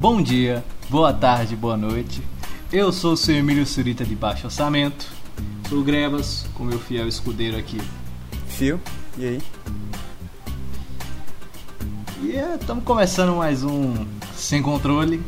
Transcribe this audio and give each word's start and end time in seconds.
Bom 0.00 0.22
dia, 0.22 0.64
boa 0.88 1.12
tarde, 1.12 1.54
boa 1.54 1.76
noite. 1.76 2.22
Eu 2.72 2.90
sou 2.90 3.12
o 3.12 3.16
seu 3.16 3.36
Emílio 3.36 3.66
Surita 3.66 4.02
de 4.04 4.14
Baixo 4.16 4.46
Orçamento. 4.46 5.06
Sou 5.68 5.80
o 5.80 5.84
Grebas, 5.84 6.46
com 6.54 6.64
meu 6.64 6.78
fiel 6.78 7.06
escudeiro 7.06 7.56
aqui. 7.58 7.78
Fio, 8.48 8.80
e 9.18 9.26
aí? 9.26 9.42
E 12.22 12.32
estamos 12.60 12.82
começando 12.84 13.36
mais 13.36 13.62
um 13.62 13.94
Sem 14.34 14.62
Controle. 14.62 15.22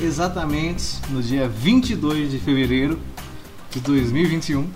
Exatamente 0.00 0.96
no 1.10 1.22
dia 1.22 1.46
22 1.46 2.30
de 2.30 2.38
fevereiro 2.38 2.98
de 3.70 3.80
2021. 3.80 4.66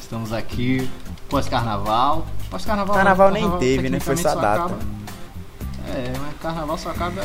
Estamos 0.00 0.32
aqui 0.32 0.88
pós-carnaval. 1.28 2.26
Pós-carnaval, 2.48 2.94
Carnaval 2.96 3.30
nem 3.30 3.50
teve, 3.58 3.90
né? 3.90 4.00
Foi 4.00 4.16
só 4.16 4.34
data. 4.34 4.64
acaba- 4.64 4.78
É, 5.88 6.12
mas 6.18 6.36
carnaval 6.40 6.78
só 6.78 6.90
acaba 6.90 7.22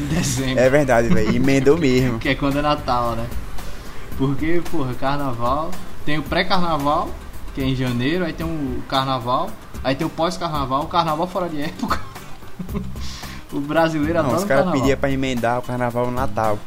em 0.00 0.06
dezembro. 0.06 0.58
É 0.60 0.68
verdade, 0.70 1.08
velho. 1.08 1.34
Emendou 1.34 1.76
mesmo. 1.78 2.18
Que 2.18 2.30
é 2.30 2.34
quando 2.34 2.58
é 2.58 2.62
Natal, 2.62 3.12
né? 3.16 3.26
Porque, 4.16 4.62
porra, 4.70 4.94
carnaval. 4.94 5.70
Tem 6.04 6.18
o 6.18 6.22
pré-carnaval, 6.22 7.08
que 7.54 7.60
é 7.60 7.64
em 7.64 7.76
janeiro, 7.76 8.24
aí 8.24 8.32
tem 8.32 8.46
o 8.46 8.82
carnaval, 8.88 9.50
aí 9.84 9.94
tem 9.94 10.06
o 10.06 10.10
pós-carnaval, 10.10 10.84
o 10.84 10.86
carnaval 10.86 11.26
fora 11.26 11.48
de 11.48 11.60
época. 11.60 12.00
o 13.52 13.60
brasileiro 13.60 14.14
Não, 14.14 14.20
adora 14.20 14.36
os 14.38 14.44
o 14.44 14.46
caras 14.46 14.70
pediam 14.72 14.96
pra 14.98 15.10
emendar 15.10 15.58
o 15.58 15.62
carnaval 15.62 16.06
no 16.06 16.12
Natal. 16.12 16.58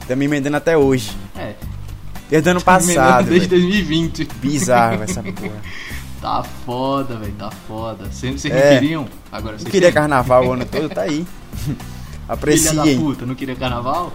Estamos 0.00 0.24
emendando 0.24 0.56
até 0.56 0.76
hoje. 0.76 1.16
É, 1.36 1.54
Desde 2.28 2.48
o 2.48 2.52
ano 2.52 2.60
emendando 2.60 2.64
passado, 2.64 3.28
desde 3.28 3.48
velho. 3.48 3.62
2020. 3.62 4.24
Bizarro 4.42 5.02
essa 5.04 5.22
porra. 5.32 5.62
Tá 6.20 6.42
foda, 6.66 7.16
velho, 7.16 7.32
tá 7.38 7.50
foda. 7.68 8.06
Vocês 8.10 8.40
vocês 8.40 8.52
É. 8.52 8.72
não 8.72 8.80
queriam? 8.80 9.08
Agora 9.30 9.52
Não 9.52 9.58
vocês 9.60 9.70
queria 9.70 9.92
carnaval 9.92 10.46
o 10.46 10.52
ano 10.52 10.64
todo, 10.66 10.88
tá 10.88 11.02
aí. 11.02 11.24
Filha 12.36 12.72
da 12.74 12.82
Apreciem. 12.82 12.98
puta, 13.00 13.26
não 13.26 13.34
queria 13.34 13.56
carnaval? 13.56 14.12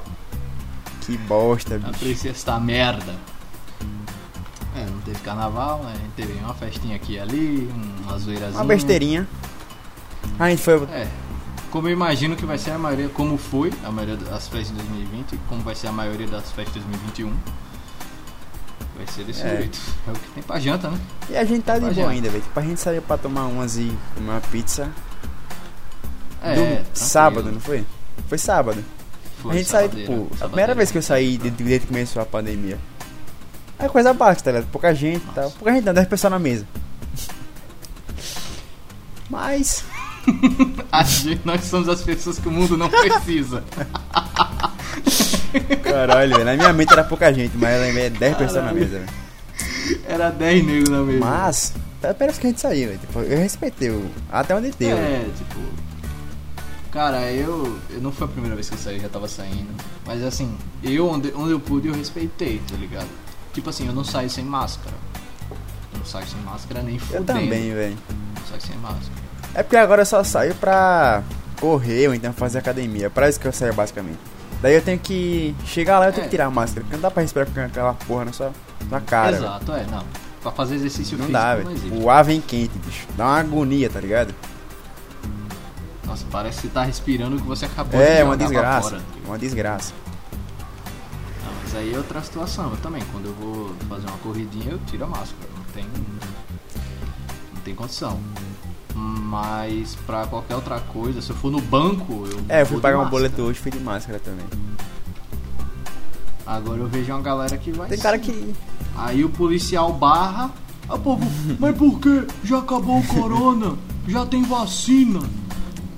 Que 1.02 1.18
bosta, 1.18 1.78
bicho. 1.78 1.90
Aprecia 1.90 2.32
esta 2.32 2.60
merda. 2.60 3.16
É, 4.76 4.86
não 4.86 5.00
teve 5.02 5.20
carnaval, 5.20 5.84
né? 5.84 5.94
Teve 6.16 6.34
uma 6.40 6.54
festinha 6.54 6.96
aqui 6.96 7.14
e 7.14 7.20
ali, 7.20 7.70
uma 8.04 8.18
zoeirazinha. 8.18 8.60
Uma 8.60 8.66
besteirinha. 8.66 9.28
A 10.40 10.50
gente 10.50 10.62
foi. 10.62 10.76
É. 10.86 11.08
Como 11.70 11.88
eu 11.88 11.92
imagino 11.94 12.36
que 12.36 12.46
vai 12.46 12.58
ser 12.58 12.72
a 12.72 12.78
maioria, 12.78 13.10
como 13.10 13.38
foi 13.38 13.72
a 13.84 13.92
maioria 13.92 14.16
das 14.16 14.48
festas 14.48 14.70
de 14.70 14.74
2020, 14.84 15.40
como 15.50 15.62
vai 15.62 15.76
ser 15.76 15.88
a 15.88 15.92
maioria 15.92 16.28
das 16.28 16.52
festas 16.52 16.76
de 16.76 16.80
2021. 16.82 17.34
Vai 18.96 19.08
ser 19.08 19.24
desse 19.26 19.42
É. 19.42 19.58
jeito. 19.58 19.80
É 20.08 20.12
o 20.12 20.14
que 20.14 20.28
tem 20.30 20.44
pra 20.44 20.60
janta, 20.60 20.90
né? 20.90 21.00
E 21.30 21.36
a 21.36 21.44
gente 21.44 21.64
tá 21.64 21.78
de 21.80 21.86
Mas 21.86 21.96
boa 21.96 22.10
ainda, 22.10 22.30
velho. 22.30 22.44
Tipo, 22.44 22.60
a 22.60 22.64
gente 22.64 22.80
saiu 22.80 23.02
pra 23.02 23.18
tomar 23.18 23.46
umas 23.46 23.76
e 23.78 23.92
comer 24.16 24.30
uma 24.30 24.42
pizza. 24.42 24.90
É, 26.42 26.56
Do- 26.84 26.86
sábado, 26.98 27.52
não 27.52 27.60
foi? 27.60 27.84
Foi 28.28 28.38
sábado. 28.38 28.84
Foi 29.42 29.52
a 29.52 29.58
gente 29.58 29.70
saiu, 29.70 29.90
sabadeira, 29.90 30.14
tipo, 30.24 30.36
a 30.44 30.48
primeira 30.48 30.76
vez 30.76 30.92
que 30.92 30.98
eu 30.98 31.02
saí 31.02 31.38
desde, 31.38 31.64
desde 31.64 31.80
que 31.82 31.88
começou 31.88 32.22
a 32.22 32.26
pandemia. 32.26 32.78
É 33.78 33.90
coisa 33.90 34.14
básica, 34.14 34.44
tá 34.46 34.52
ligado? 34.52 34.72
Pouca 34.72 34.94
gente 34.96 35.24
e 35.24 35.34
tal. 35.34 35.52
Pouca 35.52 35.74
gente 35.74 35.84
não, 35.84 35.94
10 35.94 36.08
pessoas 36.08 36.32
na 36.32 36.40
mesa. 36.40 36.66
Mas. 39.30 39.84
Gente- 41.06 41.42
nós 41.44 41.64
somos 41.66 41.90
as 41.90 42.02
pessoas 42.02 42.40
que 42.40 42.48
o 42.48 42.52
mundo 42.52 42.78
não 42.78 42.90
precisa. 42.90 43.62
Caralho, 45.84 46.32
velho. 46.34 46.46
Na 46.46 46.56
minha 46.56 46.72
mente 46.74 46.94
era 46.94 47.04
pouca 47.04 47.34
gente, 47.34 47.58
mas 47.58 47.72
ela 47.72 47.86
é 48.00 48.10
10 48.10 48.38
pessoas 48.38 48.64
na 48.66 48.72
mesa, 48.74 49.00
velho. 49.00 49.10
Era 50.08 50.30
10 50.30 50.66
negros 50.66 50.90
na 50.90 51.02
mesa. 51.04 51.20
Mas. 51.20 51.74
Primeira 52.00 52.18
vez 52.26 52.38
que 52.38 52.48
a 52.48 52.50
gente 52.50 52.62
saiu, 52.62 52.88
velho. 52.90 53.00
Tipo, 53.00 53.20
eu 53.20 53.38
respeitei 53.38 53.90
o. 53.90 54.10
Até 54.32 54.56
onde 54.56 54.72
deu. 54.72 54.98
É, 54.98 55.26
tipo. 55.38 55.60
Cara, 56.94 57.32
eu, 57.32 57.80
eu. 57.90 58.00
Não 58.02 58.12
foi 58.12 58.28
a 58.28 58.30
primeira 58.30 58.56
vez 58.56 58.70
que 58.70 58.76
eu 58.76 58.80
saí, 58.80 58.98
eu 58.98 59.02
já 59.02 59.10
tava 59.10 59.28
saindo. 59.28 59.68
Mas 60.06 60.24
assim, 60.24 60.56
eu 60.84 61.08
onde, 61.10 61.34
onde 61.36 61.52
eu 61.52 61.60
pude 61.60 61.88
eu 61.88 61.94
respeitei, 61.96 62.62
tá 62.70 62.76
ligado? 62.78 63.08
Tipo 63.52 63.70
assim, 63.72 63.88
eu 63.88 63.94
não 63.94 64.04
saio 64.04 64.30
sem 64.30 64.44
máscara. 64.46 64.96
Eu 65.92 65.98
não 66.00 66.06
saio 66.06 66.28
sem 66.28 66.40
máscara 66.42 66.84
nem 66.84 66.96
Eu 66.96 67.02
fudendo. 67.02 67.26
também, 67.26 67.74
velho. 67.74 67.98
Não 68.36 68.46
saio 68.48 68.62
sem 68.62 68.78
máscara. 68.78 69.24
É 69.56 69.64
porque 69.64 69.76
agora 69.78 70.02
eu 70.04 70.06
só 70.06 70.24
saio 70.24 70.54
pra 70.56 71.24
correr 71.60 72.08
ou 72.10 72.14
então 72.14 72.32
fazer 72.32 72.60
academia. 72.60 73.10
Pra 73.10 73.28
isso 73.28 73.40
que 73.40 73.48
eu 73.48 73.52
saio 73.54 73.74
basicamente. 73.74 74.20
Daí 74.62 74.76
eu 74.76 74.82
tenho 74.82 75.00
que 75.00 75.56
chegar 75.66 76.00
lá 76.00 76.06
eu 76.08 76.14
tenho 76.14 76.24
É. 76.24 76.26
que 76.26 76.32
tirar 76.32 76.46
a 76.46 76.52
máscara. 76.52 76.82
Porque 76.82 76.96
não 76.96 77.02
dá 77.02 77.10
pra 77.12 77.22
respirar 77.24 77.48
com 77.50 77.60
aquela 77.60 77.94
porra 77.96 78.26
na 78.26 78.34
sua, 78.34 78.52
na 78.90 79.02
cara. 79.02 79.32
velho. 79.32 79.44
Exato, 79.46 79.72
é, 79.74 79.86
não. 79.90 80.04
Pra 80.44 80.52
fazer 80.52 80.76
exercício 80.76 81.18
Não 81.18 81.26
físico 81.26 81.32
dá, 81.44 81.56
não 81.56 81.64
velho. 81.64 81.72
existe. 81.76 81.98
O 81.98 82.10
ar 82.10 82.24
vem 82.24 82.40
quente, 82.42 82.78
bicho. 82.86 83.08
Dá 83.18 83.26
uma 83.26 83.40
agonia, 83.40 83.90
tá 83.90 84.00
ligado? 84.00 84.34
Nossa, 86.06 86.26
parece 86.32 86.58
que 86.62 86.68
você 86.68 86.74
tá 86.74 86.84
respirando 86.84 87.38
o 87.38 87.42
que 87.42 87.48
você 87.48 87.66
acabou 87.66 88.00
de 88.00 88.06
É, 88.06 88.24
uma 88.24 88.38
desgraça. 88.38 88.90
fora. 88.90 89.02
Uma 89.26 89.38
desgraça. 89.38 89.94
Não, 91.46 91.52
mas 91.64 91.76
aí 91.76 91.94
é 91.94 91.98
outra 91.98 92.22
situação. 92.22 92.72
Eu 92.72 92.78
também, 92.78 93.02
quando 93.12 93.26
eu 93.26 93.34
vou 93.34 93.76
fazer 93.88 94.08
uma 94.08 94.18
corridinha, 94.18 94.72
eu 94.72 94.80
tiro 94.86 95.06
a 95.06 95.08
máscara. 95.08 95.50
Não 95.56 95.64
tem. 95.74 95.86
Não 97.54 97.62
tem 97.64 97.74
condição. 97.74 98.20
Mas 98.96 99.96
pra 100.06 100.28
qualquer 100.28 100.56
outra 100.56 100.80
coisa, 100.80 101.22
se 101.22 101.30
eu 101.32 101.36
for 101.36 101.52
no 101.52 101.60
banco, 101.62 102.28
eu. 102.30 102.42
É, 102.48 102.62
eu 102.62 102.66
fui 102.66 102.80
pagar 102.80 103.00
um 103.00 103.10
boleto 103.10 103.42
hoje, 103.42 103.60
fui 103.60 103.72
de 103.72 103.80
máscara 103.80 104.20
também. 104.20 104.46
Agora 106.46 106.80
eu 106.80 106.88
vejo 106.88 107.12
uma 107.12 107.22
galera 107.22 107.58
que 107.58 107.72
vai. 107.72 107.88
Tem 107.88 107.98
cara 107.98 108.18
sim. 108.18 108.24
que. 108.24 108.54
Aí 108.96 109.24
o 109.24 109.30
policial 109.30 109.92
barra. 109.94 110.52
Ah, 110.90 110.98
povo, 110.98 111.26
mas 111.60 111.76
por 111.78 111.98
quê? 112.00 112.28
Já 112.44 112.60
acabou 112.60 113.00
o 113.00 113.08
corona? 113.08 113.76
Já 114.08 114.26
tem 114.26 114.44
vacina? 114.44 115.22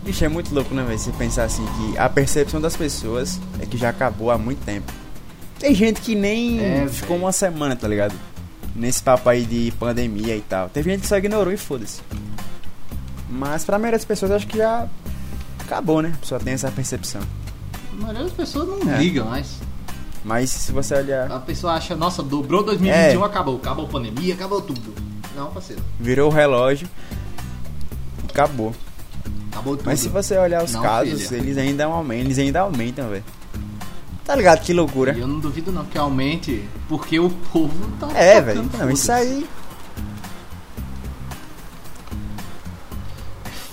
Bicho, 0.06 0.24
é 0.24 0.28
muito 0.28 0.54
louco, 0.54 0.74
né, 0.74 0.84
velho? 0.84 1.00
Você 1.00 1.12
pensar 1.14 1.46
assim 1.46 1.66
que 1.66 1.98
a 1.98 2.08
percepção 2.08 2.62
das 2.62 2.76
pessoas 2.78 3.40
é 3.60 3.66
que 3.66 3.76
já 3.78 3.90
acabou 3.90 4.30
há 4.30 4.38
muito 4.38 4.64
tempo. 4.64 4.92
Tem 5.60 5.74
gente 5.74 6.00
que 6.02 6.14
nem 6.14 6.60
É, 6.60 6.88
ficou 6.88 7.18
uma 7.18 7.32
semana, 7.32 7.76
tá 7.76 7.88
ligado? 7.88 8.14
Nesse 8.76 9.02
papo 9.02 9.28
aí 9.30 9.46
de 9.46 9.74
pandemia 9.80 10.36
e 10.36 10.42
tal. 10.42 10.70
Teve 10.70 10.92
gente 10.92 11.02
que 11.02 11.08
só 11.08 11.18
ignorou 11.18 11.52
e 11.52 11.58
foda-se. 11.58 12.02
Mas 13.30 13.66
pra 13.66 13.80
maioria 13.80 13.98
das 13.98 14.06
pessoas 14.06 14.32
acho 14.32 14.46
que 14.48 14.58
já 14.58 14.88
acabou, 15.60 16.02
né? 16.02 16.12
A 16.14 16.18
pessoa 16.20 16.40
tem 16.40 16.54
essa 16.54 16.70
percepção. 16.70 17.22
A 17.92 17.96
maioria 17.96 18.24
das 18.26 18.34
pessoas 18.34 18.68
não 18.68 18.94
É. 18.94 18.98
ligam 18.98 19.26
mais. 19.26 19.60
Mas 20.24 20.50
se 20.52 20.72
você 20.72 20.94
olhar. 20.96 21.32
A 21.32 21.40
pessoa 21.40 21.74
acha, 21.74 21.96
nossa, 21.96 22.22
dobrou 22.22 22.64
2021, 22.64 23.24
É. 23.24 23.26
acabou. 23.26 23.56
Acabou 23.58 23.86
a 23.86 23.90
pandemia, 23.90 24.34
acabou 24.36 24.62
tudo. 24.62 24.94
Não, 25.36 25.50
parceiro. 25.52 25.82
Virou 26.00 26.30
o 26.30 26.34
relógio 26.34 26.88
acabou. 28.30 28.76
Acabou 29.56 29.78
tudo. 29.78 29.86
Mas 29.86 30.02
se 30.02 30.10
você 30.10 30.38
olhar 30.38 30.64
os 30.64 30.74
Não, 30.74 30.82
casos, 30.82 31.28
filha. 31.28 31.38
eles 31.38 31.58
ainda 31.58 31.86
aumentam, 31.86 32.26
eles 32.26 32.38
ainda 32.40 32.60
aumentam, 32.60 33.08
velho. 33.10 33.24
Tá 34.26 34.36
ligado? 34.36 34.60
Que 34.62 34.74
loucura. 34.74 35.14
E 35.14 35.20
eu 35.22 35.28
não 35.28 35.40
duvido 35.40 35.72
não 35.72 35.86
que 35.86 35.98
aumente, 35.98 36.68
porque 36.90 37.20
o 37.20 37.30
povo 37.30 37.74
tá. 38.00 38.10
É, 38.14 38.42
velho. 38.42 38.64
Não, 38.64 38.70
foda-se. 38.70 38.94
isso 38.94 39.12
aí. 39.12 39.48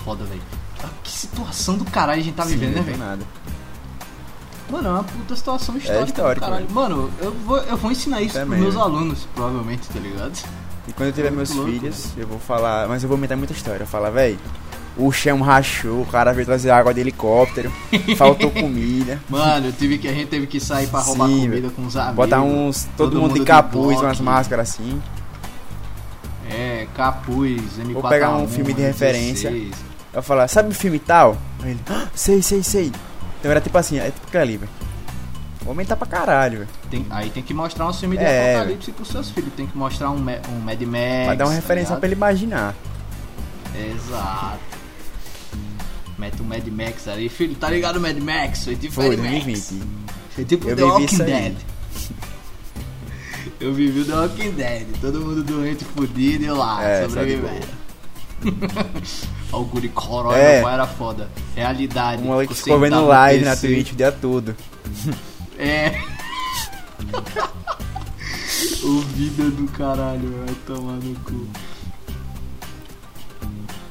Foda, 0.05 0.25
velho. 0.25 0.43
Ah, 0.83 0.89
Que 1.03 1.11
situação 1.11 1.77
do 1.77 1.85
caralho 1.85 2.21
a 2.21 2.25
gente 2.25 2.35
tá 2.35 2.45
Sim, 2.45 2.51
vivendo, 2.51 2.71
né, 2.71 2.75
não 2.77 2.83
é 2.83 2.85
velho? 2.85 2.99
nada. 2.99 3.25
Mano, 4.71 4.89
é 4.89 4.93
uma 4.93 5.05
puta 5.05 5.37
situação 5.37 5.77
histórica. 5.77 6.05
histórico, 6.05 6.47
do 6.47 6.51
caralho. 6.51 6.71
Mano, 6.71 7.11
eu 7.21 7.33
vou, 7.33 7.59
eu 7.59 7.77
vou 7.77 7.91
ensinar 7.93 8.23
isso 8.23 8.35
Também, 8.35 8.59
pros 8.61 8.75
meus 8.75 8.77
alunos, 8.85 9.27
provavelmente, 9.35 9.89
tá 9.89 9.99
ligado? 10.01 10.33
E 10.89 10.93
quando 10.93 11.09
eu 11.09 11.13
tiver 11.13 11.31
Muito 11.31 11.37
meus 11.37 11.51
louco, 11.57 11.73
filhos, 11.73 12.09
eu 12.17 12.27
vou 12.27 12.39
falar. 12.39 12.89
Mas 12.89 13.03
eu 13.03 13.09
vou 13.09 13.17
aumentar 13.17 13.37
muita 13.37 13.53
história. 13.53 13.77
Eu 13.83 13.87
vou 13.87 13.93
falar, 13.93 14.11
velho. 14.11 14.39
O 14.97 15.11
chão 15.11 15.41
rachou, 15.41 16.03
o 16.03 16.07
cara 16.07 16.33
veio 16.35 16.45
trazer 16.45 16.71
água 16.71 16.93
de 16.93 17.01
helicóptero, 17.01 17.73
faltou 18.17 18.51
comida. 18.51 19.19
Mano, 19.29 19.69
eu 19.69 19.73
tive 19.73 19.97
que, 19.97 20.07
a 20.07 20.13
gente 20.13 20.27
teve 20.27 20.47
que 20.47 20.61
sair 20.61 20.87
pra 20.87 21.01
roubar 21.01 21.29
Sim, 21.29 21.41
comida 21.49 21.71
com 21.71 21.87
os 21.87 21.97
amigos. 21.97 22.17
Botar 22.17 22.43
uns. 22.43 22.89
Todo, 22.97 23.19
mundo, 23.19 23.35
de 23.35 23.45
capuz, 23.45 24.01
umas 24.01 24.21
máscaras 24.21 24.69
assim. 24.71 25.01
É, 26.51 26.87
capuz, 26.95 27.79
M4. 27.79 27.93
Vou 27.93 28.03
pegar 28.03 28.37
um 28.37 28.47
filme 28.47 28.75
de 28.75 28.83
referência. 28.83 29.49
Eu 29.49 29.71
vou 30.13 30.23
falar, 30.23 30.47
sabe 30.49 30.69
o 30.71 30.75
filme 30.75 30.99
tal? 30.99 31.39
Aí 31.63 31.71
ele, 31.71 31.81
"Ah, 31.89 32.09
sei, 32.15 32.43
sei, 32.43 32.63
sei. 32.63 32.93
Então 33.41 33.51
era 33.51 33.61
tipo 33.63 33.77
assim, 33.79 33.99
é 33.99 34.11
tipo 34.11 34.37
ali, 34.37 34.59
velho. 34.59 34.71
Vou 35.63 35.71
aumentar 35.71 35.97
pra 35.97 36.07
caralho, 36.07 36.59
velho. 36.59 36.71
Tem- 36.91 37.07
aí 37.09 37.31
tem 37.31 37.43
que 37.43 37.55
mostrar 37.55 37.89
um 37.89 37.93
filme 37.95 38.19
de 38.19 38.25
É, 38.25 38.57
apocalipse 38.57 38.93
pros 38.93 39.09
seus 39.09 39.31
filhos. 39.31 39.53
Tem 39.57 39.67
que 39.67 39.79
mostrar 39.79 40.11
um, 40.11 40.17
um 40.17 40.61
Mad 40.65 40.81
Max. 40.83 41.27
Vai 41.27 41.37
dar 41.37 41.45
uma 41.45 41.51
tá 41.51 41.55
referência 41.57 41.97
pra 41.97 41.97
ligado? 41.97 42.05
ele 42.05 42.15
imaginar. 42.15 42.75
Exato. 43.75 44.72
Mete 46.23 46.41
um 46.41 46.45
Mad 46.45 46.65
Max 46.69 47.09
ali. 47.09 47.29
Filho, 47.29 47.57
tá 47.57 47.69
ligado 47.69 47.97
o 47.97 48.01
Mad 48.01 48.17
Max? 48.19 48.63
Foi 48.65 48.77
tipo 48.77 48.95
Foi, 48.95 49.17
Mad 49.17 49.19
Max. 49.19 49.45
2020. 49.45 49.83
Foi 50.31 50.45
tipo 50.45 50.69
Eu 50.69 50.77
The 50.77 50.85
Walking. 50.85 51.17
Dead. 51.19 51.57
Eu 53.59 53.75
vivi 53.75 54.01
o 54.01 54.05
The 54.05 54.15
Walking 54.15 54.51
Dead. 54.53 54.87
Todo 55.01 55.21
mundo 55.21 55.43
doente, 55.43 55.85
fudido 55.85 56.45
e 56.45 56.47
eu 56.47 56.57
lá, 56.57 56.85
É, 56.85 57.09
sobrevivendo. 57.09 57.67
O 59.53 59.65
guri 59.65 59.89
É. 60.35 60.55
meu 60.55 60.63
pai 60.63 60.75
era 60.75 60.87
foda. 60.87 61.29
Realidade. 61.57 62.23
Um 62.23 62.29
maluco 62.29 62.49
que 62.49 62.55
Você 62.55 62.63
ficou 62.65 62.79
vendo 62.79 62.97
no 62.97 63.07
live 63.09 63.45
na. 63.45 63.57
Twitch 63.57 63.93
o 63.93 63.97
dia 63.97 64.13
todo. 64.13 64.55
É. 65.59 66.01
o 68.83 69.01
vida 69.01 69.51
do 69.51 69.69
caralho, 69.73 70.45
vai 70.47 70.55
tomar 70.67 70.95
no 70.95 71.15
cu. 71.21 71.47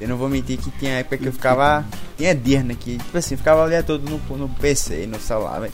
Eu 0.02 0.08
não 0.08 0.18
vou 0.18 0.28
mentir 0.28 0.58
que 0.58 0.72
tinha 0.72 0.94
época 0.94 1.18
que 1.18 1.28
eu 1.28 1.32
ficava 1.32 1.86
tinha 2.22 2.36
dias, 2.36 2.64
né? 2.64 2.76
Que, 2.80 2.98
tipo 2.98 3.18
assim, 3.18 3.36
ficava 3.36 3.66
o 3.66 3.70
dia 3.70 3.82
todo 3.82 4.08
no, 4.08 4.38
no 4.38 4.48
PC, 4.48 5.08
no 5.08 5.20
celular, 5.20 5.60
velho. 5.60 5.74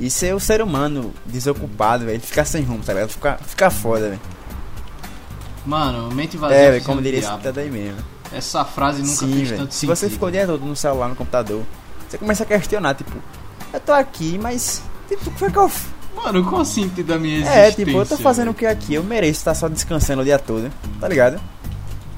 E 0.00 0.08
ser 0.08 0.34
o 0.34 0.40
ser 0.40 0.62
humano 0.62 1.12
desocupado, 1.26 2.06
velho, 2.06 2.20
ficar 2.20 2.44
sem 2.44 2.62
rumo, 2.62 2.82
tá 2.82 2.94
ligado? 2.94 3.10
Ficar 3.10 3.38
fica 3.38 3.68
foda, 3.68 4.08
velho. 4.08 4.20
Mano, 5.66 6.10
mente 6.14 6.36
vazia. 6.36 6.56
É, 6.56 6.64
é 6.64 6.70
velho, 6.72 6.84
como 6.84 7.02
diria 7.02 7.18
esse 7.18 7.26
diabo. 7.28 7.42
ditado 7.42 7.58
aí 7.58 7.70
mesmo. 7.70 7.98
Essa 8.32 8.64
frase 8.64 9.02
nunca 9.02 9.14
Sim, 9.14 9.32
fez 9.34 9.48
velho. 9.48 9.60
tanto 9.62 9.74
Se 9.74 9.80
sentido. 9.80 9.96
você 9.96 10.08
ficou 10.10 10.28
o 10.28 10.32
dia 10.32 10.46
todo 10.46 10.64
no 10.64 10.76
celular, 10.76 11.08
no 11.08 11.16
computador, 11.16 11.62
você 12.08 12.16
começa 12.16 12.44
a 12.44 12.46
questionar, 12.46 12.94
tipo, 12.94 13.12
eu 13.72 13.80
tô 13.80 13.92
aqui, 13.92 14.38
mas. 14.38 14.82
Tipo, 15.08 15.28
o 15.28 15.32
que 15.32 15.38
foi 15.38 15.50
que 15.50 15.58
eu. 15.58 15.70
Mano, 16.16 16.44
qual 16.48 16.62
o 16.62 16.64
sentido 16.64 17.06
da 17.06 17.18
minha 17.18 17.38
existência? 17.38 17.60
É, 17.60 17.72
tipo, 17.72 17.90
eu 17.90 18.06
tô 18.06 18.16
fazendo 18.16 18.50
o 18.50 18.54
que 18.54 18.66
aqui? 18.66 18.94
Eu 18.94 19.04
mereço 19.04 19.40
estar 19.40 19.54
só 19.54 19.68
descansando 19.68 20.22
o 20.22 20.24
dia 20.24 20.38
todo, 20.38 20.70
tá 21.00 21.06
ligado? 21.08 21.40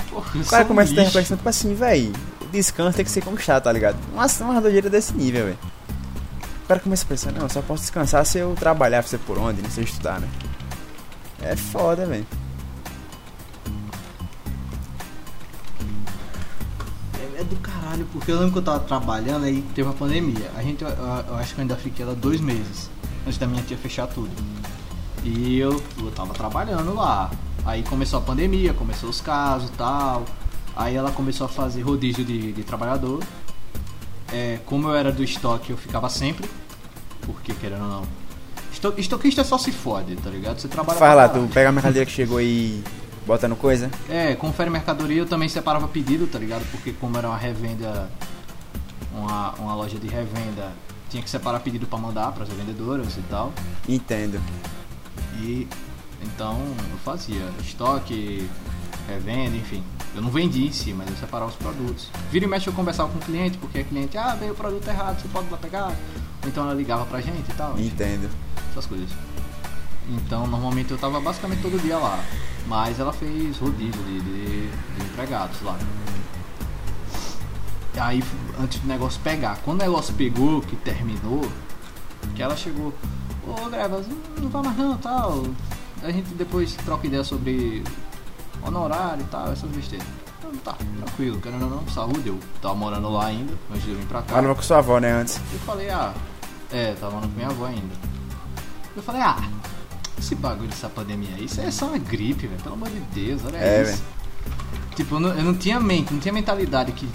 Porra, 0.08 0.30
O 0.40 0.44
cara 0.46 0.64
um 0.64 0.68
começa 0.68 0.92
a 0.92 0.94
ter 0.96 1.02
reflexão, 1.02 1.36
tipo 1.36 1.48
assim, 1.48 1.74
velho, 1.74 2.12
descanso 2.50 2.96
tem 2.96 3.04
que 3.04 3.10
ser 3.10 3.22
conquistado, 3.22 3.62
tá 3.62 3.72
ligado? 3.72 3.96
Uma, 4.12 4.26
uma 4.40 4.60
doideira 4.60 4.90
desse 4.90 5.14
nível, 5.14 5.46
velho. 5.46 5.58
O 6.64 6.68
cara 6.68 6.80
começa 6.80 7.04
a 7.04 7.08
pensar, 7.08 7.32
não, 7.32 7.42
eu 7.42 7.48
só 7.48 7.62
posso 7.62 7.82
descansar 7.82 8.24
se 8.24 8.38
eu 8.38 8.54
trabalhar, 8.54 9.02
se 9.02 9.18
por 9.18 9.38
onde, 9.38 9.62
não 9.62 9.70
sei 9.70 9.84
estudar, 9.84 10.20
né? 10.20 10.28
É 11.42 11.56
foda, 11.56 12.06
velho. 12.06 12.26
É, 17.18 17.40
é 17.40 17.44
do 17.44 17.56
caralho, 17.56 18.06
porque 18.12 18.30
eu 18.30 18.36
lembro 18.36 18.52
que 18.52 18.58
eu 18.58 18.62
tava 18.62 18.80
trabalhando 18.80 19.44
aí 19.44 19.62
teve 19.74 19.88
a 19.88 19.92
pandemia. 19.92 20.50
A 20.56 20.62
gente, 20.62 20.82
eu, 20.82 20.90
eu 20.90 21.34
acho 21.36 21.54
que 21.54 21.60
eu 21.60 21.62
ainda 21.62 21.76
fiquei 21.76 22.04
lá 22.04 22.12
dois 22.14 22.40
meses 22.40 22.90
antes 23.26 23.38
da 23.38 23.46
minha 23.46 23.62
tia 23.62 23.76
fechar 23.76 24.06
tudo. 24.06 24.30
E 25.24 25.58
eu, 25.58 25.82
eu 25.98 26.10
tava 26.12 26.32
trabalhando 26.34 26.94
lá. 26.94 27.30
Aí 27.64 27.82
começou 27.82 28.18
a 28.18 28.22
pandemia, 28.22 28.72
começou 28.72 29.10
os 29.10 29.20
casos 29.20 29.68
e 29.68 29.72
tal. 29.72 30.24
Aí 30.76 30.94
ela 30.94 31.10
começou 31.10 31.44
a 31.44 31.48
fazer 31.48 31.82
rodízio 31.82 32.24
de, 32.24 32.52
de 32.52 32.62
trabalhador. 32.62 33.22
É, 34.32 34.58
como 34.64 34.88
eu 34.88 34.94
era 34.94 35.10
do 35.10 35.22
estoque, 35.22 35.70
eu 35.70 35.76
ficava 35.76 36.08
sempre. 36.08 36.48
Porque 37.22 37.52
querendo 37.54 37.82
ou 37.82 37.88
não. 37.88 38.02
Esto, 38.72 38.94
estoquista 38.96 39.44
só 39.44 39.58
se 39.58 39.72
fode, 39.72 40.16
tá 40.16 40.30
ligado? 40.30 40.58
Você 40.58 40.68
trabalha 40.68 40.98
caralho. 40.98 41.32
tu 41.32 41.52
pega 41.52 41.68
a 41.68 41.72
mercadoria 41.72 42.06
que 42.06 42.12
chegou 42.12 42.40
e 42.40 42.82
bota 43.26 43.46
no 43.46 43.56
coisa. 43.56 43.90
É, 44.08 44.34
confere 44.34 44.70
mercadoria, 44.70 45.18
eu 45.18 45.26
também 45.26 45.48
separava 45.48 45.86
pedido, 45.88 46.26
tá 46.26 46.38
ligado? 46.38 46.64
Porque 46.70 46.92
como 46.92 47.18
era 47.18 47.28
uma 47.28 47.36
revenda, 47.36 48.10
uma, 49.12 49.52
uma 49.58 49.74
loja 49.74 49.98
de 49.98 50.08
revenda, 50.08 50.72
tinha 51.10 51.22
que 51.22 51.28
separar 51.28 51.60
pedido 51.60 51.86
pra 51.86 51.98
mandar 51.98 52.32
pras 52.32 52.48
vendedoras 52.48 53.16
e 53.16 53.22
tal. 53.28 53.52
Entendo. 53.88 54.40
E 55.40 55.68
então 56.22 56.58
eu 56.90 56.98
fazia 57.04 57.48
estoque, 57.60 58.48
revenda, 59.10 59.56
enfim. 59.56 59.82
Eu 60.14 60.22
não 60.22 60.30
vendia 60.30 60.66
em 60.66 60.72
si, 60.72 60.92
mas 60.92 61.08
eu 61.08 61.16
separava 61.16 61.50
os 61.50 61.56
produtos. 61.56 62.08
Vira 62.30 62.44
e 62.44 62.48
mexe 62.48 62.66
eu 62.66 62.72
conversava 62.72 63.10
com 63.10 63.18
o 63.18 63.20
cliente, 63.20 63.58
porque 63.58 63.78
a 63.78 63.84
cliente, 63.84 64.16
ah, 64.18 64.34
veio 64.34 64.52
o 64.52 64.56
produto 64.56 64.86
errado, 64.88 65.20
você 65.20 65.28
pode 65.28 65.48
lá 65.50 65.56
pegar? 65.56 65.88
Ou 66.42 66.48
então 66.48 66.64
ela 66.64 66.74
ligava 66.74 67.04
pra 67.06 67.20
gente 67.20 67.50
e 67.50 67.54
tal. 67.54 67.78
Entendo. 67.78 68.28
essas 68.70 68.86
coisas. 68.86 69.08
Então, 70.08 70.46
normalmente 70.46 70.90
eu 70.90 70.98
tava 70.98 71.20
basicamente 71.20 71.62
todo 71.62 71.80
dia 71.80 71.98
lá. 71.98 72.22
Mas 72.66 72.98
ela 72.98 73.12
fez 73.12 73.56
rodízio 73.58 74.02
de, 74.04 74.20
de, 74.20 74.68
de 74.68 75.04
empregados 75.04 75.60
lá. 75.62 75.78
E 77.94 77.98
aí, 77.98 78.22
antes 78.60 78.78
do 78.80 78.88
negócio 78.88 79.20
pegar. 79.22 79.58
Quando 79.64 79.80
o 79.80 79.84
negócio 79.84 80.14
pegou, 80.14 80.60
que 80.60 80.76
terminou, 80.76 81.50
que 82.34 82.42
ela 82.42 82.56
chegou, 82.56 82.94
ô 83.46 83.68
Grevas, 83.68 84.06
não 84.40 84.48
vai 84.48 84.62
mais 84.62 84.76
não, 84.76 84.96
tal. 84.96 85.44
A 86.02 86.10
gente 86.10 86.32
depois 86.34 86.74
troca 86.74 87.06
ideia 87.06 87.24
sobre 87.24 87.82
honorário 88.64 89.22
e 89.22 89.26
tal, 89.26 89.52
essas 89.52 89.70
besteiras. 89.70 90.06
Então, 90.38 90.50
tá, 90.64 90.74
tranquilo, 91.04 91.40
querendo 91.40 91.64
ou 91.64 91.70
não, 91.70 91.88
saúde, 91.88 92.28
eu 92.28 92.38
tava 92.60 92.74
morando 92.74 93.08
lá 93.10 93.26
ainda, 93.26 93.52
antes 93.70 93.84
de 93.84 93.90
eu 93.90 93.96
vir 93.96 94.06
pra 94.06 94.22
cá. 94.22 94.34
Morava 94.36 94.54
com 94.54 94.62
sua 94.62 94.78
avó, 94.78 94.98
né, 94.98 95.12
antes. 95.12 95.40
Eu 95.52 95.58
falei, 95.60 95.90
ah, 95.90 96.12
é, 96.72 96.94
tava 96.94 97.12
morando 97.14 97.30
com 97.30 97.36
minha 97.36 97.48
avó 97.48 97.66
ainda. 97.66 97.94
Eu 98.96 99.02
falei, 99.02 99.20
ah, 99.22 99.36
esse 100.18 100.34
bagulho 100.34 100.68
dessa 100.68 100.88
pandemia 100.88 101.30
aí, 101.36 101.44
isso 101.44 101.60
é 101.60 101.70
só 101.70 101.86
uma 101.86 101.98
gripe, 101.98 102.46
velho, 102.46 102.60
pelo 102.62 102.74
amor 102.74 102.88
de 102.90 103.00
Deus, 103.14 103.42
olha 103.44 103.56
É, 103.58 103.82
isso. 103.82 104.02
Tipo, 104.96 105.16
eu 105.16 105.20
não, 105.20 105.28
eu 105.30 105.42
não 105.44 105.54
tinha 105.54 105.78
mente, 105.80 106.12
não 106.12 106.20
tinha 106.20 106.32
mentalidade 106.34 106.92
que, 106.92 107.08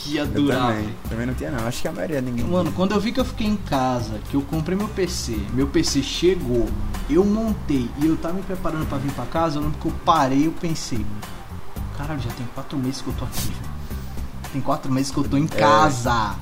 que, 0.00 0.14
ia 0.14 0.22
Eu 0.22 0.48
também. 0.48 0.94
Também 1.08 1.26
não 1.26 1.34
tinha, 1.34 1.50
não. 1.50 1.66
Acho 1.66 1.82
que 1.82 1.88
a 1.88 1.92
maioria 1.92 2.20
ninguém. 2.20 2.44
Mano, 2.44 2.72
quando 2.72 2.92
eu 2.92 3.00
vi 3.00 3.12
que 3.12 3.20
eu 3.20 3.24
fiquei 3.24 3.46
em 3.46 3.56
casa, 3.56 4.18
que 4.30 4.34
eu 4.34 4.42
comprei 4.42 4.76
meu 4.76 4.88
PC, 4.88 5.38
meu 5.52 5.66
PC 5.66 6.02
chegou, 6.02 6.68
eu 7.08 7.24
montei 7.24 7.88
e 7.98 8.06
eu 8.06 8.16
tava 8.16 8.34
me 8.34 8.42
preparando 8.42 8.86
pra 8.86 8.98
vir 8.98 9.12
pra 9.12 9.26
casa, 9.26 9.58
eu 9.58 9.62
lembro 9.62 9.78
que 9.78 9.86
eu 9.86 9.92
parei 10.04 10.46
eu 10.46 10.52
pensei, 10.52 11.04
caralho, 11.96 12.20
já 12.20 12.30
tem 12.30 12.46
quatro 12.54 12.78
meses 12.78 13.02
que 13.02 13.08
eu 13.08 13.14
tô 13.14 13.24
aqui, 13.24 13.48
velho. 13.48 13.70
Tem 14.52 14.60
quatro 14.60 14.90
meses 14.90 15.12
que 15.12 15.18
eu 15.18 15.24
tô 15.24 15.36
em 15.36 15.46
casa. 15.46 16.36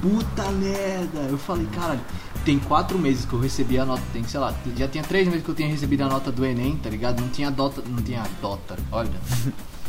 Puta 0.00 0.50
merda! 0.50 1.20
Eu 1.30 1.38
falei, 1.38 1.66
caralho, 1.66 2.00
tem 2.44 2.58
quatro 2.58 2.98
meses 2.98 3.24
que 3.24 3.32
eu 3.32 3.38
recebi 3.38 3.78
a 3.78 3.84
nota, 3.84 4.02
tem, 4.12 4.24
sei 4.24 4.40
lá, 4.40 4.52
já 4.76 4.88
tinha 4.88 5.04
três 5.04 5.28
meses 5.28 5.44
que 5.44 5.48
eu 5.48 5.54
tinha 5.54 5.68
recebido 5.68 6.02
a 6.02 6.08
nota 6.08 6.32
do 6.32 6.44
Enem, 6.44 6.76
tá 6.76 6.90
ligado? 6.90 7.20
Não 7.20 7.28
tinha 7.28 7.50
dota, 7.50 7.82
não 7.86 8.02
tinha 8.02 8.24
dota, 8.40 8.76
olha. 8.90 9.10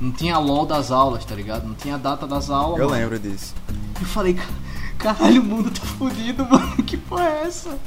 Não 0.00 0.10
tinha 0.10 0.38
LOL 0.38 0.64
das 0.64 0.90
aulas, 0.90 1.24
tá 1.24 1.34
ligado? 1.34 1.66
Não 1.66 1.74
tinha 1.74 1.98
data 1.98 2.26
das 2.26 2.48
aulas. 2.48 2.80
Eu 2.80 2.88
mano. 2.88 3.00
lembro 3.00 3.18
disso. 3.18 3.54
Eu 4.00 4.06
falei, 4.06 4.34
"Ca- 4.34 4.44
caralho, 4.98 5.42
o 5.42 5.44
mundo 5.44 5.70
tá 5.70 5.82
fudido, 5.84 6.44
mano. 6.48 6.82
Que 6.82 6.96
porra 6.96 7.24
é 7.24 7.42
essa? 7.46 7.78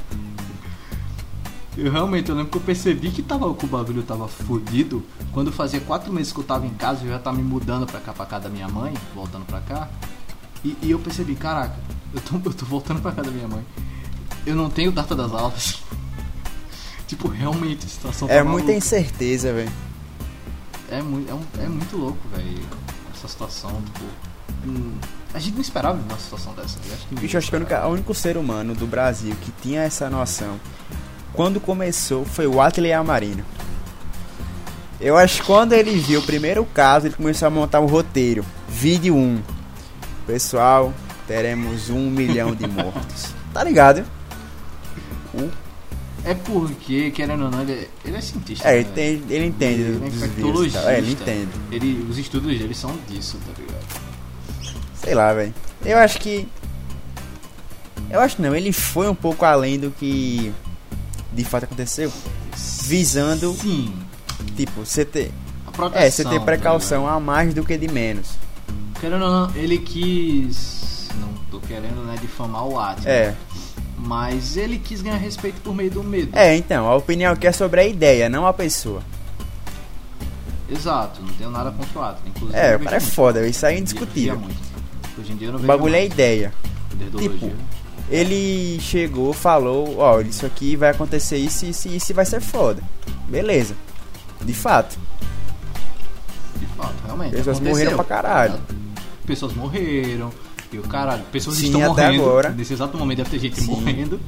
Eu 1.76 1.90
realmente, 1.90 2.28
eu 2.28 2.36
lembro 2.36 2.52
que 2.52 2.56
eu 2.58 2.62
percebi 2.62 3.10
que, 3.10 3.20
tava, 3.20 3.52
que 3.52 3.64
o 3.64 3.68
bagulho 3.68 4.02
tava 4.04 4.28
fudido 4.28 5.04
quando 5.32 5.50
fazia 5.50 5.80
quatro 5.80 6.12
meses 6.12 6.32
que 6.32 6.38
eu 6.38 6.44
tava 6.44 6.64
em 6.66 6.74
casa, 6.74 7.02
eu 7.04 7.08
já 7.10 7.18
tava 7.18 7.36
me 7.36 7.42
mudando 7.42 7.84
pra 7.84 7.98
cá, 7.98 8.12
pra 8.12 8.24
casa 8.24 8.44
da 8.44 8.48
minha 8.48 8.68
mãe, 8.68 8.94
voltando 9.12 9.44
pra 9.44 9.60
cá. 9.60 9.88
E, 10.64 10.76
e 10.80 10.92
eu 10.92 11.00
percebi, 11.00 11.34
caraca, 11.34 11.74
eu 12.14 12.20
tô, 12.20 12.36
eu 12.48 12.54
tô 12.54 12.64
voltando 12.64 13.02
pra 13.02 13.10
casa 13.10 13.28
da 13.28 13.34
minha 13.34 13.48
mãe. 13.48 13.64
Eu 14.46 14.54
não 14.54 14.70
tenho 14.70 14.92
data 14.92 15.16
das 15.16 15.32
aulas. 15.32 15.82
tipo, 17.08 17.26
realmente, 17.26 17.86
a 17.86 17.88
situação 17.88 18.28
tá 18.28 18.34
É 18.34 18.42
muita 18.44 18.72
incerteza, 18.72 19.52
velho. 19.52 19.72
É 20.90 21.02
muito, 21.02 21.30
é, 21.30 21.34
um- 21.34 21.64
é 21.64 21.68
muito 21.68 21.96
louco, 21.96 22.18
velho. 22.34 22.60
Essa 23.14 23.28
situação, 23.28 23.70
tipo. 23.86 24.04
hum, 24.66 24.92
a 25.32 25.38
gente 25.38 25.54
não 25.54 25.60
esperava 25.62 25.98
uma 25.98 26.18
situação 26.18 26.52
dessa. 26.54 26.78
Eu 26.86 26.94
acho 26.94 27.06
que 27.06 27.14
Bicho, 27.16 27.38
acho 27.38 27.50
que 27.50 27.56
o 27.56 27.88
único, 27.88 28.12
o 28.12 28.14
ser 28.14 28.36
humano 28.36 28.74
do 28.74 28.86
Brasil 28.86 29.34
que 29.40 29.50
tinha 29.62 29.82
essa 29.82 30.08
noção 30.10 30.58
quando 31.32 31.58
começou 31.60 32.24
foi 32.24 32.46
o 32.46 32.60
Ateliê 32.60 32.92
Amarino. 32.92 33.44
Eu 35.00 35.16
acho 35.16 35.40
que 35.40 35.46
quando 35.46 35.72
ele 35.72 35.98
viu 35.98 36.20
o 36.20 36.22
primeiro 36.22 36.64
caso, 36.66 37.06
ele 37.06 37.14
começou 37.16 37.46
a 37.46 37.50
montar 37.50 37.80
o 37.80 37.86
roteiro. 37.86 38.44
Vídeo 38.68 39.14
1. 39.16 39.42
Pessoal, 40.26 40.92
teremos 41.26 41.90
um 41.90 42.08
milhão 42.10 42.54
de 42.54 42.66
mortos. 42.66 43.34
Tá 43.52 43.62
ligado? 43.64 44.04
É 46.24 46.34
porque, 46.34 47.10
querendo 47.10 47.44
ou 47.44 47.50
não, 47.50 47.60
ele 47.62 47.72
é, 47.72 47.88
ele 48.04 48.16
é 48.16 48.20
cientista. 48.20 48.66
É, 48.66 48.72
né, 48.72 48.78
ele, 48.80 48.88
tem, 48.94 49.22
ele 49.28 49.46
entende 49.46 49.82
Ele 49.82 49.96
é 49.96 49.98
vírus. 49.98 50.14
infectologista. 50.14 50.80
tal. 50.80 50.90
É, 50.90 50.98
ele 50.98 51.12
entende. 51.12 51.48
Ele, 51.70 52.06
os 52.10 52.16
estudos 52.18 52.58
dele 52.58 52.74
são 52.74 52.96
disso, 53.08 53.38
tá 53.46 53.52
ligado? 53.60 53.84
Sei 54.94 55.14
lá, 55.14 55.32
velho. 55.34 55.54
Eu 55.84 55.98
acho 55.98 56.18
que. 56.18 56.48
Eu 58.10 58.20
acho 58.20 58.40
não, 58.40 58.54
ele 58.54 58.72
foi 58.72 59.08
um 59.08 59.14
pouco 59.14 59.44
além 59.44 59.78
do 59.78 59.90
que 59.90 60.52
de 61.32 61.44
fato 61.44 61.64
aconteceu. 61.64 62.10
Visando, 62.84 63.52
Sim. 63.54 63.92
tipo, 64.56 64.84
você 64.84 65.04
ter. 65.04 65.30
A 65.66 65.70
proteção. 65.72 66.02
É, 66.06 66.10
você 66.10 66.24
ter 66.24 66.38
tá 66.38 66.44
precaução 66.44 67.06
a 67.06 67.20
mais 67.20 67.52
do 67.52 67.64
que 67.64 67.76
de 67.76 67.88
menos. 67.88 68.30
Querendo 69.00 69.24
ou 69.24 69.30
não, 69.30 69.56
ele 69.56 69.78
quis. 69.78 71.08
Não 71.20 71.28
tô 71.50 71.60
querendo, 71.60 72.02
né, 72.06 72.16
difamar 72.20 72.66
o 72.66 72.78
Atlas. 72.78 73.06
É. 73.06 73.34
Mas 74.06 74.56
ele 74.56 74.78
quis 74.78 75.00
ganhar 75.00 75.16
respeito 75.16 75.60
por 75.62 75.74
meio 75.74 75.90
do 75.90 76.04
medo. 76.04 76.36
É, 76.36 76.54
então, 76.56 76.86
a 76.86 76.94
opinião 76.94 77.32
aqui 77.32 77.46
é 77.46 77.52
sobre 77.52 77.80
a 77.80 77.86
ideia, 77.86 78.28
não 78.28 78.46
a 78.46 78.52
pessoa. 78.52 79.02
Exato, 80.70 81.22
não 81.22 81.32
tenho 81.34 81.50
nada 81.50 81.70
contra 81.70 81.98
o 81.98 82.02
Atlas. 82.02 82.22
Inclusive, 82.26 82.58
É, 82.58 82.76
o 82.76 82.80
cara 82.80 82.96
é 82.96 83.00
foda, 83.00 83.46
isso 83.46 83.64
aí 83.66 83.76
é 83.76 83.78
indiscutível. 83.78 84.40
Hoje 85.18 85.32
em 85.32 85.36
dia 85.36 85.48
eu 85.48 85.52
não 85.52 85.58
O 85.58 85.62
vejo 85.62 85.68
bagulho 85.72 85.94
é 85.94 86.00
mais. 86.00 86.12
ideia. 86.12 86.52
Dendrologia. 86.94 87.30
tipo, 87.50 87.52
Ele 88.10 88.78
chegou, 88.80 89.32
falou, 89.32 89.98
ó, 89.98 90.20
isso 90.20 90.44
aqui 90.44 90.76
vai 90.76 90.90
acontecer 90.90 91.36
isso, 91.38 91.64
isso 91.66 91.88
e 91.88 91.96
isso 91.96 92.12
vai 92.12 92.24
ser 92.26 92.40
foda. 92.40 92.82
Beleza. 93.28 93.74
De 94.42 94.52
fato. 94.52 94.98
De 96.56 96.66
fato, 96.66 96.94
realmente. 97.06 97.30
Pessoas 97.32 97.56
aconteceu. 97.56 97.70
morreram 97.74 97.96
pra 97.96 98.04
caralho. 98.04 98.60
Pessoas 99.26 99.54
morreram. 99.54 100.30
E 100.74 100.78
o 100.78 100.82
caralho, 100.82 101.22
pessoas 101.30 101.56
Sim, 101.56 101.66
estão 101.66 101.80
morrendo. 101.80 102.22
agora. 102.22 102.50
Nesse 102.50 102.72
exato 102.72 102.96
momento 102.98 103.18
deve 103.18 103.30
ter 103.30 103.38
gente 103.38 103.60
Sim. 103.60 103.70
morrendo. 103.70 104.20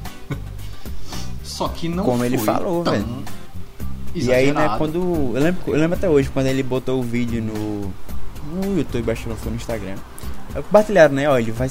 Só 1.43 1.67
que 1.67 1.89
não 1.89 2.03
Como 2.03 2.23
ele 2.23 2.37
falou, 2.37 2.83
velho. 2.83 3.05
E 4.13 4.31
aí, 4.31 4.45
né, 4.45 4.51
exagerado. 4.51 4.77
quando. 4.77 4.97
Eu 5.35 5.41
lembro, 5.43 5.61
eu 5.67 5.79
lembro 5.79 5.97
até 5.97 6.09
hoje, 6.09 6.29
quando 6.29 6.47
ele 6.47 6.63
botou 6.63 6.99
o 6.99 7.03
vídeo 7.03 7.41
no. 7.41 7.93
No 8.49 8.77
YouTube, 8.77 9.11
acho 9.11 9.23
que 9.23 9.29
não 9.29 9.35
foi 9.35 9.51
no 9.51 9.57
Instagram. 9.57 9.95
Aí 10.55 10.63
compartilharam, 10.63 11.13
né? 11.13 11.29
Ó, 11.29 11.37
ele 11.37 11.51
vai. 11.51 11.69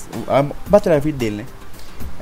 Compartilharam 0.64 1.00
o 1.00 1.04
vídeo 1.04 1.18
dele, 1.18 1.36
né? 1.36 1.46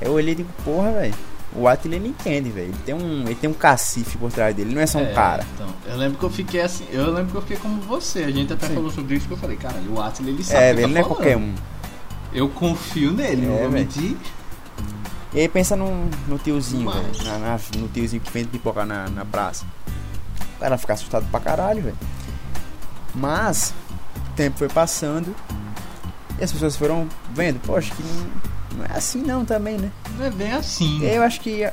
Aí 0.00 0.06
eu 0.06 0.12
olhei 0.12 0.32
e 0.32 0.36
digo, 0.36 0.48
porra, 0.64 0.92
velho. 0.92 1.14
O 1.56 1.68
Atila 1.68 1.94
ele 1.96 2.08
entende, 2.08 2.50
velho. 2.50 2.66
Ele 2.68 2.76
tem 2.84 2.94
um, 2.94 3.22
ele 3.26 3.34
tem 3.36 3.48
um 3.48 3.54
cacife 3.54 4.18
por 4.18 4.30
trás 4.32 4.54
dele, 4.54 4.68
ele 4.70 4.74
não 4.74 4.82
é 4.82 4.86
só 4.86 4.98
um 4.98 5.02
É, 5.06 5.12
cara. 5.12 5.46
Então, 5.54 5.68
eu 5.86 5.96
lembro 5.96 6.18
que 6.18 6.24
eu 6.24 6.30
fiquei 6.30 6.60
assim, 6.60 6.84
eu 6.90 7.12
lembro 7.12 7.30
que 7.30 7.36
eu 7.36 7.42
fiquei 7.42 7.56
como 7.58 7.80
você. 7.82 8.24
A 8.24 8.30
gente 8.30 8.52
até 8.52 8.66
Sim. 8.66 8.74
falou 8.74 8.90
sobre 8.90 9.14
isso 9.16 9.26
que 9.28 9.34
eu 9.34 9.38
falei, 9.38 9.56
cara, 9.56 9.76
o 9.88 10.00
Atila 10.00 10.30
ele 10.30 10.42
sabe. 10.42 10.58
É, 10.64 10.74
velho, 10.74 10.86
ele 10.86 10.94
tá 10.94 11.00
não 11.00 11.00
é 11.00 11.04
qualquer 11.04 11.36
um. 11.36 11.54
Eu 12.34 12.48
confio 12.48 13.12
nele, 13.12 13.46
não 13.46 13.54
É, 13.54 13.62
vou 13.62 13.70
mentir. 13.70 14.16
E 15.32 15.40
aí 15.40 15.48
pensa 15.48 15.74
no, 15.76 16.06
no 16.28 16.38
tiozinho, 16.38 16.84
Mas- 16.84 17.18
velho. 17.18 17.24
na- 17.24 17.38
na- 17.38 17.60
No 17.78 17.88
tiozinho 17.88 18.20
que 18.22 18.30
vende 18.32 18.48
pipoca 18.48 18.84
na, 18.84 19.08
na 19.08 19.24
praça. 19.24 19.64
O 20.56 20.60
cara 20.60 20.76
fica 20.78 20.92
assustado 20.92 21.26
pra 21.30 21.40
caralho, 21.40 21.82
velho. 21.82 21.96
Mas, 23.14 23.72
o 24.32 24.34
tempo 24.36 24.58
foi 24.58 24.68
passando 24.68 25.34
e 26.38 26.44
as 26.44 26.52
pessoas 26.52 26.76
foram 26.76 27.08
vendo, 27.32 27.60
poxa, 27.60 27.94
que 27.94 28.02
não, 28.02 28.78
não 28.78 28.84
é 28.86 28.96
assim 28.96 29.22
não 29.22 29.44
também, 29.44 29.78
né? 29.78 29.90
Não 30.18 30.26
é 30.26 30.30
bem 30.30 30.52
assim. 30.52 31.02
Eu 31.04 31.22
acho 31.22 31.40
que. 31.40 31.64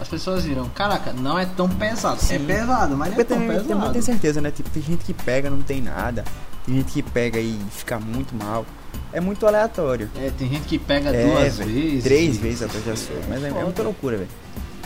As 0.00 0.06
pessoas 0.06 0.44
viram, 0.44 0.68
caraca, 0.68 1.12
não 1.12 1.36
é 1.36 1.44
tão 1.44 1.68
pesado. 1.68 2.20
É 2.22 2.38
Sim. 2.38 2.46
pesado, 2.46 2.96
mas 2.96 3.08
não 3.08 3.16
Porque 3.16 3.20
é 3.22 3.24
tão 3.24 3.38
também 3.38 3.60
pesado. 3.64 3.92
tem 3.92 4.02
certeza, 4.02 4.40
né? 4.40 4.50
Tipo, 4.52 4.70
tem 4.70 4.80
gente 4.82 5.04
que 5.04 5.12
pega, 5.12 5.50
não 5.50 5.60
tem 5.60 5.82
nada. 5.82 6.24
Tem 6.64 6.76
gente 6.76 6.92
que 6.92 7.02
pega 7.02 7.40
e 7.40 7.58
fica 7.72 7.98
muito 7.98 8.32
mal. 8.36 8.64
É 9.12 9.20
muito 9.20 9.46
aleatório. 9.46 10.10
É, 10.16 10.30
tem 10.36 10.48
gente 10.48 10.66
que 10.66 10.78
pega 10.78 11.10
É, 11.10 11.26
duas 11.26 11.58
velho. 11.58 11.70
vezes. 11.72 12.04
Três 12.04 12.36
e- 12.36 12.38
vezes 12.38 12.60
já 12.60 12.96
sou. 12.96 13.16
Mas 13.28 13.42
é, 13.42 13.48
é 13.48 13.64
muita 13.64 13.82
loucura, 13.82 14.16
velho. 14.18 14.28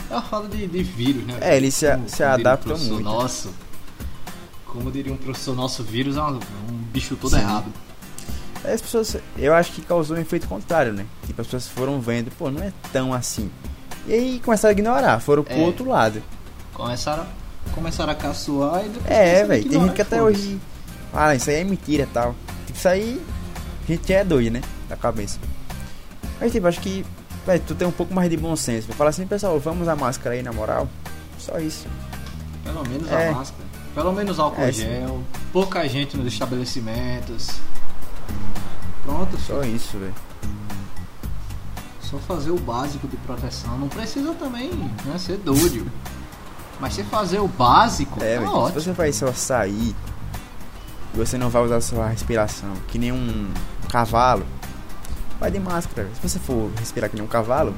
É 0.09 0.13
uma 0.13 0.21
falta 0.21 0.47
de, 0.49 0.65
de 0.67 0.83
vírus, 0.83 1.23
né? 1.25 1.37
É, 1.41 1.57
eles 1.57 1.73
se 1.73 1.87
a- 1.87 1.95
Como- 1.95 2.09
se 2.09 2.23
um 2.23 2.27
adaptam 2.27 2.71
professor 2.73 2.93
muito. 2.93 3.03
Nosso, 3.05 3.49
como 4.65 4.91
diria 4.91 5.11
um 5.11 5.17
professor, 5.17 5.55
nosso 5.55 5.83
vírus 5.83 6.15
é 6.17 6.21
um, 6.21 6.35
um 6.35 6.73
bicho 6.91 7.15
todo 7.15 7.31
Sim. 7.31 7.39
errado. 7.41 7.65
As 8.63 8.81
pessoas, 8.81 9.17
eu 9.37 9.53
acho 9.53 9.73
que 9.73 9.81
causou 9.81 10.15
um 10.15 10.19
efeito 10.21 10.47
contrário, 10.47 10.93
né? 10.93 11.05
Tipo, 11.27 11.41
as 11.41 11.47
pessoas 11.47 11.67
foram 11.67 11.99
vendo, 11.99 12.31
pô, 12.37 12.49
não 12.49 12.63
é 12.63 12.71
tão 12.93 13.13
assim. 13.13 13.51
E 14.07 14.13
aí 14.13 14.41
começaram 14.43 14.69
a 14.69 14.73
ignorar, 14.73 15.19
foram 15.19 15.43
pro 15.43 15.53
É. 15.53 15.57
outro 15.59 15.89
lado. 15.89 16.23
Começaram, 16.73 17.25
começaram 17.75 18.11
a 18.13 18.15
caçoar 18.15 18.85
e 18.85 18.89
depois 18.89 19.11
É, 19.11 19.41
a 19.41 19.45
velho, 19.45 19.69
tem 19.69 19.81
gente 19.81 19.91
que 19.93 19.99
e 19.99 20.01
até 20.01 20.23
hoje. 20.23 20.59
Ah, 21.13 21.35
isso 21.35 21.49
aí 21.49 21.57
é 21.57 21.63
mentira 21.65 22.03
e 22.03 22.07
tal. 22.07 22.33
Tipo, 22.65 22.77
isso 22.77 22.87
aí. 22.87 23.21
A 23.83 23.91
gente 23.91 24.13
é 24.13 24.23
doido, 24.23 24.53
né? 24.53 24.61
Da 24.87 24.95
cabeça. 24.95 25.39
Mas, 26.39 26.51
tipo, 26.51 26.67
acho 26.67 26.79
que. 26.79 27.05
Velho, 27.45 27.61
tu 27.67 27.75
tem 27.75 27.87
um 27.87 27.91
pouco 27.91 28.13
mais 28.13 28.29
de 28.29 28.37
bom 28.37 28.55
senso. 28.55 28.87
Fala 28.93 29.09
assim, 29.09 29.27
pessoal, 29.27 29.59
vamos 29.59 29.81
usar 29.81 29.95
máscara 29.95 30.35
aí 30.35 30.41
na 30.43 30.53
moral. 30.53 30.87
Só 31.37 31.59
isso. 31.59 31.87
Pelo 32.63 32.87
menos 32.87 33.11
É. 33.11 33.29
a 33.29 33.31
máscara. 33.33 33.63
Pelo 33.93 34.11
menos 34.13 34.39
álcool 34.39 34.61
É, 34.61 34.71
sim. 34.71 34.81
gel. 34.83 35.21
Pouca 35.51 35.87
gente 35.87 36.15
nos 36.15 36.25
estabelecimentos. 36.31 37.49
Pronto, 39.03 39.37
Só 39.37 39.61
isso, 39.63 39.97
velho. 39.97 40.15
Só 42.01 42.17
fazer 42.19 42.51
o 42.51 42.57
básico 42.59 43.07
de 43.07 43.17
proteção. 43.17 43.77
Não 43.77 43.89
precisa 43.89 44.33
também 44.35 44.69
né, 45.05 45.17
ser 45.17 45.37
doido. 45.37 45.85
Mas 46.79 46.93
se 46.93 47.03
fazer 47.03 47.39
o 47.39 47.47
básico, 47.47 48.23
É, 48.23 48.37
tá. 48.39 48.41
Se 48.41 48.47
ótimo. 48.47 48.81
você 48.81 48.91
vai 48.93 49.11
só 49.11 49.31
sair 49.33 49.93
você 51.13 51.37
não 51.37 51.47
vai 51.47 51.63
usar 51.63 51.75
a 51.75 51.81
sua 51.81 52.07
respiração 52.07 52.73
que 52.87 52.97
nem 52.97 53.11
um 53.11 53.47
cavalo, 53.97 54.43
vai 55.39 55.51
de 55.51 55.59
máscara. 55.59 56.09
Se 56.19 56.27
você 56.27 56.39
for 56.39 56.71
respirar 56.79 57.09
que 57.11 57.15
nem 57.15 57.23
um 57.23 57.27
cavalo, 57.27 57.75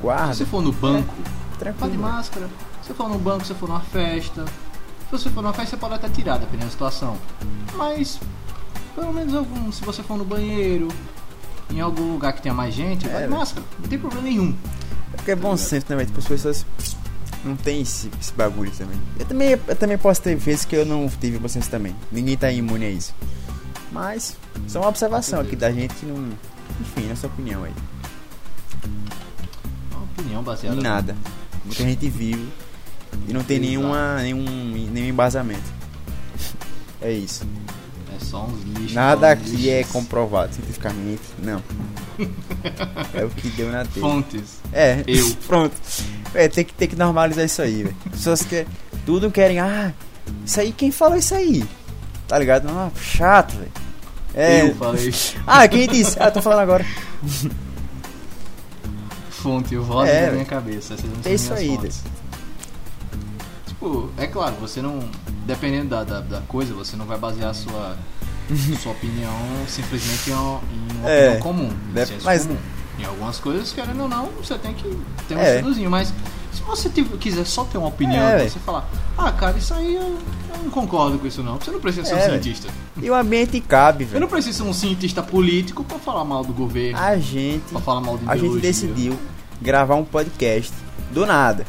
guarda. 0.00 0.32
Se 0.32 0.38
você 0.38 0.46
for 0.46 0.62
no 0.62 0.72
banco, 0.72 1.14
vá 1.50 1.56
Tranquilo. 1.58 1.90
de 1.92 1.98
máscara. 1.98 2.46
Se 2.82 2.88
você 2.88 2.94
for 2.94 3.08
no 3.10 3.18
banco, 3.18 3.42
se 3.44 3.48
você 3.52 3.54
for 3.60 3.68
numa 3.68 3.80
festa. 3.80 4.46
Se 4.46 5.12
você 5.12 5.28
for 5.28 5.42
numa 5.42 5.52
festa, 5.52 5.72
você 5.72 5.76
pode 5.76 5.94
até 5.94 6.08
tirar, 6.08 6.38
dependendo 6.38 6.64
da 6.66 6.70
situação. 6.70 7.18
Mas, 7.74 8.18
pelo 8.94 9.12
menos 9.12 9.34
algum, 9.34 9.70
se 9.70 9.84
você 9.84 10.02
for 10.02 10.16
no 10.16 10.24
banheiro, 10.24 10.88
em 11.68 11.80
algum 11.82 12.12
lugar 12.14 12.32
que 12.32 12.40
tenha 12.40 12.54
mais 12.54 12.72
gente, 12.72 13.06
É, 13.06 13.10
vai 13.10 13.22
de 13.22 13.26
velho. 13.28 13.38
máscara. 13.38 13.66
Não 13.78 13.88
tem 13.88 13.98
problema 13.98 14.22
nenhum. 14.22 14.56
É 15.12 15.16
porque 15.16 15.32
é 15.32 15.36
bom 15.36 15.54
senso 15.56 15.84
também, 15.84 16.06
tipo, 16.06 16.18
as 16.18 16.24
pessoas 16.26 16.64
não 17.44 17.56
tem 17.56 17.82
esse, 17.82 18.10
esse 18.18 18.32
bagulho 18.32 18.70
também. 18.70 18.98
Eu 19.18 19.26
também. 19.26 19.50
eu 19.50 19.76
também 19.76 19.98
posso 19.98 20.22
ter 20.22 20.34
vezes 20.36 20.64
que 20.64 20.76
eu 20.76 20.86
não 20.86 21.06
tive 21.08 21.38
bom 21.38 21.48
senso 21.48 21.68
também. 21.68 21.94
Ninguém 22.10 22.38
tá 22.38 22.50
imune 22.50 22.86
a 22.86 22.90
isso. 22.90 23.12
Mas, 23.92 24.36
só 24.68 24.80
uma 24.80 24.88
observação 24.88 25.40
aqui 25.40 25.56
da 25.56 25.70
gente 25.72 25.94
que 25.94 26.06
não. 26.06 26.16
Enfim, 26.80 27.08
nossa 27.08 27.26
opinião 27.26 27.64
aí. 27.64 27.72
É 29.90 29.94
uma 29.94 30.04
opinião 30.04 30.42
baseada 30.42 30.76
Em 30.76 30.82
nada. 30.82 31.16
Muita 31.64 31.82
gente 31.82 32.08
vive 32.08 32.48
e 33.28 33.32
não 33.32 33.42
tem 33.42 33.58
nenhuma, 33.58 34.22
nenhum, 34.22 34.44
nenhum 34.92 35.08
embasamento. 35.08 35.80
É 37.00 37.12
isso. 37.12 37.44
É 38.14 38.24
só 38.24 38.44
uns 38.44 38.62
lixos. 38.62 38.92
Nada 38.92 39.28
uns 39.28 39.32
aqui 39.32 39.70
é 39.70 39.78
lixos. 39.78 39.92
comprovado 39.92 40.54
cientificamente, 40.54 41.22
não. 41.38 41.62
É 43.14 43.24
o 43.24 43.30
que 43.30 43.48
deu 43.50 43.72
na 43.72 43.84
telha. 43.84 44.00
Fontes. 44.00 44.58
É, 44.72 45.02
Eu. 45.06 45.34
pronto. 45.48 45.74
É, 46.34 46.48
tem 46.48 46.64
que, 46.64 46.74
tem 46.74 46.86
que 46.86 46.94
normalizar 46.94 47.44
isso 47.44 47.62
aí, 47.62 47.82
velho. 47.84 47.96
Pessoas 48.10 48.42
que 48.42 48.66
tudo 49.06 49.30
querem, 49.30 49.58
ah, 49.58 49.92
isso 50.44 50.60
aí, 50.60 50.70
quem 50.70 50.90
falou 50.90 51.16
isso 51.16 51.34
aí? 51.34 51.64
Tá 52.30 52.38
ligado? 52.38 52.68
Ah, 52.68 52.88
chato, 52.96 53.56
velho. 53.56 53.72
É. 54.34 54.62
Eu 54.62 54.74
falei. 54.76 55.12
Ah, 55.44 55.66
quem 55.66 55.88
disse? 55.88 56.16
Ah, 56.22 56.26
eu 56.26 56.32
tô 56.32 56.40
falando 56.40 56.60
agora. 56.60 56.86
Fonte, 59.30 59.74
eu 59.74 59.82
rodo 59.82 60.08
É, 60.08 60.26
na 60.26 60.32
minha 60.32 60.44
cabeça. 60.44 60.94
Não 61.02 61.12
É 61.30 61.34
isso 61.34 61.52
aí, 61.52 61.74
fontes. 61.76 62.02
Tipo, 63.66 64.10
é 64.16 64.28
claro, 64.28 64.54
você 64.60 64.80
não. 64.80 65.00
Dependendo 65.44 65.88
da, 65.88 66.04
da, 66.04 66.20
da 66.20 66.40
coisa, 66.42 66.72
você 66.72 66.94
não 66.96 67.04
vai 67.06 67.18
basear 67.18 67.50
a 67.50 67.54
sua, 67.54 67.96
sua 68.80 68.92
opinião 68.92 69.34
simplesmente 69.66 70.30
em 70.30 70.32
uma, 70.32 70.60
É, 71.10 71.24
opinião 71.30 71.40
comum. 71.40 71.70
deve- 71.92 72.16
mas- 72.22 72.46
comum. 72.46 72.58
Em 72.98 73.04
algumas 73.04 73.38
coisas, 73.40 73.72
querendo 73.72 74.02
ou 74.02 74.08
não, 74.08 74.26
você 74.40 74.56
tem 74.58 74.72
que 74.74 74.84
ter 75.26 75.34
um 75.34 75.38
É. 75.40 75.56
estudozinho. 75.56 75.90
Mas 75.90 76.12
se 76.52 76.62
você 76.62 76.88
tiver- 76.88 77.16
quiser 77.18 77.44
só 77.46 77.64
ter 77.64 77.78
uma 77.78 77.88
opinião, 77.88 78.22
É, 78.22 78.48
você 78.48 78.58
falar, 78.58 78.88
ah, 79.16 79.30
cara, 79.32 79.56
isso 79.58 79.72
aí 79.74 79.94
eu, 79.94 80.02
eu 80.02 80.62
não 80.64 80.70
concordo 80.70 81.18
com 81.18 81.26
isso 81.26 81.42
não. 81.42 81.58
Você 81.58 81.70
não 81.70 81.80
precisa 81.80 82.04
ser 82.06 82.14
É, 82.14 82.26
um 82.26 82.30
cientista. 82.30 82.68
E 83.00 83.08
o 83.10 83.14
ambiente 83.14 83.60
cabe, 83.60 84.04
Eu 84.04 84.08
velho. 84.10 84.20
não 84.20 84.28
preciso 84.28 84.62
ser 84.64 84.68
um 84.68 84.72
cientista 84.72 85.22
político 85.22 85.82
pra 85.84 85.98
falar 85.98 86.24
mal 86.24 86.44
do 86.44 86.52
governo, 86.52 86.98
A 86.98 87.16
gente, 87.16 87.62
pra 87.70 87.80
falar 87.80 88.00
mal 88.00 88.18
de 88.18 88.28
a 88.28 88.36
gente 88.36 88.58
decidiu 88.60 89.18
gravar 89.60 89.94
um 89.94 90.04
podcast 90.04 90.72
do 91.12 91.24
nada. 91.26 91.64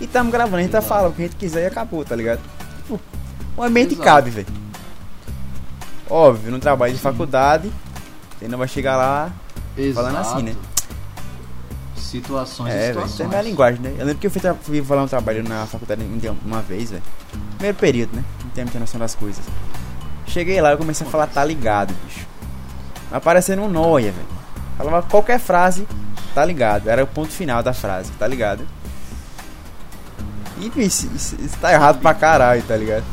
E 0.00 0.04
estamos 0.04 0.30
gravando, 0.32 0.56
a 0.56 0.60
gente 0.62 0.70
tá 0.72 0.78
Exato. 0.78 0.88
falando 0.94 1.12
o 1.12 1.14
que 1.16 1.22
a 1.22 1.24
gente 1.26 1.36
quiser 1.36 1.62
e 1.62 1.66
acabou, 1.66 2.04
tá 2.04 2.14
ligado? 2.14 2.40
Tipo, 2.82 3.00
o 3.56 3.62
ambiente 3.62 3.94
Exato. 3.94 4.04
cabe, 4.04 4.30
velho. 4.30 4.46
Óbvio, 6.08 6.52
no 6.52 6.58
trabalho 6.58 6.92
de 6.92 7.00
faculdade, 7.00 7.72
você 8.38 8.46
não 8.46 8.58
vai 8.58 8.68
chegar 8.68 8.96
lá 8.96 9.32
falando 9.94 10.16
assim, 10.18 10.42
né? 10.42 10.54
Situações 11.96 12.72
e 12.72 12.76
É, 12.76 12.86
situações. 12.88 13.12
isso 13.12 13.22
é 13.22 13.26
minha 13.26 13.42
linguagem, 13.42 13.80
né? 13.80 13.90
Eu 13.98 14.06
lembro 14.06 14.18
que 14.20 14.26
eu 14.26 14.30
fui, 14.30 14.40
fui 14.62 14.82
falar 14.82 15.02
um 15.02 15.08
trabalho 15.08 15.42
na 15.42 15.66
faculdade 15.66 16.02
um 16.02 16.36
uma 16.44 16.62
vez, 16.62 16.90
velho. 16.90 17.02
Primeiro 17.56 17.76
período, 17.78 18.16
né? 18.16 18.24
Não 18.44 18.50
tenho 18.50 18.66
muita 18.66 18.78
noção 18.78 19.00
das 19.00 19.14
coisas. 19.14 19.44
Cheguei 20.26 20.60
lá 20.60 20.74
e 20.74 20.76
comecei 20.76 21.06
a 21.06 21.10
falar, 21.10 21.26
tá 21.26 21.44
ligado, 21.44 21.94
bicho. 22.04 22.26
Aparecendo 23.10 23.62
um 23.62 23.68
noia, 23.68 24.12
velho. 24.12 24.26
Falava 24.76 25.02
qualquer 25.08 25.38
frase, 25.40 25.86
tá 26.34 26.44
ligado. 26.44 26.88
Era 26.88 27.02
o 27.02 27.06
ponto 27.06 27.30
final 27.32 27.62
da 27.62 27.72
frase, 27.72 28.10
tá 28.18 28.26
ligado? 28.26 28.66
E, 30.58 30.68
bicho, 30.70 31.08
isso, 31.14 31.36
isso 31.40 31.56
tá 31.60 31.72
errado 31.72 32.00
pra 32.00 32.14
caralho, 32.14 32.62
tá 32.62 32.76
ligado? 32.76 33.04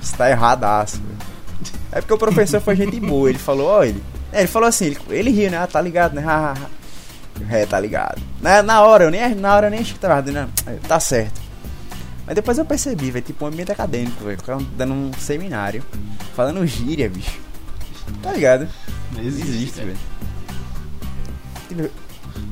Isso 0.00 0.16
tá 0.16 0.30
erradaço, 0.30 0.96
velho. 0.96 1.12
É 1.92 2.00
porque 2.00 2.14
o 2.14 2.18
professor 2.18 2.60
foi 2.60 2.74
gente 2.74 2.98
boa, 2.98 3.28
ele 3.28 3.38
falou, 3.38 3.68
ó, 3.68 3.84
ele. 3.84 4.02
É, 4.32 4.38
ele 4.40 4.48
falou 4.48 4.68
assim, 4.68 4.86
ele, 4.86 4.98
ele 5.10 5.30
riu, 5.30 5.50
né? 5.50 5.58
Ah, 5.58 5.66
tá 5.66 5.80
ligado, 5.80 6.14
né? 6.14 6.24
É, 7.50 7.66
tá 7.66 7.78
ligado. 7.78 8.20
Na, 8.42 8.60
na 8.60 8.82
hora, 8.82 9.04
eu 9.04 9.10
nem, 9.10 9.34
na 9.36 9.54
hora 9.54 9.68
eu 9.68 9.70
nem 9.70 9.80
achei 9.80 9.94
que 9.94 10.00
tava 10.00 10.20
né? 10.22 10.48
É, 10.66 10.74
Tá 10.88 10.98
certo. 10.98 11.40
Mas 12.26 12.34
depois 12.34 12.58
eu 12.58 12.64
percebi, 12.64 13.10
velho, 13.10 13.24
tipo 13.24 13.44
um 13.44 13.48
ambiente 13.48 13.70
acadêmico, 13.70 14.24
velho. 14.24 14.38
Dando 14.76 14.92
um 14.94 15.12
seminário, 15.18 15.82
falando 16.34 16.66
gíria, 16.66 17.08
bicho. 17.08 17.40
Tá 18.22 18.32
ligado? 18.32 18.68
Não 19.12 19.20
Não 19.20 19.28
existe, 19.28 19.48
existe, 19.48 19.80
velho. 19.80 19.98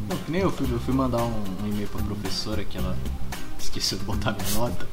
Não, 0.08 0.16
que 0.16 0.30
nem 0.30 0.40
eu 0.40 0.50
fui, 0.50 0.66
eu 0.70 0.80
fui 0.80 0.94
mandar 0.94 1.18
um, 1.18 1.44
um 1.62 1.68
e-mail 1.68 1.88
pra 1.88 2.02
professora 2.02 2.64
que 2.64 2.78
ela 2.78 2.96
esqueceu 3.58 3.98
de 3.98 4.04
botar 4.04 4.32
minha 4.32 4.50
nota. 4.54 4.86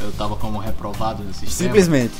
Eu 0.00 0.12
tava 0.12 0.36
como 0.36 0.58
reprovado 0.58 1.22
no 1.22 1.32
sistema. 1.32 1.68
Simplesmente. 1.68 2.14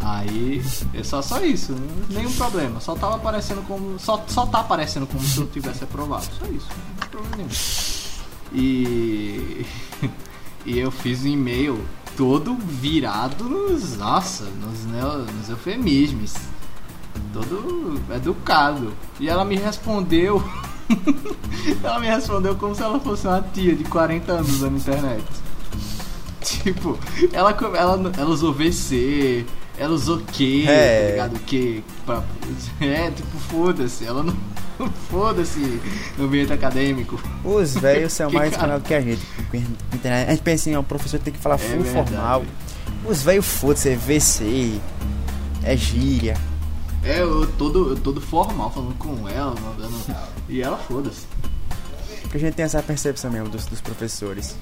Aí, 0.00 0.62
é 0.94 1.02
só, 1.02 1.20
só 1.20 1.40
isso, 1.44 1.74
nenhum 2.08 2.32
problema. 2.32 2.80
Só 2.80 2.94
tava 2.94 3.16
aparecendo 3.16 3.62
como. 3.66 3.98
Só, 3.98 4.24
só 4.26 4.46
tá 4.46 4.60
aparecendo 4.60 5.06
como 5.06 5.22
se 5.22 5.38
eu 5.38 5.46
tivesse 5.46 5.84
aprovado. 5.84 6.24
Só 6.38 6.46
isso, 6.46 6.66
E. 8.52 9.64
E 10.66 10.78
eu 10.78 10.90
fiz 10.90 11.24
um 11.24 11.28
e-mail 11.28 11.82
todo 12.18 12.54
virado 12.54 13.44
nos. 13.48 13.96
Nossa, 13.96 14.44
nos, 14.44 14.84
nos 14.84 15.48
eufemismos. 15.48 16.34
Todo 17.32 17.98
educado. 18.14 18.92
E 19.18 19.26
ela 19.26 19.42
me 19.42 19.56
respondeu. 19.56 20.42
ela 21.82 21.98
me 21.98 22.08
respondeu 22.08 22.54
como 22.56 22.74
se 22.74 22.82
ela 22.82 23.00
fosse 23.00 23.26
uma 23.26 23.40
tia 23.40 23.74
de 23.74 23.84
40 23.84 24.32
anos 24.32 24.50
usando 24.50 24.76
internet. 24.76 25.24
Tipo, 26.44 26.98
ela, 27.32 27.50
ela, 27.74 28.12
ela 28.18 28.30
usou 28.30 28.52
VC, 28.52 29.46
Ela 29.78 29.94
usou 29.94 30.18
que, 30.18 30.66
É. 30.68 31.00
tá 31.00 31.10
ligado? 31.26 31.40
Que 31.46 31.82
pra... 32.04 32.22
É, 32.80 33.10
tipo, 33.10 33.38
foda-se. 33.38 34.04
Ela 34.04 34.22
não. 34.22 34.36
Foda-se 35.10 35.80
no 36.16 36.24
ambiente 36.24 36.52
acadêmico. 36.52 37.20
Os 37.44 37.74
velhos 37.74 38.12
são 38.12 38.28
Que 38.30 38.36
mais 38.36 38.52
escolados 38.52 38.86
que 38.86 38.94
a 38.94 39.00
gente. 39.00 39.22
A 40.04 40.30
gente 40.30 40.42
pensa 40.42 40.70
em 40.70 40.76
um 40.76 40.82
professor 40.82 41.18
tem 41.20 41.32
que 41.32 41.38
falar 41.38 41.56
É 41.56 41.58
full 41.58 41.82
verdade. 41.82 42.08
formal. 42.10 42.44
Os 43.04 43.22
velhos 43.22 43.46
foda-se, 43.46 43.88
é 43.90 43.96
VC, 43.96 44.80
é 45.62 45.76
gíria. 45.76 46.36
É, 47.02 47.20
eu 47.22 47.46
todo, 47.52 47.90
eu 47.90 47.96
todo 47.96 48.20
formal 48.20 48.70
falando 48.70 48.94
com 48.98 49.28
ela, 49.28 49.54
mandando. 49.60 49.94
E 50.48 50.60
ela 50.62 50.76
foda-se. 50.76 51.26
Porque 52.22 52.36
a 52.36 52.40
gente 52.40 52.54
tem 52.54 52.64
essa 52.64 52.82
percepção 52.82 53.30
mesmo 53.30 53.48
dos, 53.48 53.66
dos 53.66 53.80
professores. 53.80 54.54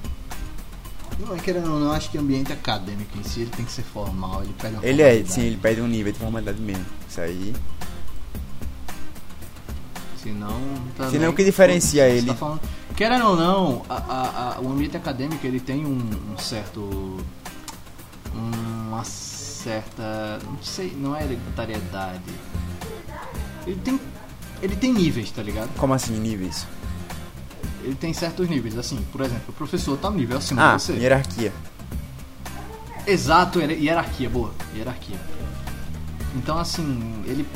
Não, 1.19 1.35
é 1.35 1.39
querendo 1.39 1.73
ou 1.73 1.79
não, 1.79 1.91
acho 1.91 2.09
que 2.09 2.17
o 2.17 2.21
ambiente 2.21 2.53
acadêmico 2.53 3.17
em 3.17 3.23
si 3.23 3.41
ele 3.41 3.51
tem 3.51 3.65
que 3.65 3.71
ser 3.71 3.81
formal, 3.83 4.41
ele 4.41 4.53
pede 4.57 4.73
uma 4.75 4.85
Ele 4.85 5.01
é, 5.01 5.21
sim, 5.25 5.41
ele 5.41 5.57
pede 5.57 5.81
um 5.81 5.87
nível 5.87 6.13
de 6.13 6.17
formalidade 6.19 6.61
mesmo. 6.61 6.85
Isso 7.09 7.19
aí. 7.19 7.53
Senão. 10.33 10.59
também- 10.95 11.11
Senão 11.11 11.29
o 11.31 11.33
que 11.33 11.43
diferencia 11.43 12.07
ele? 12.07 12.27
Tá 12.27 12.35
falando... 12.35 12.61
Querendo 12.95 13.25
ou 13.27 13.35
não, 13.37 13.81
a- 13.89 13.95
a- 13.95 14.55
a- 14.57 14.61
o 14.61 14.71
ambiente 14.71 14.97
acadêmico 14.97 15.45
ele 15.47 15.59
tem 15.59 15.85
um, 15.85 16.09
um 16.33 16.37
certo. 16.37 17.17
Uma 18.33 19.03
certa. 19.05 20.39
Não 20.45 20.61
sei, 20.61 20.93
não 20.97 21.15
é 21.15 21.23
hereditariedade. 21.23 22.21
Ele 23.65 23.79
tem. 23.83 23.99
Ele 24.61 24.75
tem 24.75 24.91
níveis, 24.93 25.31
tá 25.31 25.41
ligado? 25.41 25.69
Como 25.77 25.93
assim, 25.93 26.19
níveis? 26.19 26.67
Ele 27.81 27.95
tem 27.95 28.11
certos 28.13 28.49
níveis, 28.49 28.77
assim, 28.77 28.97
por 29.11 29.21
exemplo, 29.21 29.43
o 29.47 29.53
professor 29.53 29.97
tá 29.97 30.09
um 30.09 30.13
nível 30.15 30.37
acima 30.37 30.73
Ah, 30.73 30.75
de 30.75 30.81
você. 30.83 30.93
hierarquia. 30.93 31.53
Exato, 33.07 33.59
hier- 33.59 33.79
hierarquia, 33.81 34.29
boa, 34.29 34.51
hierarquia. 34.75 35.17
Então, 36.35 36.57
assim, 36.57 37.23
ele, 37.25 37.47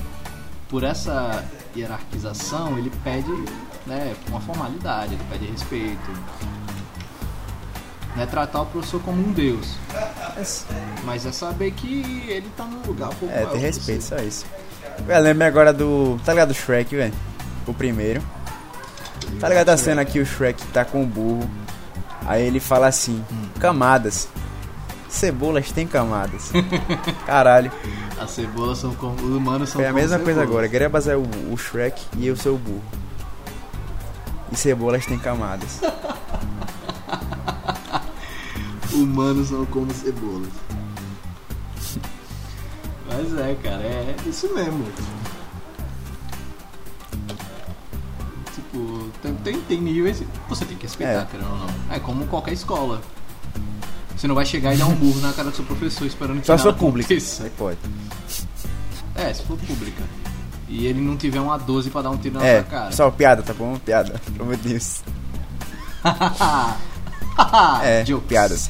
por 0.70 0.84
essa 0.84 1.44
hierarquização, 1.76 2.78
ele 2.78 2.92
pede 3.04 3.32
né, 3.86 4.16
uma 4.28 4.40
formalidade, 4.42 5.14
ele 5.14 5.24
pede 5.30 5.46
respeito. 5.46 6.12
Não 8.16 8.22
é 8.22 8.26
tratar 8.28 8.62
o 8.62 8.66
professor 8.68 9.02
como 9.02 9.28
um 9.28 9.32
deus, 9.32 9.76
mas 11.04 11.26
é 11.26 11.32
saber 11.32 11.72
que 11.72 12.24
ele 12.28 12.48
tá 12.56 12.64
num 12.64 12.82
lugar 12.86 13.10
um 13.10 13.16
pouco 13.16 13.34
É, 13.34 13.46
que 13.48 13.58
respeito, 13.58 14.04
só 14.04 14.18
isso. 14.18 14.46
Velho, 15.08 15.24
lembra 15.24 15.48
agora 15.48 15.74
do. 15.74 16.20
Tá 16.24 16.34
ligado 16.34 16.50
do 16.50 16.54
Shrek, 16.54 16.96
velho? 16.96 17.14
O 17.66 17.74
primeiro. 17.74 18.22
Tá 19.40 19.50
ligado 19.50 19.70
a 19.70 19.78
cena 19.78 20.06
que 20.06 20.20
o 20.20 20.26
Shrek 20.26 20.64
tá 20.68 20.86
com 20.86 21.02
o 21.04 21.08
burro. 21.08 21.50
Aí 22.26 22.46
ele 22.46 22.60
fala 22.60 22.88
assim: 22.88 23.24
Hum. 23.32 23.48
camadas. 23.60 24.28
Cebolas 25.10 25.72
têm 25.72 25.88
camadas. 25.88 26.52
Caralho. 27.26 27.72
As 28.24 28.32
cebolas 28.32 28.78
são 28.78 28.96
como. 28.96 29.16
Os 29.16 29.36
humanos 29.36 29.70
são 29.70 29.82
Foi 29.82 29.88
a 29.90 29.94
mesma 29.94 30.18
coisa 30.18 30.42
agora. 30.42 30.66
Grebas 30.68 31.08
é 31.10 31.16
o, 31.18 31.24
o 31.52 31.58
Shrek 31.58 32.02
e 32.18 32.26
eu 32.28 32.38
sou 32.38 32.56
o 32.56 32.58
burro. 32.58 32.82
E 34.52 34.56
cebolas 34.56 35.06
têm 35.06 35.20
camadas. 35.20 35.82
Humanos 38.94 39.50
são 39.50 39.66
como 39.66 39.92
cebolas. 39.94 40.50
Mas 43.08 43.38
é, 43.40 43.56
cara, 43.62 43.82
é 43.84 44.16
isso 44.26 44.54
mesmo. 44.54 44.86
Tipo, 48.54 49.10
tem, 49.22 49.34
tem, 49.36 49.62
tem 49.62 49.82
níveis 49.82 50.24
você 50.48 50.64
tem 50.66 50.78
que 50.78 50.84
respeitar, 50.84 51.24
É. 51.24 51.26
querendo 51.26 51.50
ou 51.50 51.58
não. 51.58 51.68
É 51.90 52.00
como 52.00 52.26
qualquer 52.28 52.54
escola. 52.54 53.02
Você 54.16 54.28
não 54.28 54.36
vai 54.36 54.46
chegar 54.46 54.74
e 54.74 54.78
dar 54.78 54.86
um 54.86 54.96
burro 54.96 55.20
na 55.22 55.34
cara 55.34 55.50
do 55.50 55.56
seu 55.56 55.66
professor 55.66 56.06
esperando 56.06 56.40
que 56.42 56.48
Só 56.48 56.58
se 56.58 56.64
for 56.64 56.74
pública. 56.74 57.14
Aí 57.14 57.50
pode. 57.58 57.78
É, 59.16 59.34
se 59.34 59.44
for 59.44 59.58
pública. 59.58 60.04
E 60.70 60.86
ele 60.88 61.02
não 61.02 61.16
tiver 61.18 61.40
uma 61.42 61.58
12 61.58 61.90
pra 61.90 62.02
dar 62.02 62.10
um 62.12 62.18
tiro 62.18 62.40
na 62.40 62.46
É, 62.46 62.62
sua 62.62 62.70
cara. 62.70 62.92
só 62.92 63.12
piada, 63.12 63.44
tá 63.44 63.54
bom? 63.54 63.78
Piada. 63.80 64.20
Pelo 64.32 64.44
amor 64.44 64.58
de 64.58 64.70
Deus. 64.70 65.02
É, 67.84 68.04
Jokes. 68.04 68.28
piadas. 68.28 68.70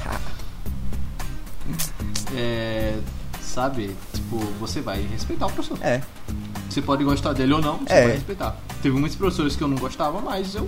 É, 2.36 2.98
sabe? 3.42 3.96
Tipo, 4.14 4.38
você 4.60 4.80
vai 4.82 5.02
respeitar 5.02 5.48
o 5.48 5.52
professor. 5.52 5.78
É, 5.82 6.02
Você 6.70 6.82
pode 6.82 7.04
gostar 7.04 7.34
dele 7.34 7.54
ou 7.54 7.62
não, 7.62 7.78
você 7.80 7.94
É. 7.94 8.04
vai 8.04 8.12
respeitar. 8.14 8.56
Teve 8.82 8.98
muitos 8.98 9.18
professores 9.18 9.56
que 9.56 9.64
eu 9.64 9.68
não 9.68 9.78
gostava, 9.78 10.20
mas 10.22 10.56
eu, 10.56 10.68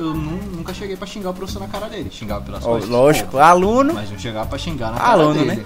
eu 0.00 0.14
nu- 0.14 0.56
nunca 0.56 0.72
cheguei 0.74 0.96
pra 0.96 1.06
xingar 1.06 1.30
o 1.30 1.34
professor 1.34 1.60
na 1.60 1.68
cara 1.68 1.88
dele. 1.88 2.10
Xingava 2.10 2.42
pelas 2.44 2.64
ó, 2.64 2.70
costas. 2.72 2.88
lógico. 2.90 3.38
Aluno. 3.38 3.94
Mas 3.94 4.10
não 4.10 4.18
chegava 4.18 4.46
pra 4.48 4.58
xingar 4.58 4.90
na 4.92 4.98
cara 4.98 5.10
Aluno, 5.12 5.34
dele. 5.34 5.56
né? 5.56 5.64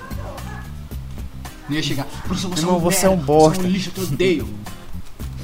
Não 1.68 1.76
ia 1.76 1.82
chegar, 1.82 2.04
professor, 2.26 2.48
você 2.50 2.60
Irmão, 2.62 2.74
é 2.74 2.78
um 2.78 2.80
você 2.80 3.06
é 3.06 3.08
um 3.08 3.12
merda, 3.16 3.26
bosta." 3.26 3.60
Você 3.62 3.66
é 3.66 3.68
um 3.68 3.72
lixo, 3.72 3.90
eu 3.96 4.06
te 4.06 4.12
odeio. 4.12 4.48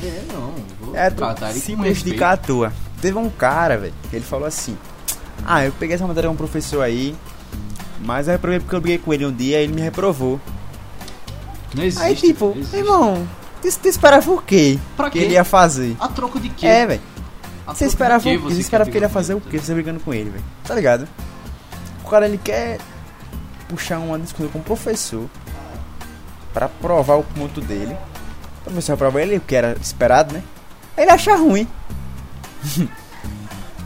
É, 0.02 0.22
não. 0.32 0.54
Vou 0.80 0.96
É, 0.96 1.10
tratar 1.10 1.50
ele 1.50 1.60
simples 1.60 1.88
de 1.98 2.10
respeito. 2.10 2.18
catua. 2.18 2.72
Teve 3.00 3.16
um 3.18 3.30
cara, 3.30 3.78
velho, 3.78 3.94
que 4.10 4.16
ele 4.16 4.24
falou 4.24 4.46
assim: 4.46 4.76
Ah, 5.46 5.64
eu 5.64 5.72
peguei 5.72 5.94
essa 5.96 6.06
matéria 6.06 6.28
com 6.28 6.34
um 6.34 6.36
professor 6.36 6.82
aí, 6.82 7.14
mas 8.04 8.26
eu 8.28 8.32
reprovei 8.32 8.60
porque 8.60 8.74
eu 8.76 8.80
briguei 8.80 8.98
com 8.98 9.12
ele 9.14 9.24
um 9.24 9.32
dia 9.32 9.60
e 9.60 9.64
ele 9.64 9.72
me 9.72 9.80
reprovou. 9.80 10.38
Não 11.74 11.82
existe. 11.84 12.04
aí, 12.04 12.14
tipo, 12.14 12.52
existe. 12.56 12.76
irmão, 12.76 13.26
tu, 13.62 13.68
tu 13.80 13.88
esperava 13.88 14.30
o 14.30 14.42
quê? 14.42 14.78
Pra 14.96 15.08
que 15.10 15.18
quê? 15.18 15.24
ele 15.24 15.34
ia 15.34 15.44
fazer? 15.44 15.96
A 16.00 16.08
troco 16.08 16.38
de 16.40 16.48
quê? 16.50 16.66
É, 16.66 16.86
velho. 16.86 17.00
Você 17.74 17.86
esperava 17.86 18.20
o 18.20 18.22
quê? 18.22 18.38
Você 18.38 18.60
esperava 18.60 18.90
que 18.90 18.96
ele 18.96 19.04
ia 19.04 19.08
fazer 19.10 19.34
o 19.34 19.40
quê? 19.40 19.58
Você 19.58 19.72
brigando 19.74 20.00
com 20.00 20.12
ele, 20.12 20.30
velho. 20.30 20.44
Tá 20.64 20.74
ligado? 20.74 21.08
O 22.04 22.08
cara, 22.10 22.26
ele 22.26 22.38
quer 22.38 22.78
puxar 23.68 23.98
uma 23.98 24.18
discussão 24.18 24.48
com 24.50 24.58
o 24.58 24.62
professor 24.62 25.28
pra 26.52 26.68
provar 26.68 27.14
o 27.16 27.22
ponto 27.22 27.60
dele. 27.60 27.96
O 28.60 28.64
professor 28.64 28.94
aprova 28.94 29.22
ele, 29.22 29.36
o 29.36 29.40
que 29.40 29.54
era 29.54 29.76
esperado, 29.80 30.34
né? 30.34 30.42
Aí 30.96 31.04
ele 31.04 31.10
acha 31.12 31.34
ruim. 31.36 31.66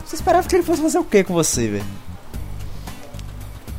Você 0.05 0.15
esperava 0.15 0.47
que 0.47 0.55
ele 0.55 0.63
fosse 0.63 0.81
fazer 0.81 0.99
o 0.99 1.03
quê 1.03 1.23
com 1.23 1.33
você, 1.33 1.67
velho? 1.69 1.85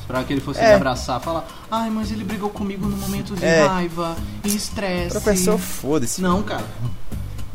Esperava 0.01 0.25
que 0.25 0.33
ele 0.33 0.41
fosse 0.41 0.61
É. 0.61 0.69
me 0.71 0.75
abraçar 0.75 1.21
falar 1.21 1.45
Ai, 1.71 1.91
mas 1.91 2.11
ele 2.13 2.23
brigou 2.25 2.49
comigo 2.51 2.87
no 2.87 2.97
momento 2.97 3.35
de 3.35 3.45
É. 3.45 3.67
raiva 3.67 4.17
e 4.45 4.55
estresse. 4.55 5.11
Professor, 5.11 5.59
foda-se. 5.59 6.21
Não, 6.23 6.43
cara. 6.43 6.65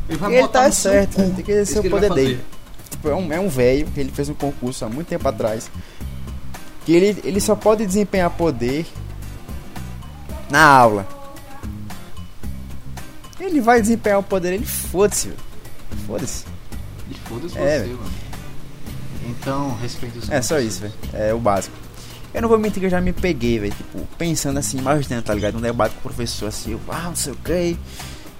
Ele 0.08 0.18
vai 0.18 0.34
Ele 0.34 0.48
tá 0.48 0.70
certo, 0.70 1.16
tem 1.16 1.44
que 1.44 1.52
exercer 1.52 1.86
o 1.86 1.90
poder 1.90 2.12
dele. 2.12 2.40
Tipo, 2.90 3.08
é 3.08 3.14
um, 3.14 3.32
é 3.32 3.40
um 3.40 3.48
velho 3.48 3.86
que 3.86 4.00
ele 4.00 4.12
fez 4.12 4.28
um 4.28 4.34
concurso 4.34 4.84
há 4.84 4.88
muito 4.88 5.08
tempo 5.08 5.26
atrás. 5.26 5.70
Que 6.84 6.92
ele, 6.92 7.20
ele 7.24 7.40
só 7.40 7.54
pode 7.54 7.86
desempenhar 7.86 8.30
poder 8.30 8.86
na 10.50 10.64
aula. 10.64 11.06
Ele 13.40 13.60
vai 13.60 13.80
desempenhar 13.80 14.18
o 14.18 14.22
poder, 14.22 14.52
ele 14.52 14.66
foda-se. 14.66 15.32
Foda-se. 16.06 16.44
E 17.10 17.14
foda-se 17.28 17.58
É, 17.58 17.80
você, 17.80 17.86
mano. 17.88 18.10
Então, 19.26 19.76
respeite 19.76 20.18
os 20.18 20.30
É 20.30 20.42
só 20.42 20.58
isso, 20.58 20.80
velho. 20.82 20.94
É 21.12 21.32
o 21.32 21.38
básico. 21.38 21.74
Eu 22.34 22.42
não 22.42 22.48
vou 22.48 22.58
mentir 22.58 22.80
que 22.80 22.86
eu 22.86 22.90
já 22.90 23.00
me 23.00 23.12
peguei, 23.12 23.58
velho. 23.58 23.74
Tipo, 23.74 24.06
pensando 24.16 24.58
assim, 24.58 24.78
imaginando, 24.78 25.22
tá 25.22 25.34
ligado? 25.34 25.58
Um 25.58 25.60
debate 25.60 25.92
com 25.94 26.00
o 26.00 26.02
professor 26.02 26.46
assim, 26.46 26.72
eu, 26.72 26.80
ah, 26.88 27.04
não 27.04 27.16
sei 27.16 27.32
o 27.32 27.36
que, 27.36 27.76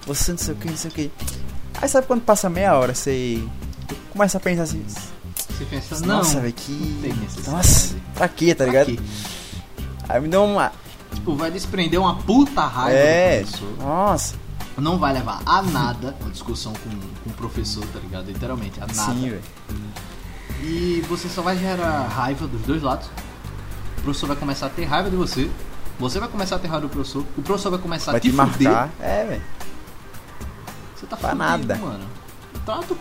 você 0.05 0.31
não 0.31 0.37
sei 0.37 0.53
o 0.53 0.57
que, 0.57 0.67
não 0.67 0.77
sei 0.77 0.91
o 0.91 0.93
que. 0.93 1.11
Aí 1.81 1.89
sabe 1.89 2.07
quando 2.07 2.21
passa 2.21 2.49
meia 2.49 2.75
hora, 2.75 2.93
você 2.95 3.43
começa 4.11 4.37
a 4.37 4.41
pensar 4.41 4.63
assim, 4.63 4.85
Você 5.49 5.65
pensa, 5.65 5.99
não. 6.05 6.17
nossa, 6.17 6.39
velho, 6.39 6.53
que. 6.53 7.13
Nossa, 7.47 7.95
pra 8.15 8.27
quê, 8.27 8.55
tá 8.55 8.65
ligado? 8.65 8.83
Aqui. 8.91 8.99
Aí 10.07 10.21
me 10.21 10.27
deu 10.27 10.43
uma. 10.43 10.71
Tipo, 11.13 11.35
vai 11.35 11.51
desprender 11.51 11.99
uma 11.99 12.15
puta 12.15 12.61
raiva 12.65 12.97
É, 12.97 13.39
do 13.41 13.47
professor. 13.47 13.77
nossa, 13.79 14.35
Não 14.77 14.97
vai 14.97 15.13
levar 15.13 15.41
a 15.45 15.61
nada 15.61 16.15
uma 16.21 16.29
discussão 16.31 16.73
com, 16.73 16.89
com 16.89 17.29
o 17.29 17.33
professor, 17.33 17.85
tá 17.93 17.99
ligado? 17.99 18.25
Literalmente, 18.27 18.79
a 18.81 18.87
nada. 18.87 18.93
sim, 18.93 19.29
velho. 19.29 19.41
E 20.61 21.03
você 21.09 21.27
só 21.27 21.41
vai 21.41 21.57
gerar 21.57 22.07
raiva 22.07 22.47
dos 22.47 22.61
dois 22.61 22.81
lados. 22.81 23.07
O 23.97 24.01
professor 24.03 24.27
vai 24.27 24.35
começar 24.37 24.67
a 24.67 24.69
ter 24.69 24.85
raiva 24.85 25.09
de 25.09 25.15
você. 25.15 25.49
Você 25.99 26.19
vai 26.19 26.27
começar 26.29 26.55
a 26.55 26.59
ter 26.59 26.67
raiva 26.67 26.87
do 26.87 26.89
professor. 26.89 27.23
O 27.37 27.41
professor 27.41 27.69
vai 27.69 27.79
começar 27.79 28.11
Vai 28.11 28.17
a 28.17 28.21
te, 28.21 28.31
te 28.31 28.35
fuder. 28.35 28.71
marcar. 28.71 28.89
É, 28.99 29.25
velho. 29.25 29.41
Você 31.03 31.07
tá 31.07 31.17
Pra 31.17 31.29
fudido, 31.31 31.43
nada. 31.67 31.75
mano. 31.77 32.05
Trata, 32.65 32.95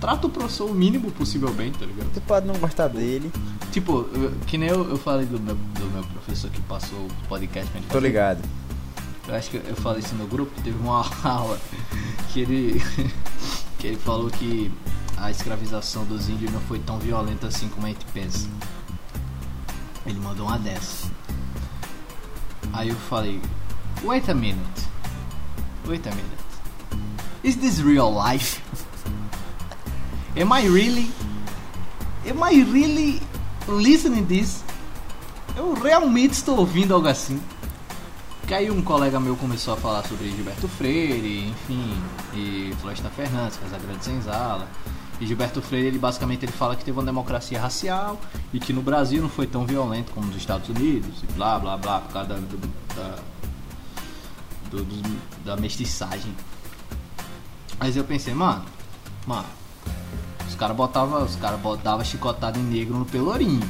trata 0.00 0.26
o 0.26 0.30
professor 0.30 0.68
o 0.68 0.74
mínimo 0.74 1.10
possível 1.12 1.52
bem, 1.52 1.70
tá 1.72 1.86
ligado? 1.86 2.10
Tu 2.12 2.20
pode 2.22 2.46
não 2.46 2.54
gostar 2.56 2.88
dele. 2.88 3.30
Tipo, 3.70 4.08
eu- 4.12 4.32
que 4.46 4.58
nem 4.58 4.68
eu, 4.68 4.88
eu 4.90 4.96
falei 4.96 5.24
do 5.24 5.38
meu, 5.38 5.54
do 5.54 5.86
meu 5.92 6.02
professor 6.04 6.50
que 6.50 6.60
passou 6.62 6.98
o 6.98 7.08
podcast 7.28 7.70
pra 7.70 7.80
gente 7.80 7.88
Tô 7.88 7.94
fazer. 7.94 8.06
ligado. 8.08 8.40
Eu 9.28 9.34
acho 9.36 9.50
que 9.50 9.56
eu 9.56 9.76
falei 9.76 10.00
isso 10.00 10.14
no 10.16 10.26
grupo, 10.26 10.52
teve 10.62 10.76
uma 10.78 11.04
aula 11.24 11.58
que 12.32 12.40
ele 12.40 12.82
que 13.78 13.86
ele 13.86 13.96
falou 13.96 14.28
que 14.30 14.70
a 15.16 15.30
escravização 15.30 16.04
dos 16.04 16.28
índios 16.28 16.50
não 16.52 16.60
foi 16.62 16.78
tão 16.80 16.98
violenta 16.98 17.46
assim 17.46 17.68
como 17.68 17.86
a 17.86 17.88
gente 17.90 18.04
pensa. 18.12 18.48
Ele 20.04 20.18
mandou 20.20 20.46
uma 20.46 20.58
dessa. 20.58 21.08
Aí 22.72 22.88
eu 22.88 22.96
falei, 22.96 23.40
wait 24.02 24.28
a 24.28 24.34
minute. 24.34 24.82
Wait 25.86 26.04
a 26.06 26.10
minute. 26.10 26.43
Is 27.44 27.56
this 27.56 27.78
real 27.80 28.10
life? 28.10 28.58
Am 30.34 30.50
I 30.50 30.66
really 30.66 31.10
Am 32.26 32.42
I 32.42 32.62
really 32.72 33.20
listening 33.68 34.24
this? 34.24 34.64
Eu 35.54 35.74
realmente 35.74 36.32
estou 36.32 36.58
ouvindo 36.58 36.94
algo 36.94 37.06
assim. 37.06 37.38
Que 38.46 38.54
aí 38.54 38.70
um 38.70 38.80
colega 38.80 39.20
meu 39.20 39.36
começou 39.36 39.74
a 39.74 39.76
falar 39.76 40.02
sobre 40.04 40.30
Gilberto 40.30 40.66
Freire, 40.68 41.48
enfim, 41.48 41.94
e 42.32 42.72
Floresta 42.80 43.10
Fernandes, 43.10 43.58
Casagrande 43.58 44.02
Senzala. 44.02 44.66
E 45.20 45.26
Gilberto 45.26 45.60
Freire, 45.60 45.88
ele 45.88 45.98
basicamente 45.98 46.46
ele 46.46 46.52
fala 46.52 46.74
que 46.74 46.82
teve 46.82 46.98
uma 46.98 47.04
democracia 47.04 47.60
racial 47.60 48.18
e 48.54 48.58
que 48.58 48.72
no 48.72 48.80
Brasil 48.80 49.20
não 49.20 49.28
foi 49.28 49.46
tão 49.46 49.66
violento 49.66 50.12
como 50.12 50.28
nos 50.28 50.36
Estados 50.36 50.70
Unidos, 50.70 51.22
e 51.22 51.32
blá 51.34 51.58
blá 51.58 51.76
blá, 51.76 52.00
por 52.00 52.12
causa 52.12 52.28
da, 52.28 52.36
da, 52.96 53.16
da 55.44 55.56
mestiçagem. 55.56 56.34
Mas 57.84 57.98
eu 57.98 58.04
pensei, 58.04 58.32
mano, 58.32 58.64
mano, 59.26 59.44
os 60.48 60.54
caras 60.54 60.74
botavam, 60.74 61.22
os 61.22 61.36
caras 61.36 61.60
botavam 61.60 62.02
chicotada 62.02 62.58
em 62.58 62.62
negro 62.62 62.96
no 62.98 63.04
pelourinho. 63.04 63.60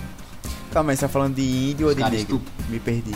Calma 0.71 0.93
aí, 0.93 0.97
você 0.97 1.01
tá 1.01 1.09
falando 1.09 1.35
de 1.35 1.43
índio 1.73 1.87
ou 1.87 1.91
Os 1.91 1.97
de 1.97 2.03
caras 2.03 2.19
negro? 2.21 2.37
estup- 2.37 2.71
Me 2.71 2.79
perdi. 2.79 3.13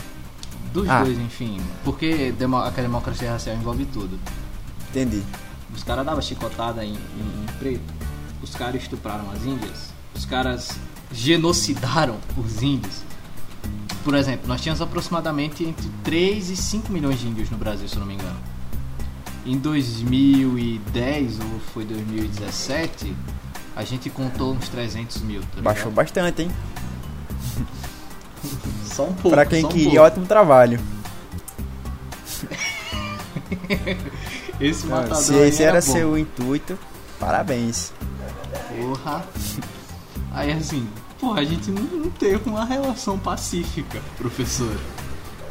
Dos 0.73 0.89
Ah. 0.89 1.01
dois, 1.01 1.17
enfim. 1.17 1.61
Porque 1.85 2.33
a 2.37 2.81
democracia 2.81 3.31
racial 3.31 3.55
envolve 3.55 3.85
tudo. 3.85 4.19
Entendi. 4.89 5.23
Os 5.73 5.85
caras 5.85 6.05
davam 6.05 6.21
chicotada 6.21 6.83
em, 6.83 6.91
em- 6.95 6.95
em 6.95 7.45
preto. 7.57 7.93
Os 8.43 8.53
caras 8.53 8.81
estupraram 8.81 9.31
as 9.31 9.45
índias. 9.45 9.93
Os 10.13 10.25
caras 10.25 10.71
genocidaram 11.13 12.17
os 12.35 12.61
índios. 12.61 13.03
Por 14.03 14.15
exemplo, 14.15 14.49
nós 14.49 14.59
tínhamos 14.59 14.81
aproximadamente 14.81 15.63
entre 15.63 15.89
3 16.03 16.49
e 16.49 16.57
5 16.57 16.91
milhões 16.91 17.21
de 17.21 17.27
índios 17.29 17.49
no 17.49 17.57
Brasil, 17.57 17.87
se 17.87 17.95
eu 17.95 18.01
não 18.01 18.05
me 18.07 18.15
engano. 18.15 18.48
Em 19.45 19.57
2010 19.57 21.39
ou 21.39 21.59
foi 21.73 21.85
2017, 21.85 23.15
a 23.75 23.83
gente 23.83 24.09
contou 24.09 24.53
uns 24.53 24.67
300 24.69 25.21
mil. 25.21 25.41
Tá 25.55 25.61
Baixou 25.61 25.91
bastante, 25.91 26.43
hein? 26.43 26.51
Só 28.85 29.03
um 29.03 29.13
pouco. 29.13 29.29
pra 29.31 29.45
quem 29.45 29.65
um 29.65 29.69
queria, 29.69 29.89
pouco. 29.91 30.05
ótimo 30.05 30.25
trabalho. 30.25 30.79
Esse 34.59 34.85
Não, 34.87 34.97
matador 34.97 35.17
se 35.23 35.33
esse 35.35 35.63
era 35.63 35.75
bom. 35.79 35.81
seu 35.93 36.17
intuito, 36.17 36.77
parabéns. 37.19 37.93
Porra. 38.77 39.23
Aí 40.31 40.51
assim, 40.51 40.87
porra, 41.19 41.39
a 41.41 41.45
gente 41.45 41.71
não, 41.71 41.81
não 41.81 42.09
teve 42.11 42.49
uma 42.49 42.65
relação 42.65 43.17
pacífica, 43.17 44.01
professor. 44.17 44.77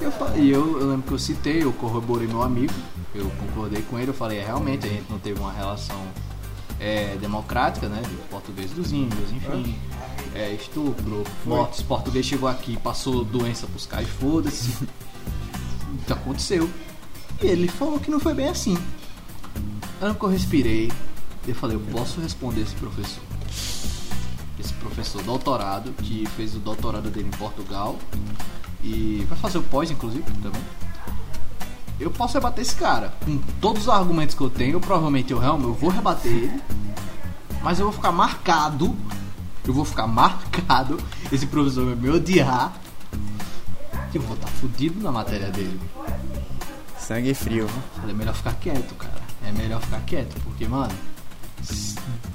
Eu, 0.00 0.12
e 0.36 0.50
eu, 0.50 0.78
eu 0.80 0.90
lembro 0.90 1.06
que 1.08 1.12
eu 1.12 1.18
citei, 1.18 1.62
eu 1.62 1.72
corroborei 1.72 2.28
meu 2.28 2.42
amigo, 2.42 2.72
eu 3.14 3.30
concordei 3.30 3.82
com 3.82 3.98
ele, 3.98 4.10
eu 4.10 4.14
falei, 4.14 4.38
é, 4.38 4.44
realmente 4.44 4.86
a 4.86 4.90
gente 4.90 5.10
não 5.10 5.18
teve 5.18 5.40
uma 5.40 5.52
relação 5.52 6.06
é, 6.80 7.16
democrática, 7.16 7.88
né? 7.88 8.02
De 8.02 8.14
português 8.28 8.70
dos 8.70 8.92
índios, 8.92 9.32
enfim. 9.32 9.76
É, 10.34 10.52
estupro, 10.52 11.24
mortes, 11.44 11.82
português 11.82 12.26
chegou 12.26 12.48
aqui, 12.48 12.76
passou 12.76 13.24
doença 13.24 13.66
pros 13.66 13.86
caras, 13.86 14.08
foda-se. 14.08 14.70
Isso 14.70 14.86
aconteceu. 16.12 16.68
E 17.42 17.46
ele 17.46 17.68
falou 17.68 17.98
que 17.98 18.10
não 18.10 18.20
foi 18.20 18.34
bem 18.34 18.48
assim. 18.48 18.76
Ano 20.00 20.14
que 20.14 20.24
eu 20.24 20.28
respirei, 20.28 20.92
eu 21.46 21.54
falei, 21.54 21.76
eu 21.76 21.80
posso 21.92 22.20
responder 22.20 22.60
esse 22.60 22.74
professor. 22.74 23.22
Esse 24.58 24.72
professor 24.74 25.22
doutorado, 25.22 25.92
que 26.02 26.26
fez 26.36 26.54
o 26.54 26.58
doutorado 26.58 27.10
dele 27.10 27.28
em 27.28 27.36
Portugal 27.38 27.96
e 28.82 29.24
vai 29.28 29.38
fazer 29.38 29.58
o 29.58 29.62
pós, 29.62 29.90
inclusive, 29.90 30.24
também. 30.42 30.62
Eu 32.00 32.10
posso 32.10 32.34
rebater 32.34 32.62
esse 32.62 32.74
cara. 32.76 33.12
Com 33.24 33.38
todos 33.60 33.82
os 33.82 33.88
argumentos 33.88 34.34
que 34.34 34.40
eu 34.40 34.50
tenho, 34.50 34.74
eu, 34.74 34.80
provavelmente 34.80 35.32
eu 35.32 35.38
realmente 35.38 35.66
eu 35.68 35.74
vou 35.74 35.90
rebater 35.90 36.30
ele. 36.30 36.62
Mas 37.62 37.78
eu 37.78 37.86
vou 37.86 37.92
ficar 37.92 38.12
marcado. 38.12 38.94
Eu 39.66 39.74
vou 39.74 39.84
ficar 39.84 40.06
marcado. 40.06 40.98
Esse 41.32 41.46
professor 41.46 41.84
vai 41.86 41.94
me 41.96 42.08
odiar. 42.10 42.72
Eu 44.14 44.22
vou 44.22 44.34
estar 44.36 44.48
fudido 44.48 45.00
na 45.02 45.10
matéria 45.12 45.50
dele. 45.50 45.78
Sangue 46.98 47.34
frio. 47.34 47.66
Falei, 47.96 48.14
é 48.14 48.18
melhor 48.18 48.34
ficar 48.34 48.54
quieto, 48.54 48.94
cara. 48.94 49.18
É 49.44 49.52
melhor 49.52 49.80
ficar 49.80 50.00
quieto, 50.00 50.40
porque, 50.42 50.66
mano, 50.68 50.92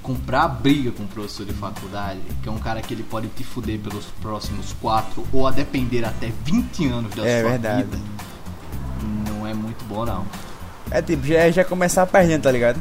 comprar 0.02 0.48
briga 0.48 0.92
com 0.92 1.04
o 1.04 1.08
professor 1.08 1.46
de 1.46 1.54
faculdade, 1.54 2.20
que 2.42 2.50
é 2.50 2.52
um 2.52 2.58
cara 2.60 2.82
que 2.82 2.94
ele 2.94 3.04
pode 3.04 3.28
te 3.30 3.44
fuder 3.44 3.80
pelos 3.80 4.06
próximos 4.22 4.74
4 4.82 5.26
ou 5.32 5.48
a 5.48 5.52
depender 5.52 6.04
até 6.06 6.32
20 6.44 6.88
anos 6.88 7.14
da 7.16 7.26
É 7.26 7.42
sua 7.42 7.50
verdade. 7.52 7.84
vida, 7.84 8.00
muito 9.74 9.86
bom, 9.86 10.06
não. 10.06 10.26
É 10.92 11.02
tipo, 11.02 11.26
já, 11.26 11.50
já 11.50 11.66
começar 11.66 12.06
perdendo, 12.06 12.44
tá 12.44 12.52
ligado? 12.52 12.80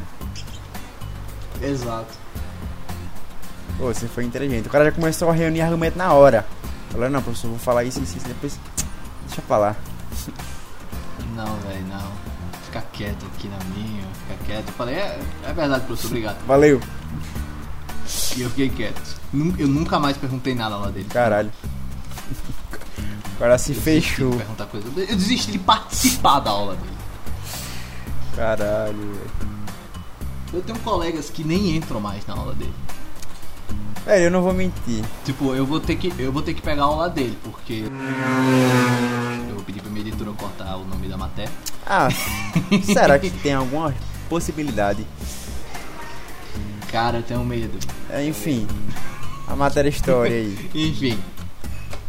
Exato. 1.61 2.13
Pô, 3.77 3.85
você 3.85 4.07
foi 4.07 4.23
inteligente. 4.23 4.67
O 4.67 4.69
cara 4.69 4.85
já 4.85 4.91
começou 4.91 5.29
a 5.29 5.33
reunir 5.33 5.61
argumento 5.61 5.97
na 5.97 6.13
hora. 6.13 6.45
Falou, 6.91 7.09
não, 7.09 7.21
professor, 7.21 7.49
vou 7.49 7.59
falar 7.59 7.83
isso, 7.83 7.99
isso, 8.01 8.17
isso, 8.17 8.27
depois. 8.27 8.59
Deixa 9.25 9.41
eu 9.41 9.45
falar. 9.45 9.75
Não, 11.35 11.55
velho, 11.61 11.87
não. 11.87 12.11
Fica 12.65 12.83
quieto 12.93 13.25
aqui 13.25 13.47
na 13.47 13.57
minha, 13.75 14.03
fica 14.27 14.45
quieto. 14.45 14.67
Eu 14.67 14.73
falei, 14.73 14.95
é, 14.95 15.19
é 15.47 15.53
verdade, 15.53 15.85
professor, 15.85 16.07
obrigado. 16.07 16.45
Valeu. 16.45 16.79
E 18.37 18.41
eu 18.41 18.49
fiquei 18.49 18.69
quieto. 18.69 19.01
Eu 19.57 19.67
nunca 19.67 19.97
mais 19.99 20.17
perguntei 20.17 20.53
nada 20.53 20.77
lá 20.77 20.89
dele. 20.89 21.07
Caralho. 21.09 21.51
Cara 23.43 23.57
se 23.57 23.73
Eu 23.73 23.81
fechou. 23.81 24.31
de 24.31 24.37
perguntar 24.37 24.65
coisa. 24.67 24.87
Eu 24.95 25.17
desisti 25.17 25.51
de 25.51 25.59
participar 25.59 26.39
da 26.39 26.51
aula 26.51 26.77
dele. 26.77 26.97
Caralho, 28.37 28.97
velho. 28.97 29.31
Eu 30.53 30.61
tenho 30.61 30.79
colegas 30.79 31.29
que 31.29 31.43
nem 31.43 31.75
entram 31.75 31.99
mais 31.99 32.25
na 32.25 32.35
aula 32.35 32.53
dele. 32.53 32.73
Velho, 34.05 34.23
eu 34.23 34.31
não 34.31 34.41
vou 34.41 34.53
mentir. 34.53 35.03
Tipo, 35.25 35.53
eu 35.53 35.65
vou 35.65 35.81
ter 35.81 35.97
que 35.97 36.13
eu 36.17 36.31
vou 36.31 36.41
ter 36.41 36.53
que 36.53 36.61
pegar 36.61 36.83
a 36.83 36.85
aula 36.85 37.09
dele, 37.09 37.37
porque 37.43 37.83
eu 39.49 39.55
vou 39.55 39.63
pedir 39.65 39.81
pra 39.81 39.91
minha 39.91 40.07
editora 40.07 40.31
cortar 40.31 40.77
o 40.77 40.85
nome 40.85 41.09
da 41.09 41.17
matéria. 41.17 41.51
Ah, 41.85 42.07
será 42.85 43.19
que 43.19 43.29
tem 43.29 43.55
alguma 43.55 43.93
possibilidade? 44.29 45.05
Cara, 46.89 47.17
eu 47.17 47.23
tenho 47.23 47.43
medo. 47.43 47.77
É, 48.09 48.25
enfim, 48.25 48.65
a 49.49 49.53
matéria 49.53 49.89
história 49.89 50.33
aí. 50.33 50.69
Enfim, 50.73 51.19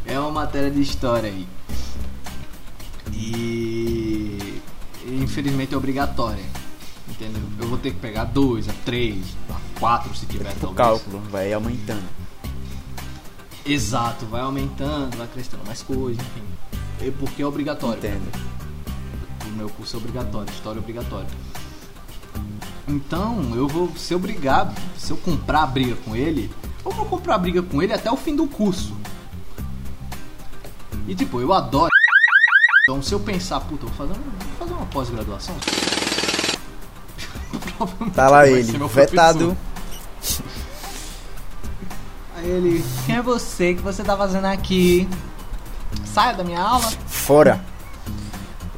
é 0.07 0.19
uma 0.19 0.31
matéria 0.31 0.71
de 0.71 0.81
história 0.81 1.31
aí. 1.31 1.47
E 3.12 4.61
infelizmente 5.07 5.75
é 5.75 5.77
obrigatória. 5.77 6.45
Entendeu? 7.09 7.43
Eu 7.61 7.69
vou 7.69 7.79
ter 7.79 7.90
que 7.93 8.01
pegar 8.01 8.25
dois, 8.25 8.69
a 8.69 8.73
três, 8.85 9.37
a 9.51 9.79
quatro 9.79 10.14
se 10.14 10.27
tiver 10.27 10.49
Tipo, 10.51 10.73
talvez. 10.75 10.77
cálculo, 10.77 11.23
vai 11.31 11.53
aumentando. 11.53 12.03
Exato, 13.64 14.27
vai 14.27 14.40
aumentando, 14.43 15.17
vai 15.17 15.27
crescendo 15.27 15.64
mais 15.67 15.83
coisas, 15.83 16.23
enfim. 16.25 16.43
É 17.01 17.11
porque 17.11 17.43
é 17.43 17.47
obrigatório. 17.47 17.99
Entendo. 17.99 18.55
O 19.47 19.51
meu 19.57 19.69
curso 19.69 19.97
é 19.97 19.99
obrigatório, 19.99 20.51
história 20.53 20.79
é 20.79 20.81
obrigatória. 20.81 21.29
Então, 22.88 23.53
eu 23.55 23.69
vou 23.69 23.95
ser 23.97 24.14
obrigado, 24.14 24.75
se 24.99 25.11
eu 25.11 25.17
comprar 25.17 25.62
a 25.62 25.67
briga 25.67 25.97
com 25.97 26.14
ele, 26.14 26.51
eu 26.85 26.90
vou 26.90 27.07
comprar 27.07 27.37
a 27.37 27.38
briga 27.38 27.62
com 27.62 27.83
ele 27.83 27.93
até 27.93 28.11
o 28.11 28.17
fim 28.17 28.35
do 28.37 28.47
curso. 28.47 28.95
E 31.07 31.14
tipo, 31.14 31.40
eu 31.40 31.53
adoro. 31.53 31.90
Então, 32.83 33.03
se 33.03 33.12
eu 33.12 33.21
pensar, 33.21 33.61
puta, 33.61 33.87
eu 33.87 33.88
vou 33.90 34.07
fazer, 34.07 34.21
vou 34.21 34.59
fazer 34.59 34.73
uma 34.73 34.87
pós-graduação. 34.87 35.57
Tá 38.14 38.29
lá 38.29 38.47
ele, 38.47 38.73
vetado. 38.88 39.57
Aí 42.37 42.49
ele, 42.49 42.85
quem 43.05 43.17
é 43.17 43.23
você 43.23 43.75
que 43.75 43.83
você 43.83 44.03
tá 44.03 44.17
fazendo 44.17 44.47
aqui? 44.47 45.09
Saia 46.05 46.35
da 46.35 46.45
minha 46.45 46.61
aula. 46.61 46.90
Fora. 47.07 47.64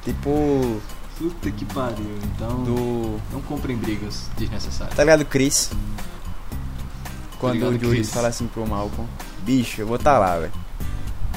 Tipo, 0.02 0.80
Puta 1.18 1.50
que 1.50 1.64
pariu. 1.64 2.18
Então, 2.24 2.62
do. 2.62 3.20
não 3.32 3.40
comprem 3.42 3.76
brigas 3.76 4.28
desnecessárias. 4.36 4.94
Tá 4.94 5.02
ligado, 5.02 5.24
Chris? 5.24 5.70
Quando 7.38 7.54
ligado, 7.54 7.76
o 7.76 7.78
Julius 7.78 8.10
fala 8.10 8.28
assim 8.28 8.46
pro 8.46 8.66
Malcolm: 8.66 9.08
Bicho, 9.38 9.80
eu 9.80 9.86
vou 9.86 9.98
tá 9.98 10.18
lá, 10.18 10.38
velho. 10.38 10.52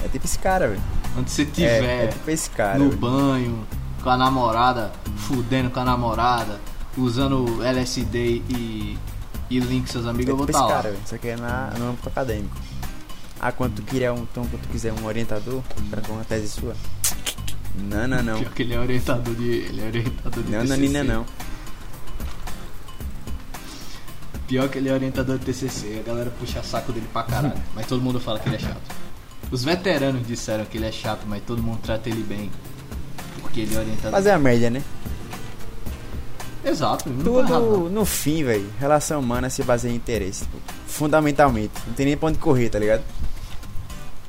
É 0.04 0.08
tipo 0.08 0.26
esse 0.26 0.40
cara, 0.40 0.68
velho. 0.70 0.82
Onde 1.18 1.30
você 1.32 1.42
É, 1.42 1.46
tiver 1.46 2.04
é 2.04 2.08
tipo 2.08 2.30
esse 2.32 2.50
cara. 2.52 2.78
no 2.80 2.86
velho. 2.90 2.98
banho, 3.00 3.68
com 4.04 4.10
a 4.10 4.18
namorada, 4.18 4.92
fudendo 5.18 5.70
com 5.70 5.80
a 5.80 5.86
namorada, 5.86 6.60
usando 6.98 7.64
LSD 7.64 8.42
e, 8.50 8.98
e 9.50 9.60
link 9.60 9.86
com 9.86 9.92
seus 9.92 10.06
É 10.06 10.10
amigos, 10.10 10.30
eu 10.30 10.38
vou 10.38 10.46
tipo 10.46 10.58
estar 10.58 10.66
esse 10.68 10.74
lá. 10.76 10.82
cara, 10.82 10.92
velho. 10.94 11.04
Só 11.06 11.18
que 11.18 11.28
é 11.28 11.36
na, 11.36 11.72
no 11.78 11.90
âmbito 11.90 12.08
acadêmico. 12.10 12.56
Ah, 13.42 13.52
quando 13.52 13.76
tu, 13.76 13.82
queria 13.84 14.14
um, 14.14 14.24
então, 14.24 14.46
quando 14.46 14.62
tu 14.64 14.68
quiser 14.70 14.92
um 14.94 15.06
orientador 15.06 15.62
pra 15.90 16.02
uma 16.12 16.24
tese 16.26 16.50
sua. 16.50 16.74
Não, 17.76 18.08
não, 18.08 18.22
não. 18.22 18.40
Pior 18.40 18.52
que 18.54 18.64
ele 18.64 18.74
é 18.74 18.80
orientador 18.80 19.34
de. 19.36 19.48
Ele 19.50 19.82
é 19.82 19.86
orientador 19.86 20.44
de 20.44 20.52
Não, 20.52 20.60
TCC. 20.60 20.70
Nanina, 20.76 21.04
não. 21.04 21.26
Pior 24.48 24.68
que 24.68 24.78
ele 24.80 24.90
é 24.90 24.94
orientador 24.94 25.38
de 25.38 25.46
TCC. 25.46 26.02
A 26.04 26.08
galera 26.08 26.32
puxa 26.40 26.62
saco 26.64 26.92
dele 26.92 27.08
pra 27.14 27.24
caralho. 27.24 27.54
mas 27.76 27.86
todo 27.86 28.02
mundo 28.02 28.20
fala 28.20 28.40
que 28.40 28.50
ele 28.50 28.56
é 28.56 28.60
chato. 28.60 28.82
Os 29.52 29.64
veteranos 29.64 30.26
disseram 30.28 30.66
que 30.66 30.78
ele 30.78 30.86
é 30.88 30.92
chato, 30.92 31.22
mas 31.28 31.42
todo 31.44 31.62
mundo 31.62 31.80
trata 31.82 32.08
ele 32.10 32.24
bem. 32.24 32.52
Porque 33.42 33.62
ele 33.62 33.76
é 33.76 33.80
orientador. 33.80 34.12
Mas 34.12 34.26
é 34.26 34.34
a 34.34 34.40
média, 34.40 34.70
né? 34.70 34.82
Exato, 36.64 37.10
não 37.10 37.24
tá 37.24 37.30
errado, 37.40 37.50
não. 37.52 37.74
Tudo, 37.74 37.90
no 37.90 38.06
fim, 38.06 38.44
velho, 38.44 38.70
relação 38.80 39.20
humana 39.22 39.50
se 39.50 39.64
baseia 39.64 39.92
em 39.92 39.96
interesse. 39.96 40.44
tipo, 40.44 40.58
fundamentalmente. 40.88 41.72
Não 41.88 41.94
tem 41.94 42.06
nem 42.06 42.18
pra 42.18 42.28
onde 42.30 42.38
correr, 42.38 42.70
tá 42.70 42.78
ligado? 42.78 43.02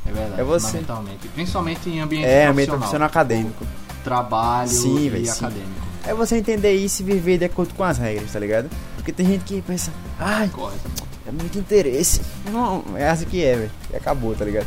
É 0.07 0.13
verdade. 0.13 0.41
É 0.41 0.45
você. 0.45 0.67
Fundamentalmente. 0.69 1.29
Principalmente 1.29 1.89
em 1.91 2.01
ambiente 2.01 2.25
É, 2.27 2.47
ambiente 2.47 2.69
profissional. 2.69 2.79
profissional 2.79 3.07
acadêmico. 3.09 3.67
trabalho 4.05 4.69
Sim, 4.71 5.09
e 5.15 5.27
sim. 5.27 5.31
acadêmico. 5.33 5.81
É 6.07 6.15
você 6.15 6.37
entender 6.37 6.73
isso 6.75 7.03
e 7.03 7.05
viver 7.05 7.37
de 7.37 7.45
acordo 7.45 7.75
com 7.75 7.85
as 7.85 7.99
regras, 7.99 8.33
tá 8.33 8.39
ligado? 8.39 8.71
Porque 8.97 9.13
tem 9.13 9.27
gente 9.27 9.45
que 9.45 9.61
pensa, 9.61 9.93
ai, 10.19 10.49
Correto. 10.49 10.89
é 11.27 11.31
muito 11.33 11.59
interesse. 11.59 12.23
Não, 12.51 12.83
é 12.97 13.11
assim 13.11 13.27
que 13.27 13.45
é, 13.45 13.57
velho. 13.57 13.71
E 13.93 13.97
acabou, 13.97 14.35
tá 14.35 14.45
ligado? 14.45 14.67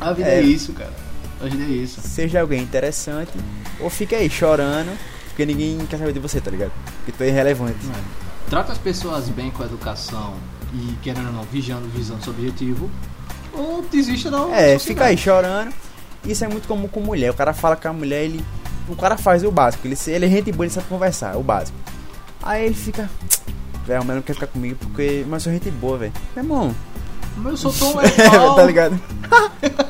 A 0.00 0.12
vida 0.12 0.28
É. 0.28 0.38
é, 0.38 0.42
isso, 0.42 0.72
cara. 0.72 0.92
A 1.40 1.44
vida 1.44 1.64
é 1.64 1.68
isso. 1.68 2.00
Seja 2.00 2.40
alguém 2.40 2.62
interessante 2.62 3.32
ou 3.80 3.90
fica 3.90 4.16
aí 4.16 4.28
chorando 4.30 4.96
porque 5.28 5.44
ninguém 5.44 5.78
quer 5.86 5.98
saber 5.98 6.12
de 6.14 6.18
você, 6.18 6.40
tá 6.40 6.50
ligado? 6.50 6.72
Porque 6.98 7.12
tu 7.12 7.22
é 7.22 7.28
irrelevante. 7.28 7.76
É. 7.94 8.00
Trata 8.48 8.72
as 8.72 8.78
pessoas 8.78 9.28
bem 9.28 9.50
com 9.50 9.62
a 9.62 9.66
educação 9.66 10.34
e 10.72 10.94
querendo 11.02 11.26
ou 11.26 11.32
não, 11.32 11.42
vigiando, 11.44 11.86
visando 11.88 12.22
seu 12.24 12.32
objetivo. 12.32 12.90
Ou 13.52 13.82
desista 13.90 14.30
da 14.30 14.48
É, 14.50 14.78
fica 14.78 15.04
aí 15.06 15.16
chorando. 15.18 15.72
Isso 16.24 16.44
é 16.44 16.48
muito 16.48 16.66
comum 16.66 16.88
com 16.88 17.00
mulher. 17.00 17.30
O 17.30 17.34
cara 17.34 17.52
fala 17.52 17.76
com 17.76 17.88
a 17.88 17.92
mulher, 17.92 18.24
ele. 18.24 18.42
O 18.88 18.96
cara 18.96 19.16
faz 19.16 19.42
o 19.44 19.50
básico. 19.50 19.86
Ele, 19.86 19.96
ele 20.06 20.26
é 20.26 20.28
gente 20.28 20.52
boa, 20.52 20.64
ele 20.64 20.72
sabe 20.72 20.86
conversar, 20.88 21.34
é 21.34 21.36
o 21.36 21.42
básico. 21.42 21.76
Aí 22.42 22.64
ele 22.66 22.74
fica. 22.74 23.08
Velho, 23.86 24.04
mas 24.04 24.16
não 24.16 24.22
quer 24.22 24.34
ficar 24.34 24.46
comigo 24.46 24.76
porque. 24.80 25.24
Mas 25.28 25.44
eu 25.46 25.52
sou 25.52 25.52
gente 25.52 25.70
boa, 25.70 25.98
velho. 25.98 26.12
Meu 26.34 26.44
irmão. 26.44 26.74
Mas 27.36 27.62
eu 27.62 27.70
sou 27.70 27.92
tão 27.92 27.96
legal. 28.00 28.54
tá 28.54 28.62
ligado? 28.64 29.00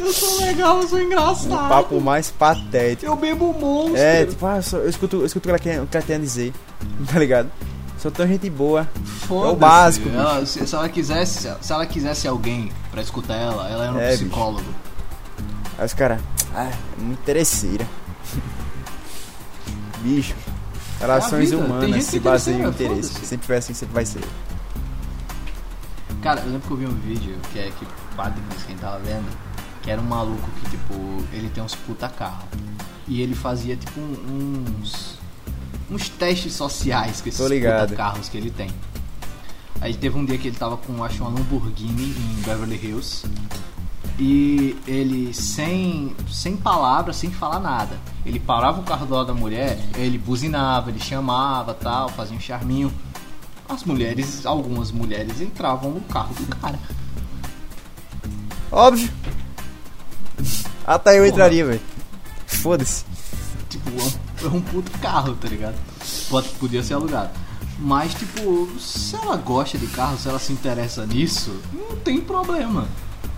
Eu 0.00 0.12
sou 0.12 0.38
legal, 0.40 0.80
eu 0.80 0.88
sou 0.88 0.98
O 0.98 1.02
engraçado. 1.02 1.68
papo 1.68 2.00
mais 2.00 2.30
patético. 2.30 3.06
Eu 3.06 3.16
bebo 3.16 3.52
monstro. 3.52 3.96
É, 3.96 4.24
tipo, 4.26 4.46
ah, 4.46 4.60
eu, 4.72 4.88
escuto, 4.88 5.16
eu 5.18 5.26
escuto 5.26 5.38
o 5.40 5.42
que 5.42 5.50
ela 5.50 5.58
quer, 5.58 5.82
o 5.82 5.86
que 5.86 5.96
ela 5.96 6.06
tem 6.06 6.16
a 6.16 6.18
dizer. 6.18 6.52
Tá 7.12 7.18
ligado? 7.18 7.50
Sou 7.98 8.10
tão 8.10 8.26
gente 8.26 8.48
boa. 8.48 8.88
Foda-se. 9.28 9.48
é 9.50 9.52
o 9.52 9.56
básico, 9.56 10.08
Ela- 10.08 10.46
se, 10.46 10.66
se 10.66 10.74
ela 10.74 10.88
quisesse, 10.88 11.52
se 11.60 11.72
ela 11.72 11.84
quisesse 11.84 12.26
alguém 12.26 12.72
pra 12.90 13.02
escutar 13.02 13.34
ela, 13.36 13.68
ela 13.68 13.84
era 13.84 13.92
um 13.92 14.00
É, 14.00 14.10
bicho. 14.12 14.24
psicólogo. 14.24 14.64
Aí 15.78 15.84
os 15.84 15.92
caras. 15.94 16.20
Ah, 16.54 16.64
é 16.98 17.00
muito 17.02 17.20
interesseira. 17.20 17.86
Bicho. 20.02 20.34
Relações 20.98 21.52
É 21.52 21.56
humanas 21.56 22.04
se 22.04 22.16
é 22.16 22.20
baseiam 22.20 22.60
em 22.60 22.70
interesse. 22.70 23.08
foda-se. 23.10 23.26
Sempre 23.26 23.46
foi 23.46 23.56
assim, 23.56 23.74
sempre 23.74 23.94
vai 23.94 24.04
ser. 24.06 24.20
Cara, 26.22 26.40
eu 26.40 26.46
lembro 26.52 26.60
que 26.66 26.70
eu 26.72 26.76
vi 26.76 26.86
um 26.86 26.94
vídeo 26.94 27.36
que 27.52 27.58
é 27.58 27.70
que 27.78 27.86
Padre 28.16 28.40
quem 28.66 28.76
tava 28.76 28.98
vendo, 28.98 29.24
que 29.82 29.90
era 29.90 30.00
um 30.00 30.04
maluco 30.04 30.48
que, 30.62 30.70
tipo, 30.70 30.94
ele 31.32 31.48
tem 31.50 31.62
uns 31.62 31.74
puta 31.74 32.08
carro. 32.08 32.46
E 33.06 33.20
ele 33.20 33.34
fazia, 33.34 33.76
tipo, 33.76 34.00
uns. 34.00 35.18
uns 35.90 36.08
testes 36.08 36.52
sociais 36.52 37.20
com 37.20 37.28
esses 37.28 37.40
puta 37.40 37.94
carros 37.96 38.28
que 38.28 38.36
ele 38.36 38.50
tem. 38.50 38.70
Aí 39.80 39.94
teve 39.94 40.18
um 40.18 40.24
dia 40.24 40.36
que 40.36 40.48
ele 40.48 40.56
tava 40.56 40.76
com, 40.76 41.02
acho, 41.02 41.22
uma 41.22 41.30
Lamborghini 41.30 42.10
em 42.10 42.42
Beverly 42.42 42.76
Hills. 42.76 43.26
E 44.18 44.76
ele, 44.86 45.32
sem, 45.32 46.14
sem 46.30 46.54
palavras, 46.54 47.16
sem 47.16 47.30
falar 47.30 47.58
nada, 47.58 47.98
ele 48.26 48.38
parava 48.38 48.78
o 48.80 48.84
carro 48.84 49.06
do 49.06 49.14
lado 49.14 49.28
da 49.28 49.34
mulher, 49.34 49.78
ele 49.96 50.18
buzinava, 50.18 50.90
ele 50.90 51.00
chamava 51.00 51.72
tal, 51.72 52.10
fazia 52.10 52.36
um 52.36 52.40
charminho. 52.40 52.92
As 53.66 53.82
mulheres, 53.84 54.44
algumas 54.44 54.92
mulheres 54.92 55.40
entravam 55.40 55.92
no 55.92 56.00
carro 56.02 56.34
do 56.34 56.44
cara. 56.56 56.78
Óbvio. 58.70 59.10
Até 60.86 61.12
eu 61.12 61.16
Porra. 61.16 61.28
entraria, 61.28 61.66
velho. 61.66 61.80
Foda-se. 62.46 63.04
Tipo, 63.68 63.90
é 64.44 64.48
um 64.48 64.60
puto 64.60 64.90
carro, 64.98 65.34
tá 65.34 65.48
ligado? 65.48 65.76
Pode, 66.28 66.48
podia 66.50 66.82
ser 66.82 66.94
alugado. 66.94 67.30
Mas, 67.78 68.12
tipo, 68.14 68.68
se 68.78 69.16
ela 69.16 69.36
gosta 69.36 69.78
de 69.78 69.86
carro, 69.86 70.18
se 70.18 70.28
ela 70.28 70.38
se 70.38 70.52
interessa 70.52 71.06
nisso, 71.06 71.54
não 71.72 71.96
tem 71.96 72.20
problema. 72.20 72.86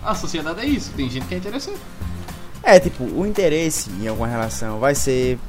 A 0.03 0.13
sociedade 0.15 0.59
é 0.59 0.65
isso, 0.65 0.91
tem 0.91 1.09
gente 1.09 1.25
que 1.27 1.35
é 1.35 1.37
interessante. 1.37 1.79
É, 2.61 2.79
tipo, 2.79 3.03
o 3.03 3.25
interesse 3.25 3.89
em 3.89 4.07
alguma 4.07 4.27
relação 4.27 4.79
vai 4.79 4.95
ser 4.95 5.39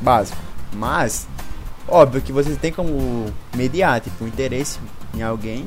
básico. 0.00 0.38
Mas, 0.72 1.26
óbvio 1.86 2.20
que 2.20 2.32
você 2.32 2.54
tem 2.56 2.72
como 2.72 3.32
mediar, 3.54 4.00
tipo, 4.00 4.24
o 4.24 4.28
interesse 4.28 4.78
em 5.14 5.22
alguém. 5.22 5.64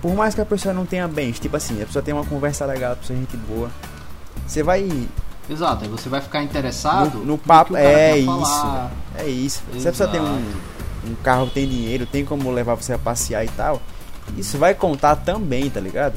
Por 0.00 0.14
mais 0.14 0.34
que 0.34 0.40
a 0.40 0.46
pessoa 0.46 0.72
não 0.72 0.86
tenha 0.86 1.08
bens, 1.08 1.38
tipo 1.40 1.56
assim, 1.56 1.82
a 1.82 1.86
pessoa 1.86 2.02
tem 2.02 2.14
uma 2.14 2.24
conversa 2.24 2.64
legal, 2.64 2.92
a 2.92 2.96
pessoa 2.96 3.16
é 3.16 3.20
gente 3.20 3.36
boa. 3.36 3.70
Você 4.46 4.62
vai 4.62 5.08
Exato, 5.50 5.84
aí 5.84 5.90
você 5.90 6.08
vai 6.08 6.20
ficar 6.20 6.42
interessado 6.42 7.18
no, 7.18 7.24
no 7.24 7.38
papo. 7.38 7.74
É 7.74 8.12
quer 8.12 8.18
isso, 8.18 8.26
falar. 8.26 8.92
É 9.16 9.26
isso. 9.26 9.62
Se 9.78 9.88
a 9.88 9.90
pessoa 9.90 10.08
tem 10.08 10.20
um, 10.20 10.24
Exato. 10.24 10.58
um 11.06 11.14
carro 11.16 11.46
tem 11.46 11.66
dinheiro, 11.66 12.04
tem 12.04 12.24
como 12.24 12.50
levar 12.50 12.74
você 12.74 12.92
a 12.92 12.98
passear 12.98 13.44
e 13.44 13.48
tal, 13.48 13.80
isso 14.36 14.58
vai 14.58 14.74
contar 14.74 15.16
também, 15.16 15.70
tá 15.70 15.80
ligado? 15.80 16.14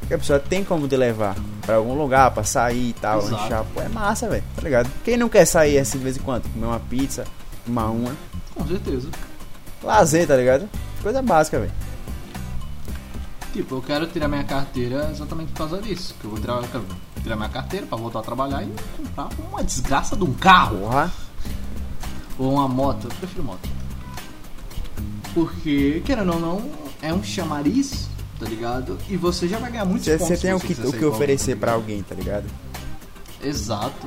Porque 0.00 0.12
a 0.12 0.18
pessoa 0.18 0.38
tem 0.38 0.62
como 0.62 0.86
te 0.86 0.96
levar 0.96 1.36
pra 1.62 1.76
algum 1.76 1.94
lugar, 1.94 2.30
pra 2.30 2.44
sair 2.44 2.90
e 2.90 2.92
tal, 2.92 3.18
Exato. 3.20 3.42
lanchar. 3.42 3.64
Pô, 3.74 3.80
é 3.80 3.88
massa, 3.88 4.28
velho, 4.28 4.44
tá 4.54 4.62
ligado? 4.62 4.90
Quem 5.04 5.16
não 5.16 5.28
quer 5.28 5.46
sair 5.46 5.78
assim 5.78 5.96
de 5.98 6.04
vez 6.04 6.16
em 6.18 6.20
quando? 6.20 6.50
Comer 6.52 6.66
uma 6.66 6.80
pizza, 6.80 7.24
uma 7.66 7.86
uma. 7.86 8.12
Com 8.54 8.66
certeza. 8.66 9.08
Lazer, 9.82 10.26
tá 10.26 10.36
ligado? 10.36 10.68
Coisa 11.02 11.22
básica, 11.22 11.58
velho. 11.60 11.72
Tipo, 13.58 13.74
eu 13.74 13.82
quero 13.82 14.06
tirar 14.06 14.28
minha 14.28 14.44
carteira 14.44 15.08
exatamente 15.10 15.50
por 15.50 15.58
causa 15.58 15.82
disso. 15.82 16.14
Que 16.20 16.26
eu 16.26 16.30
vou 16.30 16.38
tirar, 16.38 16.62
eu 16.62 16.68
quero 16.68 16.84
tirar 17.20 17.34
minha 17.34 17.48
carteira 17.48 17.86
pra 17.86 17.98
voltar 17.98 18.20
a 18.20 18.22
trabalhar 18.22 18.62
e 18.62 18.72
comprar 18.96 19.28
uma 19.50 19.64
desgraça 19.64 20.16
de 20.16 20.22
um 20.22 20.32
carro. 20.32 20.78
Porra. 20.78 21.12
Ou 22.38 22.52
uma 22.52 22.68
moto, 22.68 23.08
eu 23.08 23.16
prefiro 23.16 23.42
moto. 23.42 23.68
Porque, 25.34 26.00
querendo 26.04 26.34
ou 26.34 26.40
não, 26.40 26.70
é 27.02 27.12
um 27.12 27.20
chamariz, 27.24 28.08
tá 28.38 28.46
ligado? 28.46 28.96
E 29.10 29.16
você 29.16 29.48
já 29.48 29.58
vai 29.58 29.72
ganhar 29.72 29.84
muitos 29.84 30.04
Você 30.04 30.18
pontos. 30.18 30.38
você 30.38 30.46
tem 30.46 30.54
o 30.54 30.60
que, 30.60 30.72
o 30.74 30.90
ser 30.92 30.96
que 30.96 31.04
oferecer 31.04 31.56
pra 31.56 31.72
ligado? 31.72 31.82
alguém, 31.82 32.02
tá 32.04 32.14
ligado? 32.14 32.46
Exato. 33.42 34.06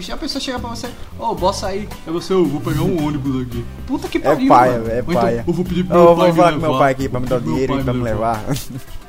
Tipo, 0.00 0.14
a 0.14 0.16
pessoa 0.18 0.40
chega 0.40 0.58
pra 0.58 0.68
você, 0.68 0.90
ô, 1.18 1.34
bossa 1.34 1.68
aí, 1.68 1.88
aí 2.06 2.12
você, 2.12 2.34
eu 2.34 2.44
vou 2.44 2.60
pegar 2.60 2.82
um 2.82 3.06
ônibus 3.06 3.42
aqui. 3.42 3.64
Puta 3.86 4.08
que 4.08 4.18
pariu, 4.18 4.48
paia, 4.48 4.72
mano. 4.72 4.90
é 4.90 4.98
então, 5.00 5.14
paia. 5.14 5.44
eu 5.46 5.52
vou 5.54 5.64
pedir 5.64 5.84
pro 5.84 5.96
Eu 5.96 6.04
meu 6.04 6.06
vou 6.08 6.16
pai 6.16 6.32
me 6.32 6.36
falar 6.36 6.52
com 6.52 6.58
meu 6.58 6.78
pai 6.78 6.92
aqui 6.92 7.08
pra 7.08 7.20
me 7.20 7.26
dar 7.26 7.36
o 7.36 7.40
Vou 7.40 7.52
dinheiro 7.52 7.80
e 7.80 7.84
pra 7.84 7.94
me 7.94 8.02
levar. 8.02 8.44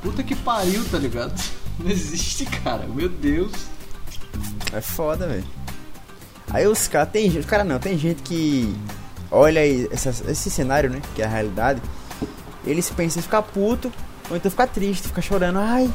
Puta 0.01 0.23
que 0.23 0.35
pariu, 0.35 0.85
tá 0.89 0.97
ligado? 0.97 1.33
Não 1.77 1.91
existe, 1.91 2.45
cara. 2.45 2.87
Meu 2.87 3.09
Deus. 3.09 3.51
É 4.71 4.79
foda, 4.79 5.27
velho. 5.27 5.43
Aí 6.49 6.65
os 6.65 6.87
caras, 6.87 7.09
tem 7.09 7.29
gente, 7.29 7.45
cara 7.45 7.63
não, 7.65 7.77
tem 7.77 7.97
gente 7.97 8.23
que 8.23 8.73
olha 9.29 9.65
esse 9.65 10.49
cenário, 10.49 10.89
né, 10.89 11.01
que 11.13 11.21
é 11.21 11.25
a 11.25 11.27
realidade, 11.27 11.81
eles 12.65 12.89
pensam 12.89 13.19
em 13.19 13.23
ficar 13.23 13.41
puto, 13.41 13.91
ou 14.29 14.37
então 14.37 14.49
ficar 14.49 14.67
triste, 14.67 15.09
ficar 15.09 15.21
chorando, 15.21 15.59
ai, 15.59 15.93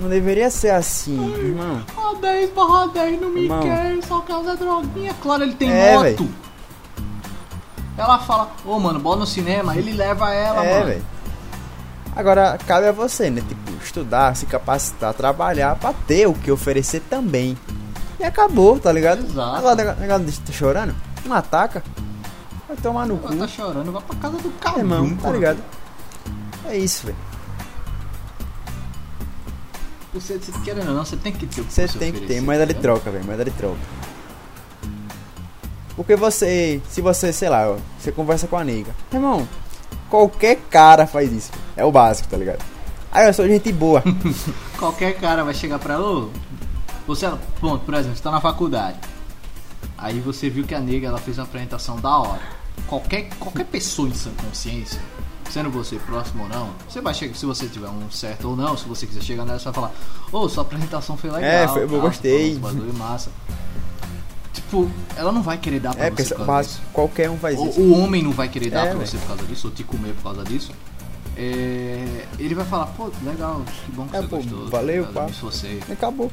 não 0.00 0.08
deveria 0.08 0.50
ser 0.50 0.70
assim, 0.70 1.32
irmão. 1.34 1.82
A 1.96 2.14
10 2.20 2.50
barra 2.52 2.86
10 2.88 3.20
não 3.20 3.30
me 3.30 3.42
Irmão. 3.42 3.60
quer, 3.62 4.02
só 4.06 4.20
causa 4.20 4.56
droguinha. 4.56 5.14
Claro, 5.22 5.42
ele 5.42 5.54
tem 5.54 5.70
É, 5.70 5.94
moto. 5.94 6.24
véi. 6.24 6.30
Ela 7.96 8.18
fala, 8.20 8.50
ô 8.64 8.78
mano, 8.78 8.98
bora 8.98 9.20
no 9.20 9.26
cinema, 9.26 9.76
ele 9.76 9.92
leva 9.92 10.32
ela, 10.32 10.64
É, 10.64 10.74
mano. 10.74 10.86
velho. 10.86 11.04
Agora, 12.16 12.58
cabe 12.66 12.88
a 12.88 12.92
você, 12.92 13.30
né, 13.30 13.42
tipo, 13.46 13.70
estudar, 13.82 14.34
se 14.36 14.46
capacitar, 14.46 15.14
trabalhar 15.14 15.76
pra 15.76 15.92
ter 15.92 16.26
o 16.26 16.34
que 16.34 16.50
oferecer 16.50 17.00
também. 17.08 17.56
E 18.18 18.24
acabou, 18.24 18.78
tá 18.78 18.90
ligado? 18.92 19.24
Exato. 19.24 19.56
Agora, 19.56 19.94
negócio- 19.94 20.24
de 20.26 20.40
tá 20.40 20.52
chorando, 20.52 20.94
não 21.24 21.34
ataca. 21.36 21.82
Vai 22.68 22.76
tomar 22.76 23.06
no 23.06 23.18
cu. 23.18 23.28
Ela 23.32 23.38
tá 23.46 23.48
chorando, 23.48 23.92
vai 23.92 24.02
pra 24.02 24.16
casa 24.16 24.36
do 24.38 24.48
É, 24.48 24.52
cabum, 24.60 24.78
irmão, 24.78 25.16
tá 25.16 25.30
ligado? 25.30 25.58
É 26.66 26.76
isso, 26.76 27.06
velho. 27.06 27.18
Você, 30.14 30.38
você 30.38 30.52
querendo 30.64 30.88
ou 30.88 30.94
não, 30.94 31.04
você 31.04 31.16
tem 31.16 31.32
que 31.32 31.46
ter 31.46 31.62
o 31.62 31.64
que 31.64 31.72
Você 31.72 31.88
você 31.88 31.98
tem 31.98 32.12
que 32.12 32.18
ter 32.18 32.24
oferecer, 32.24 32.44
moeda 32.44 32.66
de 32.66 32.74
tá 32.74 32.80
troca, 32.80 33.10
velho, 33.10 33.24
moeda 33.24 33.44
de 33.44 33.50
troca. 33.52 33.80
Porque 35.96 36.16
você, 36.16 36.80
se 36.88 37.00
você, 37.00 37.32
sei 37.32 37.48
lá, 37.48 37.76
você 37.98 38.12
conversa 38.12 38.46
com 38.46 38.56
a 38.56 38.64
nega, 38.64 38.94
irmão, 39.12 39.48
qualquer 40.10 40.56
cara 40.70 41.06
faz 41.06 41.32
isso, 41.32 41.50
é 41.76 41.84
o 41.84 41.92
básico, 41.92 42.28
tá 42.28 42.36
ligado? 42.36 42.62
Aí 43.10 43.26
eu 43.26 43.32
sou 43.34 43.46
gente 43.46 43.72
boa, 43.72 44.02
Qualquer 44.78 45.14
cara 45.18 45.44
vai 45.44 45.54
chegar 45.54 45.78
pra 45.78 46.00
ô, 46.00 46.30
você, 47.06 47.30
pronto, 47.58 47.84
por 47.84 47.94
exemplo, 47.94 48.16
você 48.16 48.22
tá 48.22 48.30
na 48.30 48.40
faculdade. 48.40 48.98
Aí 49.96 50.18
você 50.20 50.50
viu 50.50 50.64
que 50.64 50.74
a 50.74 50.80
nega 50.80 51.08
ela 51.08 51.18
fez 51.18 51.38
uma 51.38 51.44
apresentação 51.44 51.96
da 52.00 52.18
hora. 52.18 52.42
Qualquer, 52.86 53.28
qualquer 53.38 53.64
pessoa 53.64 54.08
em 54.08 54.14
sã 54.14 54.30
consciência, 54.34 55.00
sendo 55.52 55.70
você 55.70 55.96
próximo 55.96 56.44
ou 56.44 56.48
não, 56.48 56.70
você 56.88 57.00
vai 57.00 57.12
chegar, 57.12 57.34
se 57.34 57.44
você 57.44 57.66
tiver 57.68 57.88
um 57.88 58.10
certo 58.10 58.48
ou 58.48 58.56
não, 58.56 58.76
se 58.76 58.86
você 58.86 59.06
quiser 59.06 59.22
chegar 59.22 59.44
nela, 59.44 59.58
você 59.58 59.64
vai 59.66 59.74
falar, 59.74 59.92
ô, 60.32 60.48
sua 60.48 60.62
apresentação 60.62 61.16
foi 61.16 61.30
legal. 61.30 61.44
É, 61.50 61.68
foi- 61.68 61.82
eu 61.84 62.00
gostei." 62.00 62.54
você 62.54 62.58
bagulho 62.60 62.94
massa. 62.94 63.30
Tipo, 64.52 64.90
ela 65.16 65.32
não 65.32 65.42
vai 65.42 65.58
querer 65.58 65.80
dar 65.80 65.94
pra 65.94 66.06
é 66.06 66.10
você 66.10 66.34
por 66.34 66.46
causa 66.46 66.68
disso. 66.68 66.80
qualquer 66.92 67.30
um 67.30 67.36
faz 67.38 67.58
O, 67.58 67.66
isso. 67.68 67.80
o 67.80 67.98
homem 68.02 68.22
não 68.22 68.32
vai 68.32 68.48
querer 68.48 68.70
dar 68.70 68.86
É, 68.86 68.90
pra 68.94 69.06
você 69.06 69.16
por 69.18 69.28
causa 69.28 69.42
disso, 69.44 69.66
ou 69.68 69.72
te 69.74 69.84
comer 69.84 70.14
por 70.14 70.22
causa 70.24 70.44
disso. 70.44 70.72
É, 71.36 72.26
ele 72.38 72.54
vai 72.54 72.64
falar, 72.64 72.86
pô, 72.86 73.10
legal, 73.24 73.62
que 73.86 73.92
bom 73.92 74.06
que 74.06 74.16
É, 74.16 74.20
você 74.20 74.28
pô, 74.28 74.36
gostou. 74.36 74.68
valeu, 74.68 75.04
tá 75.04 75.08
pá. 75.08 75.08
ligado? 75.08 75.22
Eu 75.22 75.24
me 75.26 75.30
esforcei. 75.32 75.80
Acabou. 75.90 76.30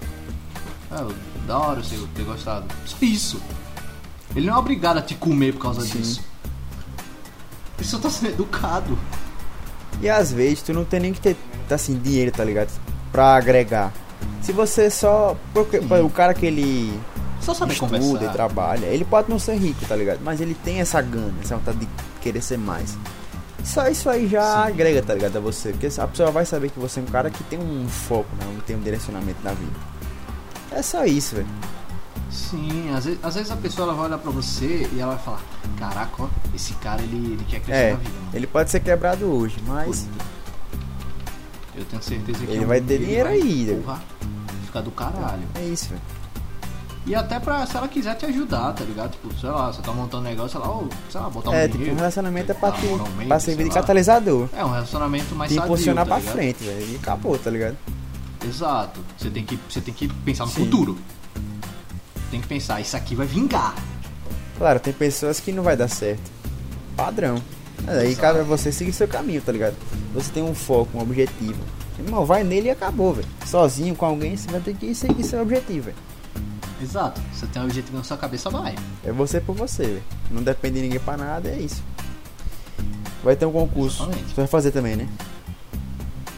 É, 0.92 1.46
da 1.48 1.58
hora 1.60 1.82
você 1.84 1.96
ter 2.16 2.24
gostado. 2.24 2.66
Só 2.86 2.98
isso. 3.02 3.42
Ele 4.36 4.48
não 4.48 4.56
é 4.56 4.58
obrigado 4.58 4.98
a 4.98 5.02
te 5.02 5.16
comer 5.16 5.54
por 5.54 5.62
causa 5.62 5.82
Sim. 5.82 6.00
disso. 6.00 6.22
Só 7.84 7.98
tá 7.98 8.10
sendo 8.10 8.30
educado. 8.32 8.98
E 10.02 10.10
às 10.10 10.32
vezes 10.32 10.62
tu 10.62 10.74
não 10.74 10.86
tem 10.86 11.00
nem 11.00 11.14
que 11.14 11.20
ter, 11.20 11.36
assim, 11.70 11.98
dinheiro, 11.98 12.32
tá 12.32 12.44
ligado? 12.44 12.70
Pra 13.12 13.36
agregar. 13.36 13.92
Se 14.42 14.52
você 14.52 14.90
só. 14.90 15.36
Porque 15.54 15.80
pô, 15.80 15.96
o 15.98 16.10
cara 16.10 16.34
que 16.34 16.46
ele 16.46 17.00
Só 17.42 17.54
saber 17.54 17.74
estuda 17.74 17.98
e 17.98 18.00
conversar. 18.00 18.34
trabalha, 18.34 18.86
ele 18.86 19.04
pode 19.06 19.30
não 19.30 19.40
ser 19.40 19.56
rico, 19.56 19.86
tá 19.86 19.96
ligado? 19.96 20.20
Mas 20.24 20.40
ele 20.42 20.54
tem 20.54 20.80
essa 20.80 21.02
gana, 21.02 21.34
essa 21.42 21.56
vontade 21.58 21.80
de 21.80 21.88
querer 22.22 22.42
ser 22.42 22.58
mais. 22.58 22.98
Só 23.64 23.88
isso 23.88 24.10
aí 24.10 24.28
já 24.28 24.42
Sim. 24.42 24.72
agrega, 24.72 25.02
tá 25.02 25.14
ligado? 25.14 25.38
A 25.38 25.42
você. 25.42 25.72
Porque 25.72 25.88
a 25.88 26.08
pessoa 26.08 26.32
vai 26.32 26.46
saber 26.46 26.70
que 26.70 26.80
você 26.80 27.00
é 27.00 27.04
um 27.04 27.08
cara 27.08 27.30
que 27.30 27.44
tem 27.44 27.60
um 27.60 27.88
foco, 27.90 28.30
né? 28.40 28.46
Tem 28.66 28.76
um 28.76 28.82
direcionamento 28.82 29.40
na 29.44 29.52
vida. 29.52 29.74
É 30.72 30.82
só 30.82 31.04
isso, 31.06 31.36
velho. 31.36 31.48
Sim, 32.30 32.92
às 32.96 33.06
vezes, 33.06 33.20
às 33.24 33.36
vezes 33.36 33.52
a 33.52 33.56
pessoa 33.56 33.88
ela 33.88 33.96
vai 33.96 34.06
olhar 34.06 34.18
pra 34.20 34.32
você 34.32 34.88
e 34.94 35.00
ela 35.00 35.16
vai 35.16 35.24
falar: 35.24 35.42
Caraca, 35.80 36.24
ó, 36.24 36.28
esse 36.54 36.74
cara 36.76 37.02
ele, 37.02 37.34
ele 37.34 37.46
quer 37.50 37.60
crescer 37.60 37.82
É, 37.82 37.92
na 37.94 37.98
vida. 37.98 38.10
Mano. 38.12 38.30
ele 38.34 38.48
pode 38.48 38.70
ser 38.70 38.80
quebrado 38.82 39.26
hoje, 39.26 39.58
mas. 39.66 40.08
Eu 41.76 41.86
tenho 41.86 42.04
certeza 42.04 42.46
que 42.46 42.52
Ele 42.52 42.66
vai 42.66 42.82
ter 42.82 42.98
dinheiro 43.00 43.30
aí, 43.30 43.64
né? 43.66 43.82
porra, 43.84 44.04
ficar 44.66 44.82
do 44.82 44.92
caralho. 44.92 45.44
É 45.56 45.64
isso, 45.64 45.90
velho. 45.90 46.02
E 47.08 47.16
até 47.16 47.40
pra, 47.40 47.66
se 47.66 47.76
ela 47.76 47.88
quiser 47.88 48.16
te 48.16 48.26
ajudar, 48.26 48.74
tá 48.74 48.84
ligado? 48.84 49.12
Tipo, 49.12 49.34
sei 49.40 49.50
lá, 49.50 49.72
você 49.72 49.82
tá 49.82 49.92
montando 49.94 50.24
um 50.24 50.30
negócio, 50.30 50.52
sei 50.52 50.60
lá, 50.60 50.76
ô, 50.76 50.88
sei 51.10 51.22
lá, 51.22 51.30
botar 51.30 51.50
um 51.50 51.54
É, 51.54 51.68
dinheiro. 51.68 51.84
tipo, 51.86 51.96
um 51.96 51.98
relacionamento 52.00 52.52
é 52.52 52.54
pra, 52.56 52.72
te, 52.74 52.82
pra 53.28 53.40
servir 53.40 53.64
de 53.64 53.70
lá. 53.70 53.76
catalisador. 53.76 54.50
É 54.54 54.64
um 54.64 54.70
relacionamento 54.72 55.34
mais 55.36 55.50
Te 55.50 55.56
sadio, 55.56 55.68
impulsionar 55.68 56.06
tá 56.06 56.10
pra 56.10 56.20
ligado? 56.20 56.34
frente, 56.36 56.64
velho. 56.64 56.92
E 56.92 56.96
acabou, 56.98 57.40
tá 57.40 57.50
ligado? 57.50 57.78
Exato. 58.46 59.00
Você 59.18 59.30
tem 59.30 59.44
que, 59.46 59.58
você 59.70 59.82
tem 59.82 59.94
que 59.94 60.08
pensar 60.08 60.46
no 60.46 60.52
Sim. 60.52 60.66
futuro. 60.66 60.98
Tem 62.32 62.42
que 62.42 62.48
pensar, 62.48 62.80
isso 62.80 62.96
aqui 62.96 63.16
vai 63.16 63.26
vingar. 63.26 63.76
Claro, 64.58 64.80
tem 64.80 64.94
pessoas 64.94 65.40
que 65.40 65.52
não 65.52 65.64
vai 65.64 65.76
dar 65.76 65.88
certo. 65.88 66.32
Padrão. 66.96 67.42
Mas 67.86 67.98
aí 67.98 68.08
Exato. 68.08 68.22
cabe 68.22 68.40
a 68.40 68.44
você 68.44 68.72
seguir 68.72 68.92
seu 68.92 69.08
caminho, 69.08 69.42
tá 69.42 69.52
ligado? 69.52 69.76
Você 70.14 70.32
tem 70.32 70.44
um 70.44 70.54
foco, 70.54 70.98
um 70.98 71.02
objetivo. 71.02 71.60
Irmão, 71.98 72.26
vai 72.26 72.44
nele 72.44 72.68
e 72.68 72.72
acabou, 72.72 73.14
velho. 73.14 73.28
Sozinho 73.46 73.96
com 73.96 74.06
alguém, 74.06 74.36
você 74.36 74.50
vai 74.50 74.60
ter 74.60 74.76
que 74.76 74.94
seguir 74.94 75.24
seu 75.24 75.42
objetivo, 75.42 75.86
velho. 75.86 75.98
Exato. 76.82 77.22
Você 77.34 77.46
tem 77.48 77.62
um 77.62 77.66
objetivo 77.66 77.98
na 77.98 78.04
sua 78.04 78.18
cabeça, 78.18 78.50
vai. 78.50 78.76
É 79.04 79.12
você 79.12 79.40
por 79.40 79.56
você, 79.56 79.84
velho. 79.84 80.04
Não 80.32 80.44
depende 80.44 80.76
de 80.76 80.82
ninguém 80.82 81.00
pra 81.00 81.18
nada, 81.18 81.50
é 81.50 81.58
isso. 81.58 81.84
Vai 83.24 83.36
ter 83.36 83.46
um 83.46 83.52
concurso. 83.52 84.04
Exatamente. 84.04 84.30
Você 84.30 84.36
vai 84.36 84.48
fazer 84.48 84.72
também, 84.72 84.96
né? 84.96 85.10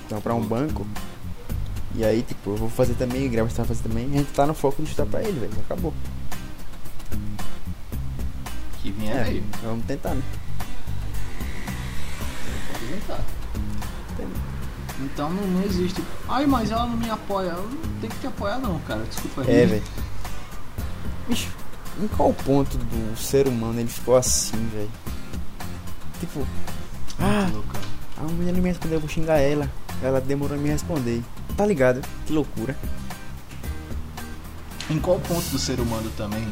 Então, 0.05 0.19
pra 0.19 0.33
um 0.33 0.41
banco. 0.41 0.85
E 1.95 2.05
aí, 2.05 2.21
tipo, 2.21 2.51
eu 2.51 2.55
vou 2.57 2.69
fazer 2.69 2.93
também, 2.93 3.27
o 3.27 3.29
Grava 3.29 3.49
vai 3.49 3.65
fazer 3.65 3.83
também. 3.83 4.05
A 4.05 4.17
gente 4.17 4.31
tá 4.31 4.45
no 4.47 4.53
foco 4.53 4.81
de 4.81 4.89
estudar 4.89 5.09
pra 5.09 5.21
ele, 5.21 5.39
velho. 5.39 5.51
Acabou. 5.65 5.93
Que 8.81 8.91
vinha 8.91 9.13
É, 9.13 9.23
veio. 9.25 9.43
vamos 9.63 9.85
tentar, 9.85 10.15
né? 10.15 10.21
Pode 12.71 12.85
tentar. 12.87 13.19
Então 15.01 15.29
não, 15.31 15.47
não 15.47 15.63
existe. 15.63 16.01
Ai, 16.29 16.45
mas 16.45 16.71
ela 16.71 16.85
não 16.85 16.95
me 16.97 17.09
apoia. 17.09 17.49
Ela 17.49 17.61
não 17.63 17.99
tem 17.99 18.09
que 18.09 18.19
te 18.19 18.27
apoiar 18.27 18.59
não, 18.59 18.79
cara. 18.81 19.03
Desculpa 19.03 19.41
aí. 19.41 19.51
É, 19.51 19.65
velho. 19.65 19.83
Bicho, 21.27 21.49
em 22.01 22.07
qual 22.07 22.33
ponto 22.33 22.77
do 22.77 23.17
ser 23.17 23.47
humano 23.47 23.79
ele 23.79 23.89
ficou 23.89 24.15
assim, 24.15 24.57
velho? 24.73 24.89
Tipo, 26.19 26.47
ah, 27.19 27.41
Muito 27.43 27.53
louco, 27.55 27.67
cara. 27.73 27.85
a 28.17 28.23
mulher 28.31 28.53
não 28.53 28.61
me 28.61 28.69
respondeu, 28.69 28.97
eu 28.97 29.01
vou 29.01 29.09
xingar 29.09 29.37
ela. 29.39 29.69
Ela 30.01 30.19
demorou 30.19 30.57
a 30.57 30.59
me 30.59 30.69
responder. 30.69 31.21
Tá 31.55 31.65
ligado? 31.65 32.01
Que 32.25 32.33
loucura. 32.33 32.75
Em 34.89 34.99
qual 34.99 35.19
ponto 35.19 35.47
do 35.49 35.59
ser 35.59 35.79
humano 35.79 36.11
também 36.17 36.47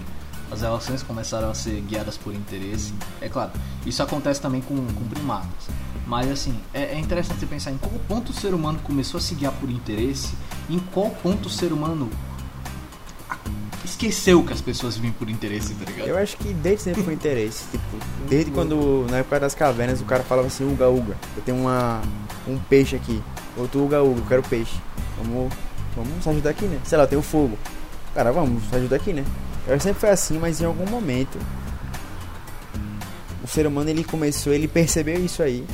as 0.52 0.62
relações 0.62 1.04
começaram 1.04 1.50
a 1.50 1.54
ser 1.54 1.82
guiadas 1.82 2.18
por 2.18 2.34
interesse? 2.34 2.94
É 3.22 3.30
claro, 3.30 3.52
isso 3.86 4.02
acontece 4.02 4.42
também 4.42 4.62
com, 4.62 4.76
com 4.76 5.04
primatas. 5.10 5.68
Mas 6.08 6.32
assim, 6.32 6.58
é, 6.74 6.96
é 6.96 7.00
interessante 7.00 7.40
você 7.40 7.46
pensar 7.46 7.72
em 7.72 7.78
qual 7.78 7.94
ponto 8.08 8.30
o 8.30 8.34
ser 8.34 8.54
humano 8.54 8.80
começou 8.84 9.18
a 9.18 9.22
se 9.22 9.36
guiar 9.36 9.52
por 9.54 9.70
interesse, 9.70 10.34
em 10.70 10.80
qual 10.80 11.10
ponto 11.10 11.48
o 11.48 11.50
ser 11.50 11.72
humano 11.72 12.10
esqueceu 13.84 14.44
que 14.44 14.54
as 14.54 14.62
pessoas 14.62 14.96
vivem 14.96 15.12
por 15.12 15.30
interesse, 15.30 15.74
tá 15.74 15.86
ligado? 15.86 16.08
Eu 16.08 16.18
acho 16.18 16.38
que 16.38 16.54
desde 16.54 16.84
sempre 16.84 17.04
foi 17.04 17.14
interesse. 17.14 17.66
Tipo, 17.72 17.98
desde 18.28 18.52
quando, 18.52 19.06
na 19.10 19.18
época 19.18 19.40
das 19.40 19.54
cavernas, 19.54 20.02
o 20.02 20.06
cara 20.06 20.24
falava 20.24 20.48
assim, 20.48 20.72
uga 20.72 20.90
uga. 20.90 21.18
Eu 21.36 21.44
tenho 21.44 21.58
uma, 21.58 22.02
um 22.48 22.58
peixe 22.58 22.96
aqui. 22.96 23.22
Outro 23.58 23.84
uga, 23.84 23.98
eu 23.98 24.24
quero 24.28 24.44
peixe. 24.44 24.76
Vamos, 25.18 25.54
vamos 25.96 26.28
ajudar 26.28 26.52
aqui, 26.52 26.66
né? 26.66 26.80
Sei 26.84 26.98
lá, 26.98 27.04
eu 27.04 27.08
tenho 27.08 27.22
fogo. 27.22 27.58
Cara, 28.14 28.32
vamos 28.32 28.64
ajudar 28.74 28.96
aqui, 28.96 29.14
né? 29.14 29.24
Eu 29.68 29.80
sempre 29.80 30.00
foi 30.00 30.10
assim, 30.10 30.38
mas 30.40 30.62
em 30.62 30.66
algum 30.66 30.86
momento 30.90 31.38
o 33.44 33.48
ser 33.48 33.68
humano 33.68 33.90
ele 33.90 34.04
começou, 34.04 34.54
ele 34.54 34.68
percebeu 34.68 35.24
isso 35.24 35.42
aí. 35.44 35.66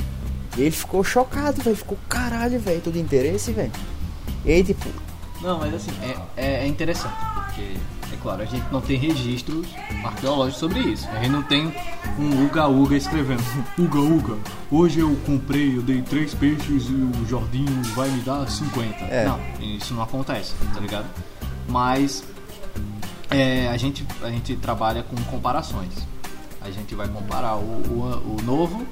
E 0.56 0.62
ele 0.62 0.70
ficou 0.70 1.04
chocado, 1.04 1.62
velho. 1.62 1.76
Ficou 1.76 1.98
caralho, 2.08 2.58
velho. 2.58 2.80
Todo 2.80 2.96
interesse, 2.96 3.52
velho. 3.52 3.72
E 4.44 4.52
aí, 4.52 4.64
tipo, 4.64 4.86
Não, 5.42 5.58
mas 5.58 5.74
assim, 5.74 5.90
é, 6.02 6.16
é, 6.36 6.64
é 6.64 6.66
interessante, 6.66 7.14
porque, 7.34 7.74
é 8.18 8.22
claro, 8.22 8.42
a 8.42 8.44
gente 8.44 8.64
não 8.72 8.80
tem 8.80 8.98
registros 8.98 9.66
arqueológicos 10.04 10.58
sobre 10.60 10.80
isso. 10.80 11.08
A 11.10 11.16
gente 11.18 11.30
não 11.30 11.42
tem 11.42 11.72
um 12.18 12.44
Uga 12.46 12.66
Uga 12.68 12.96
escrevendo 12.96 13.42
Uga 13.78 13.98
Uga, 14.00 14.38
hoje 14.70 15.00
eu 15.00 15.14
comprei, 15.26 15.76
eu 15.76 15.82
dei 15.82 16.02
três 16.02 16.34
peixes 16.34 16.84
e 16.88 16.92
o 16.94 17.26
Jordinho 17.28 17.82
vai 17.94 18.08
me 18.10 18.20
dar 18.22 18.48
50. 18.48 19.04
É. 19.04 19.24
Não, 19.26 19.38
isso 19.60 19.94
não 19.94 20.02
acontece, 20.02 20.54
tá 20.74 20.80
ligado? 20.80 21.06
Mas 21.68 22.24
é, 23.30 23.68
a, 23.68 23.76
gente, 23.76 24.06
a 24.22 24.30
gente 24.30 24.56
trabalha 24.56 25.02
com 25.02 25.16
comparações. 25.30 25.92
A 26.62 26.70
gente 26.70 26.94
vai 26.94 27.06
comparar 27.08 27.56
o, 27.56 27.60
o, 27.60 28.36
o 28.40 28.42
novo 28.44 28.84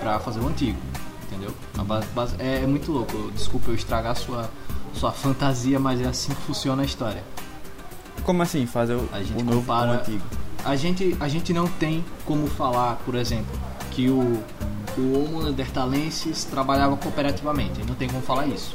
pra 0.00 0.18
fazer 0.18 0.40
o 0.40 0.48
antigo, 0.48 0.78
entendeu? 1.26 1.52
A 1.78 1.82
base- 1.84 2.06
base- 2.14 2.34
é, 2.38 2.62
é 2.62 2.66
muito 2.66 2.92
louco. 2.92 3.30
Desculpa 3.34 3.70
eu 3.70 3.74
estragar 3.74 4.12
a 4.12 4.14
sua, 4.14 4.50
sua 4.92 5.10
fantasia, 5.12 5.78
mas 5.78 6.00
é 6.00 6.04
assim 6.06 6.34
que 6.34 6.40
funciona 6.42 6.82
a 6.82 6.84
história. 6.84 7.22
Como 8.24 8.42
assim? 8.42 8.66
Fazer 8.66 8.94
o, 8.94 9.08
A 9.12 9.18
gente 9.22 9.32
o 9.40 9.44
novo 9.44 9.50
com 9.50 9.56
o 9.56 9.60
compara- 9.60 9.92
antigo? 10.00 10.22
A 10.64 10.76
gente, 10.76 11.16
a 11.20 11.28
gente 11.28 11.52
não 11.52 11.66
tem 11.66 12.04
como 12.26 12.46
falar, 12.48 12.96
por 13.04 13.14
exemplo, 13.14 13.58
que 13.92 14.08
o, 14.10 14.42
o 14.98 15.24
Homo 15.24 15.42
neanderthalensis 15.42 16.44
trabalhava 16.44 16.96
cooperativamente. 16.96 17.72
A 17.72 17.74
gente 17.76 17.88
não 17.88 17.94
tem 17.94 18.08
como 18.08 18.22
falar 18.22 18.46
isso. 18.46 18.74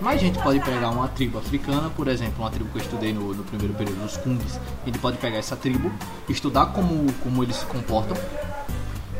Mas 0.00 0.16
a 0.16 0.18
gente 0.24 0.38
pode 0.42 0.60
pegar 0.60 0.90
uma 0.90 1.08
tribo 1.08 1.38
africana, 1.38 1.90
por 1.90 2.06
exemplo, 2.08 2.34
uma 2.42 2.50
tribo 2.50 2.70
que 2.70 2.78
eu 2.78 2.82
estudei 2.82 3.12
no, 3.12 3.34
no 3.34 3.42
primeiro 3.44 3.74
período, 3.74 4.04
os 4.04 4.16
Kungs. 4.18 4.58
A 4.82 4.86
gente 4.86 4.98
pode 4.98 5.16
pegar 5.18 5.38
essa 5.38 5.56
tribo, 5.56 5.90
estudar 6.28 6.66
como, 6.66 7.10
como 7.22 7.42
eles 7.42 7.56
se 7.56 7.66
comportam 7.66 8.16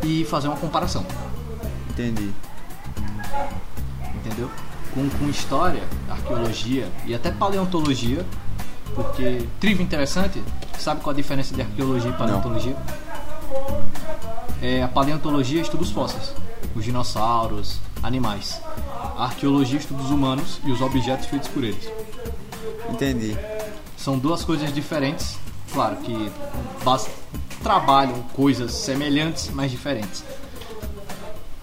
e 0.03 0.25
fazer 0.25 0.49
uma 0.49 0.57
comparação. 0.57 1.05
Entendi. 1.91 2.31
entendeu? 4.15 4.51
Com, 4.95 5.09
com 5.11 5.29
história, 5.29 5.83
arqueologia 6.09 6.89
e 7.07 7.15
até 7.15 7.31
paleontologia, 7.31 8.25
porque 8.95 9.47
trilha 9.59 9.83
interessante, 9.83 10.43
sabe 10.79 11.01
qual 11.01 11.13
a 11.13 11.17
diferença 11.17 11.55
de 11.55 11.63
arqueologia 11.63 12.11
e 12.11 12.13
paleontologia? 12.15 12.77
É, 14.63 14.83
a 14.83 14.89
paleontologia 14.89 15.63
estuda 15.63 15.83
os 15.83 15.91
fósseis, 15.91 16.35
os 16.75 16.85
dinossauros, 16.85 17.79
animais. 18.03 18.61
A 19.17 19.25
arqueologia 19.25 19.79
estuda 19.79 20.03
os 20.03 20.11
humanos 20.11 20.61
e 20.65 20.71
os 20.71 20.81
objetos 20.81 21.27
feitos 21.27 21.49
por 21.49 21.65
eles. 21.65 21.91
Entendi. 22.89 23.37
São 23.97 24.19
duas 24.19 24.45
coisas 24.45 24.73
diferentes, 24.73 25.39
claro 25.73 25.97
que 25.97 26.31
trabalham 27.63 28.23
coisas 28.35 28.73
semelhantes, 28.73 29.51
mas 29.53 29.71
diferentes. 29.71 30.25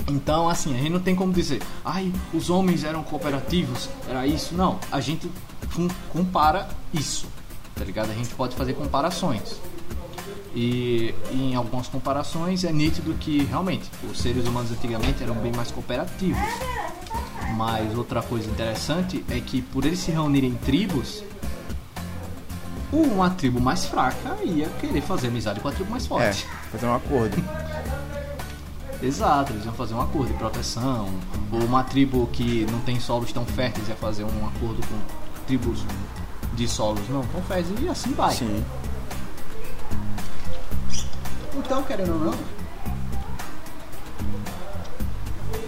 Então, 0.07 0.47
assim, 0.47 0.73
a 0.73 0.77
gente 0.77 0.91
não 0.91 0.99
tem 0.99 1.15
como 1.15 1.33
dizer, 1.33 1.61
ai, 1.83 2.13
os 2.33 2.49
homens 2.49 2.83
eram 2.83 3.03
cooperativos, 3.03 3.89
era 4.07 4.25
isso. 4.25 4.55
Não, 4.55 4.79
a 4.89 5.01
gente 5.01 5.29
compara 6.10 6.67
isso, 6.93 7.27
tá 7.75 7.84
ligado? 7.84 8.10
A 8.12 8.13
gente 8.13 8.30
pode 8.36 8.56
fazer 8.56 8.73
comparações. 8.73 9.56
E 10.56 11.13
em 11.32 11.56
algumas 11.56 11.88
comparações 11.88 12.63
é 12.63 12.71
nítido 12.71 13.13
que 13.15 13.43
realmente 13.43 13.89
os 14.10 14.19
seres 14.19 14.47
humanos 14.47 14.71
antigamente 14.71 15.21
eram 15.21 15.36
bem 15.36 15.51
mais 15.56 15.69
cooperativos. 15.71 16.39
Mas 17.56 17.95
outra 17.95 18.21
coisa 18.21 18.49
interessante 18.49 19.23
é 19.30 19.39
que 19.39 19.62
por 19.62 19.86
eles 19.86 19.99
se 19.99 20.12
reunirem 20.12 20.49
em 20.51 20.55
tribos, 20.55 21.24
uma 22.91 23.30
tribo 23.30 23.59
mais 23.59 23.86
fraca 23.86 24.36
ia 24.43 24.68
querer 24.80 25.01
fazer 25.01 25.28
amizade 25.28 25.59
com 25.59 25.68
a 25.68 25.72
tribo 25.72 25.91
mais 25.91 26.05
É, 26.05 26.07
forte. 26.07 26.47
fazer 26.72 26.86
um 26.88 26.95
acordo. 26.95 27.38
Exato, 29.01 29.53
eles 29.53 29.63
iam 29.65 29.74
fazer 29.76 29.93
um 29.93 30.01
acordo 30.01 30.30
de 30.32 30.34
proteção. 30.39 31.07
Ou 31.51 31.59
uma 31.65 31.84
tribo 31.84 32.28
que 32.34 32.65
não 32.72 32.80
tem 32.80 32.99
solos 32.99 33.32
tão 33.32 33.45
férteis 33.45 33.88
ia 33.88 33.95
fazer 33.95 34.24
um 34.24 34.47
acordo 34.47 34.82
com 34.88 34.95
tribos 35.48 35.80
de 36.54 36.68
solos 36.68 37.08
não 37.10 37.24
férteis 37.48 37.82
e 37.82 37.89
assim 37.89 38.14
vai. 38.14 38.34
Sim. 38.34 38.64
Então, 41.56 41.82
querendo 41.84 42.14
ou 42.14 42.20
não, 42.20 42.34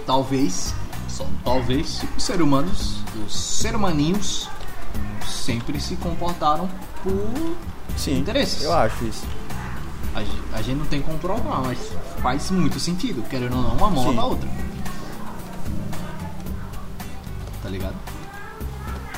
talvez, 0.06 0.74
só 1.08 1.26
talvez, 1.44 2.04
os 2.16 2.24
seres 2.24 2.42
humanos, 2.42 2.98
os 3.26 3.34
ser 3.34 3.76
humaninhos, 3.76 4.48
sempre 5.28 5.80
se 5.80 5.96
comportaram 5.96 6.70
por 7.02 7.56
Sim. 7.98 8.20
interesses. 8.20 8.64
Eu 8.64 8.74
acho 8.74 9.06
isso. 9.06 9.26
A, 10.14 10.58
a 10.58 10.62
gente 10.62 10.78
não 10.78 10.86
tem 10.86 11.02
como 11.02 11.18
provar, 11.18 11.62
mas 11.62 11.78
faz 12.22 12.52
muito 12.52 12.80
sentido, 12.80 13.28
querendo 13.30 13.56
ou 13.56 13.64
não, 13.64 13.76
uma 13.76 13.90
mão 13.90 14.04
Sim. 14.10 14.16
lava 14.16 14.22
a 14.22 14.26
outra. 14.26 14.50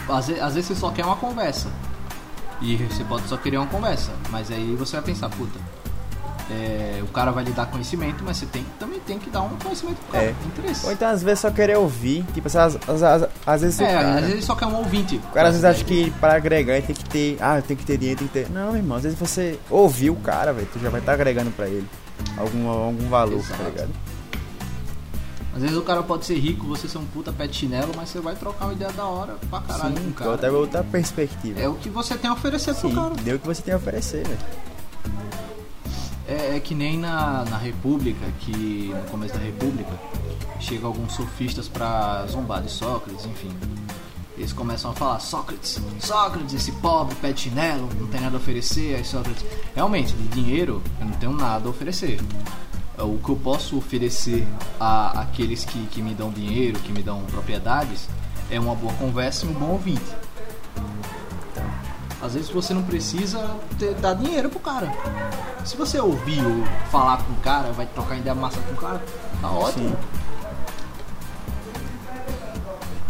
Às, 0.10 0.28
ve- 0.28 0.40
às 0.40 0.54
vezes 0.56 0.68
você 0.70 0.76
só 0.76 0.90
quer 0.92 1.06
uma 1.06 1.16
conversa. 1.16 1.68
E 2.62 2.76
você 2.78 3.04
pode 3.04 3.28
só 3.28 3.38
querer 3.38 3.58
uma 3.58 3.68
conversa. 3.68 4.12
Mas 4.30 4.52
aí 4.52 4.76
você 4.78 4.96
vai 4.98 5.06
pensar, 5.06 5.30
puta. 5.30 5.60
é, 6.50 7.00
o 7.02 7.08
cara 7.08 7.32
vai 7.32 7.44
lhe 7.46 7.52
dar 7.52 7.66
conhecimento, 7.68 8.24
mas 8.26 8.38
você 8.38 8.46
tem, 8.46 8.66
também 8.78 9.00
tem 9.00 9.18
que 9.18 9.30
dar 9.30 9.42
um 9.42 9.50
conhecimento 9.58 9.98
pro 10.00 10.12
cara. 10.12 10.26
É. 10.26 10.36
Interesse. 10.46 10.86
Ou 10.86 10.92
então 10.92 11.08
às 11.10 11.24
vezes 11.24 11.40
só 11.40 11.50
querer 11.50 11.78
ouvir, 11.78 12.24
tipo, 12.34 12.48
às, 12.48 12.56
às, 12.58 12.78
às, 13.04 13.30
às 13.48 13.62
vezes 13.62 13.80
é, 13.80 13.96
às 13.96 14.26
vezes 14.26 14.44
só 14.46 14.54
quer 14.54 14.66
um 14.66 14.76
ouvinte. 14.76 15.16
o 15.16 15.34
cara 15.34 15.48
às 15.48 15.54
vezes 15.56 15.64
acha 15.66 15.84
que 15.86 16.12
para 16.20 16.36
agregar 16.36 16.76
ele 16.78 16.86
tem 16.88 16.96
que 16.96 17.06
ter, 17.06 17.38
ah, 17.40 17.62
tem 17.66 17.78
que 17.78 17.86
ter 17.86 17.98
dinheiro, 17.98 18.20
tem 18.20 18.28
que 18.28 18.34
ter. 18.34 18.50
Não, 18.50 18.76
irmão, 18.76 18.98
às 18.98 19.04
vezes 19.04 19.18
você 19.18 19.58
ouvir 19.70 20.10
o 20.10 20.16
cara, 20.18 20.52
velho, 20.52 20.68
tu 20.74 20.80
já 20.80 20.90
vai 20.90 21.00
estar 21.00 21.14
agregando 21.14 21.52
pra 21.52 21.68
ele 21.68 21.88
algum, 22.38 22.68
algum 22.70 23.08
valor, 23.08 23.40
Exato. 23.40 23.64
tá 23.64 23.70
ligado? 23.70 23.90
Às 25.54 25.62
vezes 25.62 25.76
o 25.78 25.82
cara 25.82 26.02
pode 26.02 26.26
ser 26.26 26.38
rico, 26.40 26.66
você 26.66 26.88
ser 26.88 26.98
um 26.98 27.06
puta 27.06 27.34
pé 27.34 27.46
de 27.46 27.56
chinelo, 27.56 27.92
mas 27.96 28.10
você 28.10 28.20
vai 28.22 28.36
trocar 28.36 28.66
uma 28.66 28.74
ideia 28.74 28.92
da 28.94 29.06
hora 29.06 29.38
pra 29.50 29.60
caralho 29.60 29.94
com 29.96 30.00
o 30.00 30.04
Sim, 30.06 30.12
cara. 30.14 30.32
outra, 30.32 30.52
outra 30.54 30.84
perspectiva. 30.84 31.60
É 31.60 31.68
o 31.68 31.74
que 31.76 31.90
você 31.90 32.16
tem 32.18 32.30
a 32.30 32.34
oferecer 32.34 32.74
pro 32.74 32.90
Sim, 32.90 32.96
cara. 32.96 33.16
deu 33.16 33.36
o 33.36 33.40
que 33.40 33.48
você 33.48 33.62
tem 33.62 33.74
a 33.74 33.78
oferecer, 33.78 34.26
velho. 34.26 34.40
É, 36.28 36.56
é 36.56 36.60
que 36.62 36.74
nem 36.74 36.98
na, 36.98 37.44
na 37.50 37.58
República, 37.58 38.26
que 38.40 38.94
no 38.96 39.12
começo 39.12 39.34
da 39.34 39.40
República, 39.42 39.92
chega 40.60 40.88
alguns 40.88 41.14
sofistas 41.14 41.68
pra 41.68 42.26
zombar 42.28 42.62
de 42.62 42.72
Sócrates, 42.72 43.26
enfim. 43.26 43.52
Eles 44.38 44.54
começam 44.54 44.92
a 44.92 44.94
falar, 44.94 45.20
Sócrates, 45.20 45.80
Sócrates, 46.00 46.54
esse 46.54 46.72
pobre 46.74 47.14
pé 47.16 47.34
de 47.34 47.42
chinelo, 47.42 47.90
não 48.00 48.08
tem 48.08 48.22
nada 48.22 48.38
a 48.38 48.40
oferecer, 48.40 48.96
aí 48.96 49.04
Sócrates. 49.04 49.44
Realmente, 49.76 50.14
de 50.14 50.28
dinheiro, 50.30 50.82
eu 51.00 51.06
não 51.06 51.14
tenho 51.14 51.34
nada 51.34 51.68
a 51.68 51.70
oferecer. 51.70 52.20
O 53.04 53.18
que 53.18 53.30
eu 53.30 53.36
posso 53.36 53.78
oferecer 53.78 54.48
a 54.80 55.22
aqueles 55.22 55.66
que, 55.66 55.88
que 55.88 56.02
me 56.02 56.14
dão 56.14 56.30
dinheiro, 56.30 56.80
que 56.80 56.92
me 56.92 57.02
dão 57.02 57.22
propriedades, 57.24 58.08
é 58.50 58.60
uma 58.60 58.76
boa 58.76 58.94
conversa 58.94 59.46
e 59.46 59.50
um 59.50 59.54
bom 59.54 59.72
ouvinte. 59.72 60.16
Às 62.22 62.36
vezes 62.36 62.52
você 62.52 62.74
não 62.74 62.84
precisa 62.84 63.58
ter, 63.80 63.96
dar 63.96 64.14
dinheiro 64.14 64.50
pro 64.50 64.60
cara. 64.60 64.92
Se 65.66 65.76
você 65.76 66.00
ouvir 66.00 66.46
ou 66.46 66.64
falar 66.92 67.24
com 67.24 67.34
o 67.34 67.38
cara, 67.38 67.72
vai 67.72 67.88
trocar 67.88 68.18
ideia 68.18 68.36
massa 68.36 68.60
com 68.60 68.74
o 68.74 68.78
cara, 68.78 69.02
tá 69.42 69.50
ótimo. 69.50 69.90
Sim. 69.90 69.96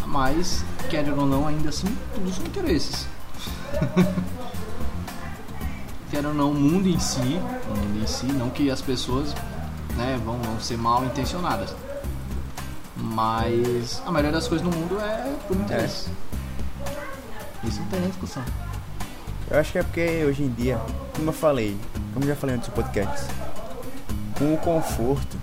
Mas, 0.05 0.63
querendo 0.89 1.21
ou 1.21 1.25
não, 1.25 1.47
ainda 1.47 1.69
assim, 1.69 1.87
tudo 2.13 2.33
são 2.33 2.45
interesses. 2.45 3.07
querendo 6.09 6.29
ou 6.29 6.33
não, 6.33 6.51
o 6.51 6.53
mundo 6.53 6.87
em 6.87 6.99
si, 6.99 7.19
o 7.19 7.77
mundo 7.77 8.03
em 8.03 8.07
si, 8.07 8.25
não 8.27 8.49
que 8.49 8.69
as 8.69 8.81
pessoas 8.81 9.33
né, 9.95 10.19
vão, 10.23 10.37
vão 10.41 10.59
ser 10.59 10.77
mal 10.77 11.03
intencionadas. 11.05 11.75
Mas 12.95 14.01
a 14.05 14.11
maioria 14.11 14.31
das 14.31 14.47
coisas 14.47 14.65
no 14.65 14.75
mundo 14.75 14.99
é 14.99 15.35
por 15.47 15.57
interesse. 15.57 16.09
Isso 17.63 17.79
não 17.79 17.87
tem 17.87 17.99
nem 17.99 18.09
discussão. 18.09 18.43
Eu 19.49 19.59
acho 19.59 19.71
que 19.71 19.79
é 19.79 19.83
porque 19.83 20.23
hoje 20.25 20.43
em 20.43 20.49
dia, 20.49 20.79
como 21.15 21.29
eu 21.29 21.33
falei, 21.33 21.77
como 22.13 22.25
eu 22.25 22.29
já 22.29 22.35
falei 22.35 22.55
antes 22.55 22.69
do 22.69 22.73
podcast, 22.73 23.27
com 24.37 24.53
o 24.53 24.57
conforto, 24.57 25.37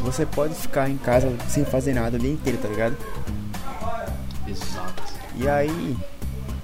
você 0.00 0.26
pode 0.26 0.54
ficar 0.54 0.88
em 0.88 0.96
casa 0.96 1.36
sem 1.48 1.64
fazer 1.64 1.94
nada 1.94 2.16
o 2.16 2.20
dia 2.20 2.32
inteiro, 2.32 2.58
tá 2.58 2.68
ligado? 2.68 2.96
Exato. 4.46 5.02
E 5.36 5.48
aí, 5.48 5.96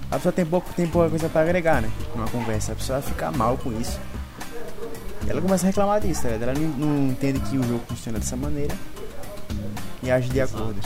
a 0.09 0.15
pessoa 0.15 0.31
tem 0.31 0.45
pouco 0.45 0.71
tempo 0.73 1.09
coisa 1.09 1.27
pra 1.27 1.41
agregar, 1.41 1.81
né? 1.81 1.91
Numa 2.15 2.27
conversa. 2.27 2.73
A 2.73 2.75
pessoa 2.75 3.01
fica 3.01 3.31
mal 3.31 3.57
com 3.57 3.71
isso. 3.79 3.99
Ela 5.27 5.41
começa 5.41 5.65
a 5.65 5.67
reclamar 5.67 6.01
disso, 6.01 6.21
tá 6.23 6.29
ligado? 6.29 6.49
Ela 6.49 6.59
não, 6.59 6.67
não 6.87 7.11
entende 7.11 7.39
que 7.39 7.57
o 7.57 7.63
jogo 7.63 7.83
funciona 7.87 8.19
dessa 8.19 8.35
maneira 8.35 8.75
e 10.01 10.11
age 10.11 10.29
de 10.29 10.39
Exato. 10.39 10.61
acordo. 10.61 10.79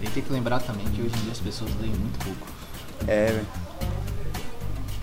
E 0.00 0.06
tem 0.10 0.22
que 0.22 0.32
lembrar 0.32 0.60
também 0.60 0.84
que 0.86 1.00
hoje 1.02 1.14
em 1.16 1.20
dia 1.22 1.32
as 1.32 1.38
pessoas 1.40 1.70
leem 1.80 1.92
muito 1.94 2.18
pouco. 2.24 2.46
É, 3.08 3.26
velho. 3.26 3.46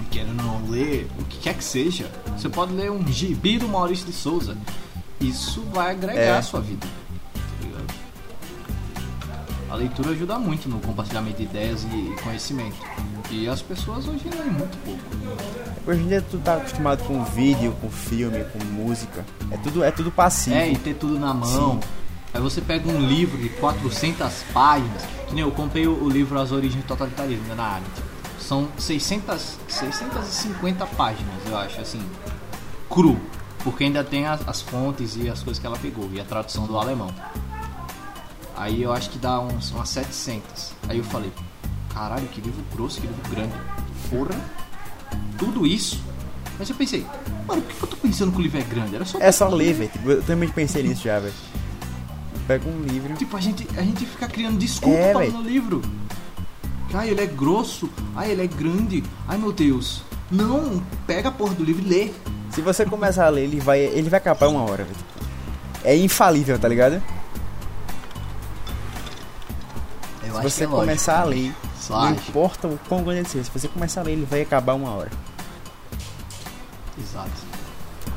E 0.01 0.03
querendo 0.05 0.33
não 0.43 0.69
ler 0.69 1.07
o 1.19 1.23
que 1.25 1.39
quer 1.39 1.55
que 1.55 1.63
seja, 1.63 2.09
você 2.37 2.47
pode 2.49 2.71
ler 2.73 2.91
um 2.91 3.05
gibi 3.07 3.57
do 3.57 3.67
Maurício 3.67 4.05
de 4.05 4.13
Souza. 4.13 4.55
Isso 5.19 5.61
vai 5.73 5.91
agregar 5.91 6.19
É. 6.21 6.37
a 6.37 6.41
sua 6.41 6.61
vida. 6.61 6.85
tá? 6.87 7.81
A 9.71 9.75
leitura 9.75 10.11
ajuda 10.11 10.37
muito 10.37 10.67
no 10.69 10.79
compartilhamento 10.79 11.37
de 11.37 11.43
ideias 11.43 11.83
e 11.83 12.15
conhecimento. 12.23 12.77
E 13.31 13.47
as 13.47 13.61
pessoas 13.61 14.05
hoje 14.09 14.29
leem 14.29 14.51
muito 14.51 14.77
pouco. 14.83 15.01
Hoje 15.87 16.01
em 16.01 16.07
dia 16.07 16.21
tu 16.21 16.37
tá 16.37 16.57
acostumado 16.57 17.01
com 17.05 17.23
vídeo, 17.23 17.73
com 17.79 17.89
filme, 17.89 18.43
com 18.43 18.59
música. 18.65 19.25
É 19.49 19.57
tudo, 19.57 19.83
é 19.85 19.89
tudo 19.89 20.11
passivo. 20.11 20.57
É, 20.57 20.69
e 20.69 20.77
ter 20.77 20.95
tudo 20.95 21.17
na 21.17 21.33
mão. 21.33 21.79
Aí 22.33 22.41
você 22.41 22.59
pega 22.59 22.89
um 22.89 22.99
livro 22.99 23.37
de 23.37 23.47
400 23.47 24.43
páginas, 24.53 25.03
que 25.27 25.33
nem 25.33 25.43
eu 25.45 25.51
comprei 25.51 25.87
o, 25.87 26.03
o 26.03 26.09
livro 26.09 26.37
As 26.37 26.51
Origens 26.51 26.83
do 26.83 26.87
Totalitarismo 26.87 27.45
né, 27.45 27.55
na 27.55 27.63
Arendt. 27.63 27.89
São 28.37 28.67
600, 28.77 29.57
650 29.67 30.85
páginas, 30.87 31.33
eu 31.47 31.57
acho, 31.57 31.79
assim, 31.79 32.01
cru. 32.89 33.17
Porque 33.63 33.85
ainda 33.85 34.03
tem 34.03 34.27
as, 34.27 34.45
as 34.45 34.61
fontes 34.61 35.15
e 35.15 35.29
as 35.29 35.41
coisas 35.41 35.59
que 35.59 35.65
ela 35.65 35.77
pegou, 35.77 36.09
e 36.11 36.19
a 36.19 36.25
tradução 36.25 36.65
do 36.67 36.77
alemão. 36.77 37.13
Aí 38.57 38.83
eu 38.83 38.91
acho 38.91 39.09
que 39.09 39.17
dá 39.17 39.39
uns, 39.39 39.71
umas 39.71 39.87
700. 39.89 40.73
Aí 40.89 40.97
eu 40.97 41.03
falei, 41.03 41.31
caralho, 41.93 42.27
que 42.27 42.41
livro 42.41 42.63
grosso, 42.73 43.01
que 43.01 43.07
livro 43.07 43.29
grande. 43.29 43.53
Porra, 44.09 44.39
tudo 45.37 45.65
isso. 45.65 46.01
Mas 46.59 46.69
eu 46.69 46.75
pensei, 46.75 47.05
mano, 47.47 47.61
por 47.61 47.75
que 47.75 47.83
eu 47.83 47.87
tô 47.89 47.97
pensando 47.97 48.31
que 48.31 48.37
o 48.37 48.41
livro 48.41 48.59
é 48.59 48.63
grande? 48.63 48.95
Era 48.95 49.05
só 49.05 49.19
É 49.19 49.31
só 49.31 49.47
ler, 49.47 49.73
velho. 49.73 49.89
Tipo, 49.89 50.11
Eu 50.11 50.23
também 50.23 50.49
pensei 50.49 50.83
nisso 50.83 51.03
já, 51.03 51.19
velho. 51.19 51.33
Pega 52.47 52.69
um 52.69 52.81
livro. 52.83 53.13
Tipo, 53.15 53.37
a 53.37 53.39
gente, 53.41 53.67
a 53.77 53.81
gente 53.81 54.05
fica 54.05 54.27
criando 54.27 54.57
desculpa 54.57 54.97
É, 54.97 55.11
pra 55.13 55.25
no 55.25 55.41
livro. 55.41 55.81
Ai, 56.93 57.09
ele 57.09 57.21
é 57.21 57.25
grosso. 57.25 57.89
Ai, 58.15 58.31
ele 58.31 58.43
é 58.43 58.47
grande. 58.47 59.03
Ai, 59.27 59.37
meu 59.37 59.51
Deus. 59.51 60.03
Não, 60.29 60.83
pega 61.07 61.29
a 61.29 61.31
porra 61.31 61.53
do 61.55 61.63
livro 61.63 61.83
e 61.83 61.87
lê. 61.87 62.11
Se 62.51 62.61
você 62.61 62.85
começar 62.85 63.25
a 63.25 63.29
ler, 63.29 63.43
ele 63.43 63.59
vai, 63.59 63.79
ele 63.79 64.09
vai 64.09 64.17
acabar 64.17 64.47
uma 64.47 64.61
hora, 64.63 64.83
velho. 64.83 64.97
É 65.83 65.95
infalível, 65.95 66.59
tá 66.59 66.67
ligado? 66.67 67.01
Eu 70.23 70.35
Se 70.35 70.41
você 70.41 70.67
começar 70.67 71.21
a 71.21 71.23
ler, 71.23 71.53
não 71.91 72.11
importa 72.29 72.67
o 72.67 72.79
quão 72.87 73.03
grande 73.03 73.19
ele 73.19 73.29
seja, 73.29 73.43
se 73.45 73.51
você 73.51 73.67
começar 73.67 74.01
a 74.01 74.03
ler, 74.03 74.13
ele 74.13 74.25
vai 74.25 74.41
acabar 74.41 74.73
uma 74.73 74.91
hora. 74.91 75.09
Exato. 76.99 77.29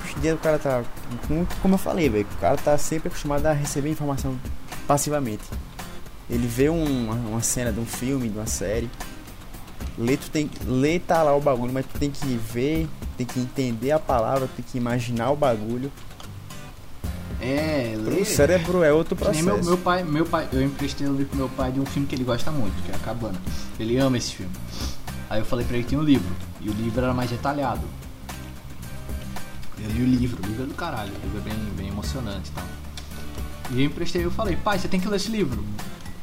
Hoje 0.04 0.14
em 0.16 0.20
dia 0.20 0.34
o 0.34 0.38
cara 0.38 0.58
tá. 0.58 0.82
com- 1.28 1.46
Como 1.62 1.74
eu 1.74 1.78
falei, 1.78 2.08
velho, 2.08 2.26
o 2.30 2.40
cara 2.40 2.56
tá 2.56 2.76
sempre 2.78 3.08
acostumado 3.08 3.46
a 3.46 3.52
receber 3.52 3.90
informação 3.90 4.38
passivamente. 4.86 5.44
Ele 6.28 6.46
vê 6.46 6.68
um- 6.70 7.10
uma 7.10 7.42
cena 7.42 7.72
de 7.72 7.80
um 7.80 7.86
filme, 7.86 8.28
de 8.28 8.38
uma 8.38 8.46
série. 8.46 8.90
Lê, 9.96 10.16
tu 10.16 10.28
tem, 10.30 10.50
lê 10.66 10.98
tá 10.98 11.22
lá 11.22 11.34
o 11.36 11.40
bagulho, 11.40 11.72
mas 11.72 11.86
tu 11.86 11.98
tem 11.98 12.10
que 12.10 12.26
ver, 12.36 12.88
tem 13.16 13.26
que 13.26 13.38
entender 13.38 13.92
a 13.92 13.98
palavra, 13.98 14.48
tem 14.56 14.64
que 14.64 14.76
imaginar 14.78 15.30
o 15.30 15.36
bagulho. 15.36 15.90
É, 17.44 17.94
lê. 17.98 18.22
O 18.22 18.24
cérebro 18.24 18.82
é 18.82 18.90
outro 18.90 19.14
processo. 19.14 19.44
meu, 19.44 19.62
meu 19.62 19.76
pai, 19.76 20.02
meu 20.02 20.24
pai, 20.24 20.48
eu 20.50 20.62
emprestei 20.62 21.06
um 21.06 21.12
livro 21.12 21.26
pro 21.26 21.36
meu 21.36 21.48
pai 21.50 21.70
de 21.70 21.78
um 21.78 21.84
filme 21.84 22.08
que 22.08 22.14
ele 22.14 22.24
gosta 22.24 22.50
muito, 22.50 22.82
que 22.82 22.90
é 22.90 22.94
a 22.94 22.98
Cabana. 22.98 23.38
Ele 23.78 23.98
ama 23.98 24.16
esse 24.16 24.34
filme. 24.34 24.52
Aí 25.28 25.40
eu 25.40 25.44
falei 25.44 25.66
pra 25.66 25.76
ele 25.76 25.82
que 25.82 25.90
tinha 25.90 26.00
um 26.00 26.04
livro. 26.04 26.34
E 26.62 26.70
o 26.70 26.72
livro 26.72 27.02
era 27.04 27.12
mais 27.12 27.30
detalhado. 27.30 27.82
Eu 29.78 29.90
li 29.90 30.02
o 30.02 30.06
livro, 30.06 30.42
o 30.42 30.46
livro 30.46 30.62
é 30.62 30.66
do 30.66 30.74
caralho, 30.74 31.12
o 31.12 31.20
livro 31.26 31.38
é 31.38 31.40
bem, 31.42 31.58
bem 31.76 31.88
emocionante 31.88 32.48
e 32.48 32.52
tal. 32.52 32.64
E 33.72 33.80
eu 33.80 33.86
emprestei, 33.86 34.24
eu 34.24 34.30
falei, 34.30 34.56
pai, 34.56 34.78
você 34.78 34.88
tem 34.88 34.98
que 34.98 35.06
ler 35.06 35.16
esse 35.16 35.30
livro. 35.30 35.62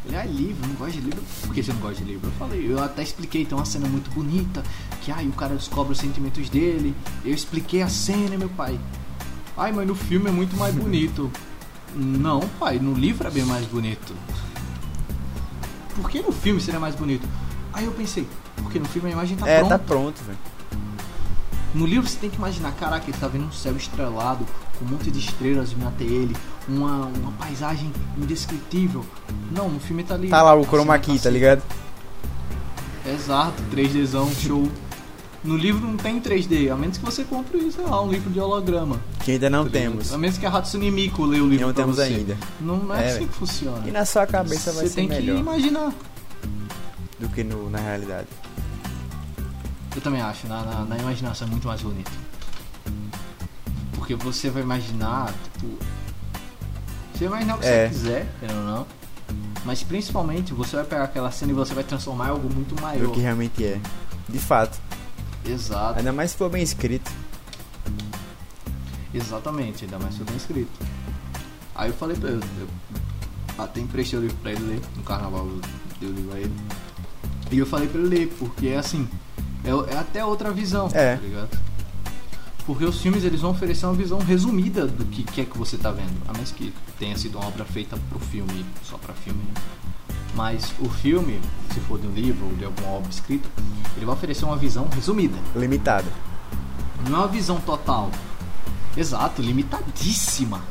Ele, 0.03 0.15
ah, 0.15 0.25
livro, 0.25 0.67
não 0.67 0.73
gosta 0.73 0.93
de 0.93 1.01
livro? 1.01 1.21
Por 1.41 1.53
que 1.53 1.61
você 1.61 1.71
não 1.71 1.79
gosta 1.81 2.03
de 2.03 2.11
livro? 2.11 2.27
Eu 2.27 2.33
falei, 2.33 2.71
eu 2.71 2.83
até 2.83 3.03
expliquei, 3.03 3.45
tem 3.45 3.55
uma 3.55 3.65
cena 3.65 3.87
muito 3.87 4.09
bonita, 4.09 4.63
que 5.03 5.11
ai, 5.11 5.27
o 5.27 5.33
cara 5.33 5.53
descobre 5.53 5.91
os 5.91 5.99
sentimentos 5.99 6.49
dele. 6.49 6.95
Eu 7.23 7.35
expliquei 7.35 7.83
a 7.83 7.87
cena, 7.87 8.35
meu 8.37 8.49
pai. 8.49 8.79
Ai, 9.57 9.71
mas 9.71 9.87
no 9.87 9.95
filme 9.95 10.29
é 10.29 10.31
muito 10.31 10.55
mais 10.55 10.73
bonito. 10.73 11.31
Não, 11.95 12.41
pai, 12.59 12.79
no 12.79 12.93
livro 12.93 13.27
é 13.27 13.31
bem 13.31 13.43
mais 13.43 13.65
bonito. 13.65 14.13
Por 15.95 16.09
que 16.09 16.21
no 16.21 16.31
filme 16.31 16.61
seria 16.61 16.79
mais 16.79 16.95
bonito? 16.95 17.27
Aí 17.73 17.85
eu 17.85 17.91
pensei, 17.91 18.27
porque 18.57 18.79
no 18.79 18.85
filme 18.85 19.09
a 19.09 19.11
imagem 19.11 19.37
tá 19.37 19.47
é, 19.47 19.59
pronta. 19.59 19.77
tá 19.77 19.83
pronto, 19.83 20.21
velho. 20.23 20.37
No 21.73 21.85
livro 21.85 22.07
você 22.07 22.17
tem 22.17 22.29
que 22.29 22.37
imaginar, 22.37 22.71
caraca, 22.73 23.09
ele 23.09 23.17
tá 23.17 23.27
vendo 23.27 23.45
um 23.45 23.51
céu 23.51 23.75
estrelado, 23.75 24.45
com 24.77 24.85
um 24.85 24.89
monte 24.89 25.09
de 25.09 25.19
estrelas 25.19 25.71
vindo 25.71 25.87
até 25.87 26.03
ele, 26.03 26.35
uma, 26.67 27.05
uma 27.05 27.31
paisagem 27.33 27.91
indescritível. 28.17 29.05
Não, 29.51 29.69
no 29.69 29.79
filme 29.79 30.03
tá 30.03 30.15
ali. 30.15 30.29
Tá 30.29 30.41
lá 30.41 30.53
o 30.53 30.61
a 30.61 30.65
chroma 30.65 30.97
key, 30.99 31.17
tá 31.19 31.29
ligado? 31.29 31.61
Exato, 33.05 33.61
3Dzão, 33.73 34.29
show. 34.35 34.69
No 35.43 35.57
livro 35.57 35.87
não 35.87 35.97
tem 35.97 36.19
3D, 36.21 36.71
a 36.71 36.75
menos 36.75 36.97
que 36.97 37.05
você 37.05 37.23
compre, 37.23 37.71
sei 37.71 37.85
lá, 37.85 38.01
um 38.01 38.11
livro 38.11 38.29
de 38.29 38.39
holograma. 38.39 38.99
Que 39.23 39.31
ainda 39.33 39.49
não 39.49 39.63
ligado? 39.63 39.71
temos. 39.73 40.13
A 40.13 40.17
menos 40.17 40.37
que 40.37 40.45
a 40.45 40.49
Hatsune 40.49 40.89
Miku 40.91 41.25
leia 41.25 41.43
o 41.43 41.47
livro 41.49 41.67
Não 41.67 41.73
temos 41.73 41.95
você. 41.97 42.03
ainda. 42.03 42.37
Não, 42.59 42.77
não 42.77 42.95
é, 42.95 43.05
É, 43.09 43.15
assim 43.15 43.27
que 43.27 43.33
funciona. 43.33 43.87
E 43.87 43.91
na 43.91 44.03
sua 44.05 44.25
cabeça 44.25 44.71
vai 44.71 44.83
você 44.83 44.89
ser 44.89 44.95
tem 44.95 45.07
melhor 45.07 45.35
que 45.35 45.41
imaginar. 45.41 45.93
do 47.19 47.29
que 47.29 47.43
no, 47.43 47.69
na 47.69 47.79
realidade. 47.79 48.27
Eu 49.95 50.01
também 50.01 50.21
acho, 50.21 50.47
na, 50.47 50.63
na, 50.63 50.85
na 50.85 50.97
imaginação 50.97 51.47
é 51.47 51.51
muito 51.51 51.67
mais 51.67 51.81
bonito. 51.81 52.11
Porque 53.93 54.15
você 54.15 54.49
vai 54.49 54.63
imaginar, 54.63 55.31
tipo. 55.53 55.67
Você 57.13 57.27
vai 57.27 57.43
imaginar 57.43 57.55
o 57.57 57.59
que 57.59 57.67
É. 57.67 57.87
você 57.87 57.93
quiser, 57.93 58.27
querendo 58.39 58.57
ou 58.59 58.65
não. 58.65 58.87
Mas 59.63 59.83
principalmente 59.83 60.53
você 60.53 60.75
vai 60.77 60.85
pegar 60.85 61.03
aquela 61.03 61.29
cena 61.29 61.51
e 61.51 61.53
você 61.55 61.73
vai 61.75 61.83
transformar 61.83 62.27
em 62.27 62.29
algo 62.31 62.51
muito 62.51 62.73
Do 62.73 62.81
maior. 62.81 63.11
que 63.11 63.19
realmente 63.19 63.63
é. 63.63 63.79
De 64.27 64.39
fato. 64.39 64.79
Exato. 65.45 65.99
Ainda 65.99 66.11
mais 66.11 66.31
se 66.31 66.37
for 66.37 66.49
bem 66.49 66.63
escrito. 66.63 67.11
Exatamente, 69.13 69.85
ainda 69.85 69.99
mais 69.99 70.13
se 70.13 70.19
for 70.19 70.25
bem 70.27 70.37
escrito. 70.37 70.85
Aí 71.75 71.89
eu 71.89 71.93
falei 71.95 72.15
pra 72.17 72.29
ele, 72.29 72.41
eu 72.59 72.67
até 73.63 73.79
emprestei 73.81 74.17
o 74.19 74.21
livro 74.21 74.37
pra 74.37 74.51
ele 74.51 74.63
ler, 74.65 74.81
no 74.95 75.03
carnaval 75.03 75.45
eu 75.45 75.59
dei 75.99 76.09
o 76.09 76.13
livro 76.13 76.35
a 76.35 76.39
ele. 76.39 76.53
E 77.51 77.57
eu 77.57 77.65
falei 77.65 77.87
pra 77.87 77.99
ele 77.99 78.09
ler, 78.09 78.35
porque 78.39 78.67
é 78.69 78.77
assim, 78.77 79.07
é, 79.63 79.93
é 79.93 79.97
até 79.97 80.23
outra 80.23 80.51
visão, 80.51 80.89
É. 80.93 81.15
tá 81.15 81.21
ligado? 81.21 81.59
Porque 82.65 82.85
os 82.85 83.01
filmes 83.01 83.23
eles 83.23 83.41
vão 83.41 83.51
oferecer 83.51 83.85
uma 83.85 83.93
visão 83.95 84.19
resumida 84.19 84.85
do 84.87 85.03
que, 85.05 85.23
que 85.23 85.41
é 85.41 85.45
que 85.45 85.57
você 85.57 85.77
tá 85.77 85.91
vendo. 85.91 86.13
A 86.27 86.33
menos 86.33 86.51
que 86.51 86.71
tenha 86.99 87.17
sido 87.17 87.37
uma 87.37 87.47
obra 87.47 87.65
feita 87.65 87.97
pro 88.09 88.19
filme, 88.19 88.65
só 88.83 88.97
pra 88.97 89.13
filme. 89.15 89.41
Mas 90.35 90.71
o 90.79 90.87
filme, 90.87 91.41
se 91.73 91.79
for 91.81 91.99
de 91.99 92.07
um 92.07 92.11
livro 92.13 92.45
ou 92.45 92.53
de 92.53 92.63
alguma 92.63 92.87
obra 92.89 93.09
escrita, 93.09 93.49
ele 93.97 94.05
vai 94.05 94.13
oferecer 94.15 94.45
uma 94.45 94.55
visão 94.55 94.87
resumida. 94.93 95.35
Limitado. 95.55 96.07
Não 97.09 97.15
é 97.17 97.19
uma 97.21 97.27
visão 97.27 97.59
total. 97.59 98.11
Exato, 98.95 99.41
limitadíssima. 99.41 100.61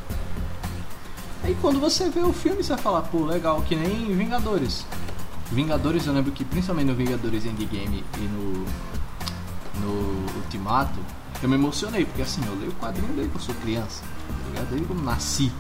Aí 1.43 1.57
quando 1.61 1.81
você 1.81 2.11
vê 2.11 2.21
o 2.21 2.33
filme, 2.33 2.63
você 2.63 2.75
vai 2.75 2.83
falar, 2.83 3.03
pô, 3.03 3.25
legal, 3.25 3.63
que 3.63 3.75
nem 3.75 4.15
Vingadores. 4.15 4.85
Vingadores, 5.51 6.07
eu 6.07 6.13
lembro 6.13 6.31
que 6.31 6.45
principalmente 6.45 6.87
no 6.87 6.95
Vingadores 6.95 7.45
Endgame 7.45 8.05
e 8.19 8.21
no, 8.21 8.67
no 9.81 10.37
Ultimato, 10.37 10.99
eu 11.43 11.49
me 11.49 11.55
emocionei, 11.55 12.05
porque 12.05 12.23
assim, 12.23 12.43
eu 12.47 12.55
leio 12.55 12.71
o 12.71 12.75
quadrinho 12.75 13.13
desde 13.15 13.31
que 13.31 13.37
eu 13.37 13.41
sou 13.41 13.55
criança, 13.57 14.03
tá 14.03 14.49
ligado? 14.49 14.69
Desde 14.69 14.87
que 14.87 14.93
eu 14.93 15.03
nasci. 15.03 15.53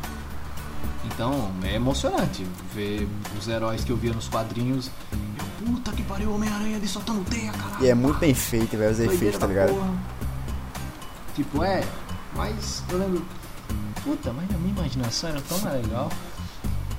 Então, 1.06 1.50
é 1.62 1.74
emocionante 1.74 2.46
ver 2.74 3.08
os 3.38 3.48
heróis 3.48 3.82
que 3.82 3.90
eu 3.90 3.96
via 3.96 4.12
nos 4.12 4.28
quadrinhos. 4.28 4.90
Eu, 5.12 5.66
puta 5.66 5.92
que 5.92 6.02
pariu, 6.02 6.34
Homem-Aranha 6.34 6.76
ali 6.76 6.86
soltando 6.86 7.24
teia, 7.24 7.50
caralho. 7.50 7.84
E 7.84 7.88
é 7.88 7.94
muito 7.94 8.18
bem 8.18 8.34
feito, 8.34 8.76
velho, 8.76 8.92
os 8.92 9.00
efeitos, 9.00 9.38
tá 9.38 9.46
ligado? 9.46 9.70
porra. 9.70 9.94
Tipo, 11.34 11.64
é, 11.64 11.82
mas 12.34 12.82
eu 12.90 12.98
lembro. 12.98 13.24
Puta, 14.02 14.32
mas 14.32 14.48
a 14.50 14.58
minha 14.58 14.74
imaginação 14.74 15.30
era 15.30 15.40
tão 15.42 15.58
mais 15.58 15.82
legal. 15.84 16.10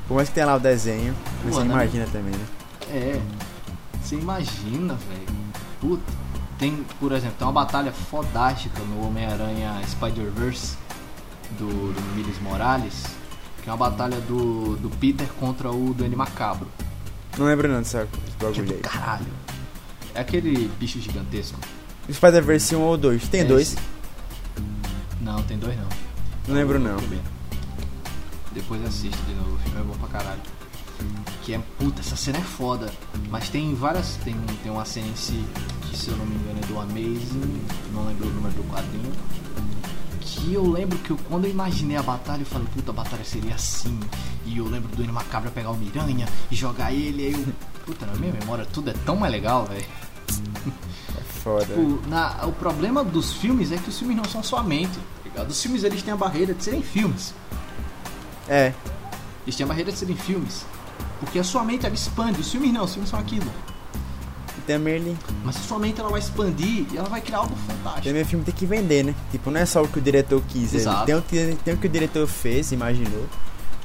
Por 0.08 0.16
mais 0.16 0.30
que 0.30 0.36
tenha 0.36 0.46
lá 0.48 0.56
o 0.56 0.60
desenho, 0.60 1.16
Pô, 1.44 1.50
você 1.50 1.60
né? 1.64 1.74
imagina 1.74 2.06
também, 2.12 2.32
né? 2.34 2.46
É, 2.90 3.22
você 4.02 4.16
imagina, 4.16 4.94
velho. 4.96 5.42
Puta, 5.80 6.04
tem, 6.60 6.86
por 7.00 7.12
exemplo, 7.12 7.36
tem 7.40 7.48
uma 7.48 7.54
batalha 7.54 7.92
fodástica 7.92 8.80
no 8.84 9.08
Homem-Aranha 9.08 9.82
Spider-Verse 9.88 10.76
do, 11.58 11.94
do 11.94 12.02
Miles 12.16 12.40
Morales, 12.42 13.04
que 13.64 13.70
é 13.70 13.74
uma 13.74 13.78
batalha 13.90 14.20
do, 14.22 14.76
do 14.78 14.90
Peter 14.90 15.28
contra 15.40 15.72
o 15.72 15.94
Duende 15.94 16.16
Macabro. 16.16 16.68
Não 17.38 17.46
lembro 17.48 17.68
não 17.68 17.80
dessa 17.80 18.00
é 18.00 18.08
bagulho 18.44 18.74
aí. 18.76 18.80
caralho. 18.80 19.26
É 20.14 20.20
aquele 20.22 20.68
bicho 20.78 21.00
gigantesco. 21.00 21.58
Spider-Verse 22.12 22.76
1 22.76 22.80
ou 22.82 22.98
2? 22.98 23.28
Tem 23.30 23.42
É 23.42 23.46
dois? 23.46 23.70
esse. 23.74 23.78
Não, 25.22 25.42
tem 25.44 25.58
dois 25.58 25.78
não. 25.78 25.88
Não 26.48 26.56
lembro 26.56 26.80
não. 26.80 26.98
primeiro. 26.98 27.24
Depois 28.54 28.84
assiste 28.84 29.22
de 29.22 29.34
novo, 29.36 29.56
o 29.56 29.60
filme 29.60 29.80
é 29.80 29.84
bom 29.84 29.94
pra 29.94 30.08
caralho. 30.10 30.42
Que 31.44 31.54
é, 31.54 31.62
puta, 31.80 32.02
essa 32.02 32.16
cena 32.16 32.40
é 32.40 32.42
foda. 32.42 32.92
Mas 33.30 33.50
tem 33.50 33.74
várias. 33.74 34.18
Tem, 34.24 34.36
tem 34.64 34.72
uma 34.72 34.84
cena 34.84 35.08
em 35.08 35.16
si, 35.16 35.44
que 35.90 35.98
se 35.98 36.10
eu 36.10 36.18
não 36.18 36.26
me 36.26 36.36
engano 36.36 36.60
é 36.62 36.68
do 36.68 36.80
Amazing, 36.80 37.62
não 37.94 38.06
lembro 38.06 38.28
o 38.28 38.32
número 38.32 38.54
do 38.56 38.64
quadrinho. 38.64 39.12
Que 40.20 40.54
eu 40.54 40.70
lembro 40.70 40.98
que 41.00 41.12
eu, 41.12 41.18
quando 41.30 41.46
eu 41.46 41.52
imaginei 41.52 41.98
a 41.98 42.04
batalha, 42.04 42.42
eu 42.42 42.46
falei, 42.46 42.68
puta, 42.74 42.92
a 42.92 42.94
batalha 42.94 43.24
seria 43.24 43.56
assim. 43.56 44.00
E 44.46 44.58
eu 44.58 44.68
lembro 44.68 44.96
do 44.96 45.04
Eno 45.04 45.14
Macabra 45.14 45.52
pegar 45.52 45.72
o 45.72 45.78
Miranha 45.78 46.28
e 46.50 46.56
jogar 46.56 46.92
ele, 46.92 47.28
aí 47.28 47.34
eu. 47.34 47.54
Puta, 47.86 48.06
na 48.06 48.14
minha 48.14 48.34
memória 48.34 48.66
tudo 48.66 48.92
é 48.92 48.94
tão 49.06 49.16
mais 49.16 49.32
legal, 49.32 49.66
velho. 49.66 49.86
Foda. 51.44 51.66
Tipo, 51.66 52.00
na, 52.08 52.46
o 52.46 52.52
problema 52.52 53.04
dos 53.04 53.34
filmes 53.34 53.72
é 53.72 53.78
que 53.78 53.90
os 53.90 53.98
filmes 53.98 54.16
não 54.18 54.26
são 54.26 54.44
somente, 54.44 54.94
tá 54.98 55.24
ligado? 55.26 55.50
Os 55.50 55.62
filmes 55.62 55.84
eles 55.84 56.02
têm 56.04 56.14
a 56.14 56.18
barreira 56.18 56.54
de 56.54 56.64
serem 56.64 56.82
filmes. 56.84 57.34
É, 58.48 58.74
Eles 59.46 59.56
têm 59.56 59.64
a 59.64 59.68
barreira 59.68 59.92
de 59.92 59.98
serem 59.98 60.16
filmes. 60.16 60.66
Porque 61.20 61.40
a 61.40 61.44
sua 61.44 61.64
mente 61.64 61.86
ela 61.86 61.96
expande, 61.96 62.40
os 62.42 62.52
filmes 62.52 62.74
não, 62.74 62.84
os 62.84 62.92
filmes 62.94 63.10
são 63.10 63.20
aquilo. 63.20 63.46
e 64.58 64.62
também 64.62 64.96
ele. 64.96 65.18
Mas 65.44 65.56
a 65.58 65.60
sua 65.60 65.80
mente 65.80 66.00
ela 66.00 66.10
vai 66.10 66.20
expandir 66.20 66.86
e 66.92 66.98
ela 66.98 67.08
vai 67.10 67.22
criar 67.22 67.40
algo 67.40 67.56
fantástico. 67.68 68.08
Também 68.08 68.22
o 68.24 68.26
filme 68.26 68.44
tem 68.46 68.54
que 68.54 68.66
vender, 68.66 69.04
né? 69.04 69.16
Tipo, 69.32 69.50
não 69.52 69.60
é 69.60 69.66
só 69.66 69.82
o 69.84 69.88
que 69.88 70.00
o 70.00 70.02
diretor 70.02 70.42
quis. 70.48 70.74
Exato. 70.74 71.06
Tem 71.06 71.16
o, 71.16 71.22
que, 71.22 71.58
tem 71.64 71.74
o 71.74 71.78
que 71.78 71.88
o 71.88 71.90
diretor 71.90 72.28
fez, 72.28 72.72
imaginou. 72.72 73.26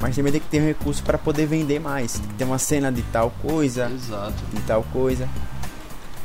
Mas 0.01 0.15
também 0.15 0.31
tem 0.33 0.41
que 0.43 0.49
ter 0.49 0.61
um 0.61 0.67
recurso 0.67 1.03
pra 1.03 1.17
poder 1.17 1.47
vender 1.47 1.79
mais. 1.79 2.15
Tem 2.15 2.29
que 2.29 2.35
ter 2.35 2.45
uma 2.45 2.59
cena 2.59 2.91
de 2.93 3.01
tal 3.05 3.31
coisa, 3.43 3.91
Exato. 3.91 4.35
de 4.53 4.61
tal 4.63 4.83
coisa. 4.93 5.27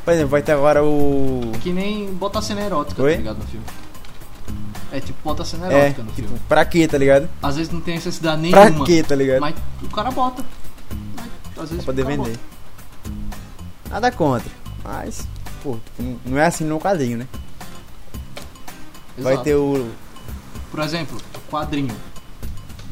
Por 0.04 0.12
exemplo, 0.12 0.30
vai 0.30 0.42
ter 0.42 0.52
agora 0.52 0.82
o. 0.84 1.52
Que 1.60 1.72
nem 1.72 2.12
botar 2.14 2.42
cena 2.42 2.60
erótica, 2.62 3.02
Oi? 3.02 3.12
tá 3.12 3.18
ligado, 3.18 3.38
no 3.38 3.46
filme. 3.46 3.66
É 4.90 5.00
tipo 5.00 5.18
botar 5.22 5.44
cena 5.44 5.72
É, 5.72 5.78
erótica 5.84 6.02
no 6.02 6.12
tipo, 6.12 6.28
filme. 6.28 6.42
pra 6.48 6.64
quê, 6.64 6.86
tá 6.88 6.98
ligado? 6.98 7.28
Às 7.42 7.56
vezes 7.56 7.72
não 7.72 7.80
tem 7.80 7.94
necessidade 7.94 8.50
Pra 8.50 8.64
nenhuma. 8.66 8.84
quê, 8.84 9.02
tá 9.02 9.14
ligado? 9.14 9.40
Mas 9.40 9.54
o 9.82 9.88
cara 9.88 10.10
bota. 10.10 10.44
Mas, 11.16 11.64
às 11.64 11.70
vezes 11.70 11.84
Pra 11.84 11.94
poder 11.94 12.04
vender. 12.04 12.36
Nada 13.88 14.10
contra. 14.10 14.50
Mas, 14.84 15.26
pô, 15.62 15.78
não 16.26 16.38
é 16.38 16.46
assim 16.46 16.64
no 16.64 16.78
quadrinho, 16.80 17.18
né? 17.18 17.28
bota. 17.32 17.42
Vai 19.18 19.32
Exato. 19.34 19.44
ter 19.44 19.54
o. 19.54 19.90
Por 20.70 20.80
exemplo, 20.80 21.18
quadrinho. 21.50 21.94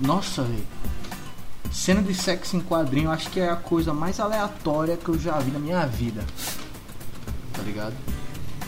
Nossa, 0.00 0.42
velho. 0.42 0.64
Cena 1.72 2.02
de 2.02 2.14
sexo 2.14 2.56
em 2.56 2.60
quadrinho, 2.60 3.10
acho 3.10 3.30
que 3.30 3.40
é 3.40 3.48
a 3.48 3.56
coisa 3.56 3.92
mais 3.94 4.18
aleatória 4.20 4.96
que 4.96 5.08
eu 5.08 5.18
já 5.18 5.38
vi 5.38 5.50
na 5.50 5.58
minha 5.58 5.86
vida. 5.86 6.24
Tá 7.60 7.66
ligado? 7.66 7.94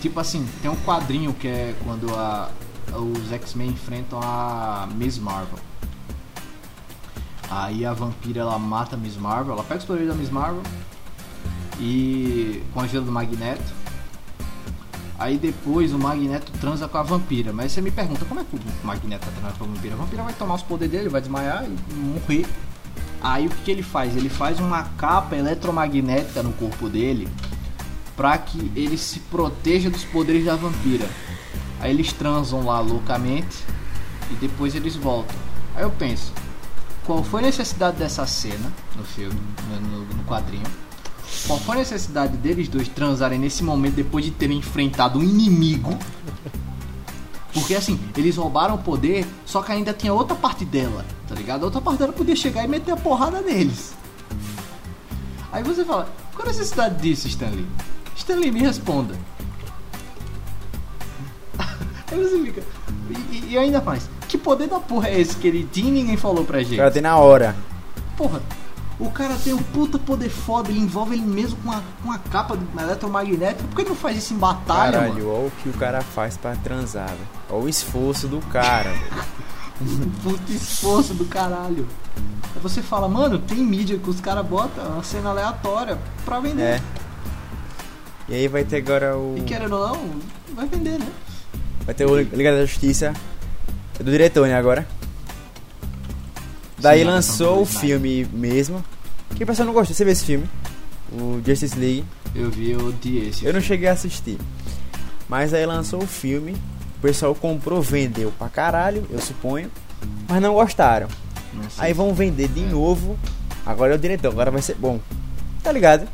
Tipo 0.03 0.21
assim, 0.21 0.47
tem 0.61 0.71
um 0.71 0.77
quadrinho 0.77 1.33
que 1.33 1.49
é 1.49 1.75
quando 1.83 2.15
a, 2.15 2.51
os 2.95 3.33
X-Men 3.33 3.71
enfrentam 3.71 4.21
a 4.23 4.87
Miss 4.95 5.17
Marvel. 5.17 5.59
Aí 7.51 7.87
a 7.87 7.95
vampira 7.95 8.43
ela 8.43 8.59
mata 8.59 8.97
a 8.97 8.99
Miss 8.99 9.17
Marvel, 9.17 9.55
ela 9.55 9.65
pega 9.65 9.81
os 9.81 9.87
poderes 9.87 10.09
da 10.09 10.15
Miss 10.15 10.29
Marvel 10.29 10.63
e 11.81 12.63
com 12.75 12.81
a 12.81 12.83
ajuda 12.83 13.07
do 13.07 13.13
Magneto. 13.13 13.83
Aí 15.19 15.39
depois 15.39 15.95
o 15.95 15.99
Magneto 15.99 16.53
transa 16.61 16.87
com 16.87 16.99
a 16.99 17.03
vampira. 17.03 17.51
Mas 17.51 17.73
você 17.73 17.81
me 17.81 17.91
pergunta, 17.91 18.27
como 18.27 18.41
é 18.41 18.45
que 18.45 18.55
o 18.55 18.87
Magneto 18.87 19.25
tá 19.25 19.51
com 19.57 19.65
a 19.65 19.67
vampira? 19.67 19.95
A 19.95 19.97
vampira 19.97 20.23
vai 20.23 20.35
tomar 20.35 20.57
os 20.57 20.63
poderes 20.63 20.93
dele, 20.93 21.09
vai 21.09 21.23
desmaiar 21.23 21.65
e 21.65 21.95
morrer. 21.95 22.47
Aí 23.23 23.47
o 23.47 23.51
que, 23.51 23.63
que 23.63 23.71
ele 23.71 23.83
faz? 23.83 24.15
Ele 24.17 24.29
faz 24.29 24.61
uma 24.61 24.83
capa 24.99 25.35
eletromagnética 25.35 26.43
no 26.43 26.53
corpo 26.53 26.91
dele 26.91 27.27
pra 28.17 28.37
que 28.39 28.71
ele 28.77 28.97
se 28.99 29.21
proteja 29.21 29.89
dos 29.91 30.05
poderes 30.05 30.45
da 30.45 30.57
vampira. 30.57 31.09
Aí 31.81 31.91
eles 31.91 32.13
transam 32.13 32.65
lá 32.65 32.79
loucamente 32.81 33.57
e 34.31 34.35
depois 34.35 34.75
eles 34.75 34.95
voltam. 34.97 35.35
Aí 35.75 35.83
eu 35.83 35.91
penso, 35.91 36.33
qual 37.05 37.25
foi 37.25 37.41
a 37.43 37.47
necessidade 37.47 37.97
dessa 37.97 38.27
cena 38.27 38.73
no 38.97 39.05
filme, 39.05 39.41
no, 39.69 39.81
no- 39.81 40.05
no 40.15 40.25
quadrinho? 40.25 40.67
Qual 41.47 41.59
foi 41.59 41.77
a 41.77 41.79
necessidade 41.81 42.37
deles 42.37 42.69
dois 42.69 42.87
transarem 42.89 43.39
nesse 43.39 43.65
momento 43.65 43.95
depois 43.95 44.25
de 44.25 44.31
terem 44.31 44.59
enfrentado 44.59 45.19
um 45.19 45.23
inimigo? 45.23 45.99
Porque 47.53 47.75
assim, 47.75 47.99
eles 48.17 48.37
roubaram 48.37 48.77
o 48.77 48.79
poder, 48.79 49.27
só 49.45 49.61
que 49.63 49.73
ainda 49.73 49.93
tinha 49.93 50.13
outra 50.13 50.35
parte 50.37 50.65
dela, 50.65 51.05
tá 51.29 51.35
ligado? 51.35 51.63
A 51.63 51.65
outra 51.67 51.81
parte 51.81 51.99
dela 51.99 52.13
podia 52.13 52.37
chegar 52.37 52.65
e 52.65 52.69
meter 52.69 52.93
a 52.93 52.97
porrada 52.97 53.41
neles. 53.43 53.93
Aí 55.51 55.63
você 55.63 55.85
fala, 55.85 56.09
qual 56.35 56.47
a 56.47 56.51
necessidade 56.51 57.01
disso, 57.03 57.29
Stanley? 57.29 57.67
Stanley, 58.17 58.51
me 58.53 58.61
responda. 58.61 59.15
Aí 61.59 62.19
você 62.19 62.39
fica. 62.45 62.63
E, 63.31 63.53
e- 63.53 63.59
ainda 63.59 63.81
mais, 63.81 64.09
que 64.29 64.37
poder 64.37 64.69
da 64.69 64.79
porra 64.79 65.09
é 65.09 65.21
esse 65.21 65.37
que 65.37 65.49
ele 65.49 65.69
tinha 65.73 65.89
e 65.89 65.93
ninguém 65.93 66.17
falou 66.17 66.45
pra 66.45 66.59
O 66.59 66.63
gente? 66.63 66.77
cara 66.77 66.91
tem 66.91 67.03
na 67.03 67.17
hora. 67.17 67.57
Porra, 68.17 68.43
o 69.01 69.11
cara 69.11 69.35
tem 69.43 69.53
um 69.55 69.63
puta 69.63 69.99
poder 69.99 70.29
foda, 70.29 70.69
ele 70.71 70.81
envolve 70.81 71.15
ele 71.15 71.25
mesmo 71.25 71.57
com 71.65 71.71
a, 71.73 71.81
com 72.03 72.13
a 72.13 72.19
capa 72.19 72.57
do 72.57 72.81
eletromagnético. 72.81 73.67
Por 73.69 73.77
que 73.77 73.83
ele 73.83 73.89
não 73.91 73.97
faz 73.97 74.19
isso 74.19 74.35
em 74.35 74.39
batalha, 74.39 74.93
Caralho, 74.93 75.15
mano? 75.15 75.29
olha 75.31 75.47
o 75.47 75.51
que 75.63 75.69
o 75.69 75.73
cara 75.73 76.03
faz 76.03 76.37
pra 76.37 76.55
transar, 76.57 77.09
velho. 77.09 77.21
Olha 77.51 77.65
o 77.65 77.69
esforço 77.69 78.29
do 78.29 78.41
cara. 78.41 78.91
velho. 78.91 80.13
Puta 80.23 80.53
esforço 80.53 81.15
do 81.15 81.25
caralho. 81.25 81.89
Aí 82.55 82.61
você 82.63 82.83
fala, 82.83 83.09
mano, 83.09 83.39
tem 83.39 83.59
mídia 83.59 83.99
que 83.99 84.09
os 84.11 84.21
caras 84.21 84.47
botam 84.47 84.85
uma 84.87 85.03
cena 85.03 85.31
aleatória 85.31 85.99
pra 86.25 86.39
vender. 86.39 86.63
É. 86.63 86.81
E 88.33 88.35
aí 88.35 88.49
vai 88.49 88.65
ter 88.65 88.77
agora 88.79 89.15
o. 89.17 89.37
E 89.37 89.43
querendo 89.43 89.77
ou 89.77 89.89
não, 89.89 90.11
vai 90.55 90.67
vender, 90.67 90.99
né? 90.99 91.07
Vai 91.85 91.95
ter 91.95 92.07
o 92.07 92.17
Liga 92.17 92.53
da 92.57 92.65
Justiça. 92.65 93.13
É 94.01 94.03
do 94.03 94.11
diretor, 94.11 94.49
né, 94.49 94.55
agora? 94.57 94.87
Daí 96.79 97.01
Sim, 97.03 97.07
a 97.07 97.11
lançou 97.11 97.61
o 97.63 97.67
filme 97.67 98.27
mesmo. 98.33 98.83
Que 99.37 99.45
o 99.45 99.47
pessoal 99.47 99.67
não 99.67 99.75
gostou. 99.75 99.95
Você 99.95 100.03
viu 100.05 100.13
esse 100.13 100.25
filme? 100.25 100.49
O 101.13 101.41
Justice 101.47 101.79
League. 101.79 102.05
Eu 102.35 102.51
vi, 102.51 102.71
eu 102.71 102.87
odiei 102.87 103.29
esse 103.29 103.45
Eu 103.45 103.53
não 103.53 103.61
filme. 103.61 103.67
cheguei 103.67 103.89
a 103.89 103.93
assistir. 103.93 104.39
Mas 105.29 105.53
aí 105.53 105.65
lançou 105.67 106.03
o 106.03 106.07
filme. 106.07 106.53
O 106.99 107.03
pessoal 107.03 107.35
comprou, 107.35 107.83
vendeu 107.83 108.33
pra 108.39 108.49
caralho, 108.49 109.07
eu 109.11 109.21
suponho. 109.21 109.71
Mas 110.29 110.41
não 110.41 110.55
gostaram. 110.55 111.09
Não 111.53 111.63
Aí 111.79 111.93
vão 111.93 112.15
vender 112.15 112.49
de 112.49 112.63
É. 112.65 112.67
novo. 112.67 113.19
Agora 113.67 113.93
é 113.93 113.97
o 113.97 113.99
diretor, 113.99 114.29
agora 114.33 114.51
vai 114.51 114.63
ser 114.63 114.75
bom. 114.77 114.99
Tá 115.63 115.71
ligado? 115.71 116.09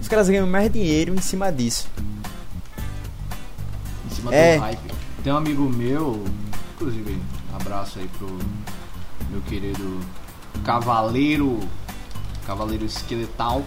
Os 0.00 0.08
caras 0.08 0.28
ganham 0.28 0.46
mais 0.46 0.72
dinheiro 0.72 1.14
em 1.14 1.20
cima 1.20 1.50
disso. 1.52 1.88
Em 4.10 4.14
cima 4.14 4.34
É. 4.34 4.56
do 4.56 4.60
hype. 4.62 4.94
Tem 5.22 5.32
um 5.32 5.36
amigo 5.36 5.62
meu, 5.68 6.24
inclusive, 6.74 7.20
um 7.52 7.56
abraço 7.56 7.98
aí 7.98 8.08
pro 8.18 8.28
meu 9.30 9.40
querido 9.42 10.00
Cavaleiro. 10.64 11.60
Cavaleiro 12.46 12.84
Esqueletal. 12.84 13.62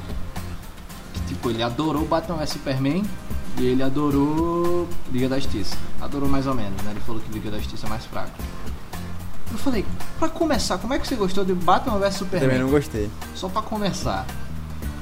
Que, 1.13 1.19
tipo, 1.27 1.49
ele 1.49 1.61
adorou 1.63 2.05
Batman 2.05 2.37
vs 2.37 2.49
Superman 2.49 3.03
e 3.57 3.65
ele 3.65 3.83
adorou 3.83 4.87
Liga 5.11 5.29
da 5.29 5.37
Justiça. 5.39 5.77
Adorou 6.01 6.27
mais 6.27 6.47
ou 6.47 6.55
menos, 6.55 6.81
né? 6.83 6.91
Ele 6.91 6.99
falou 7.01 7.21
que 7.21 7.31
Liga 7.31 7.51
da 7.51 7.57
Justiça 7.59 7.85
é 7.85 7.89
mais 7.89 8.03
fraco. 8.05 8.31
Eu 9.51 9.57
falei, 9.59 9.85
pra 10.17 10.27
começar, 10.27 10.79
como 10.79 10.95
é 10.95 10.99
que 10.99 11.07
você 11.07 11.15
gostou 11.15 11.45
de 11.45 11.53
Batman 11.53 11.99
vs 11.99 12.17
Também 12.17 12.39
Superman? 12.39 12.59
não 12.59 12.69
gostei. 12.71 13.09
Só 13.35 13.47
pra 13.47 13.61
começar. 13.61 14.25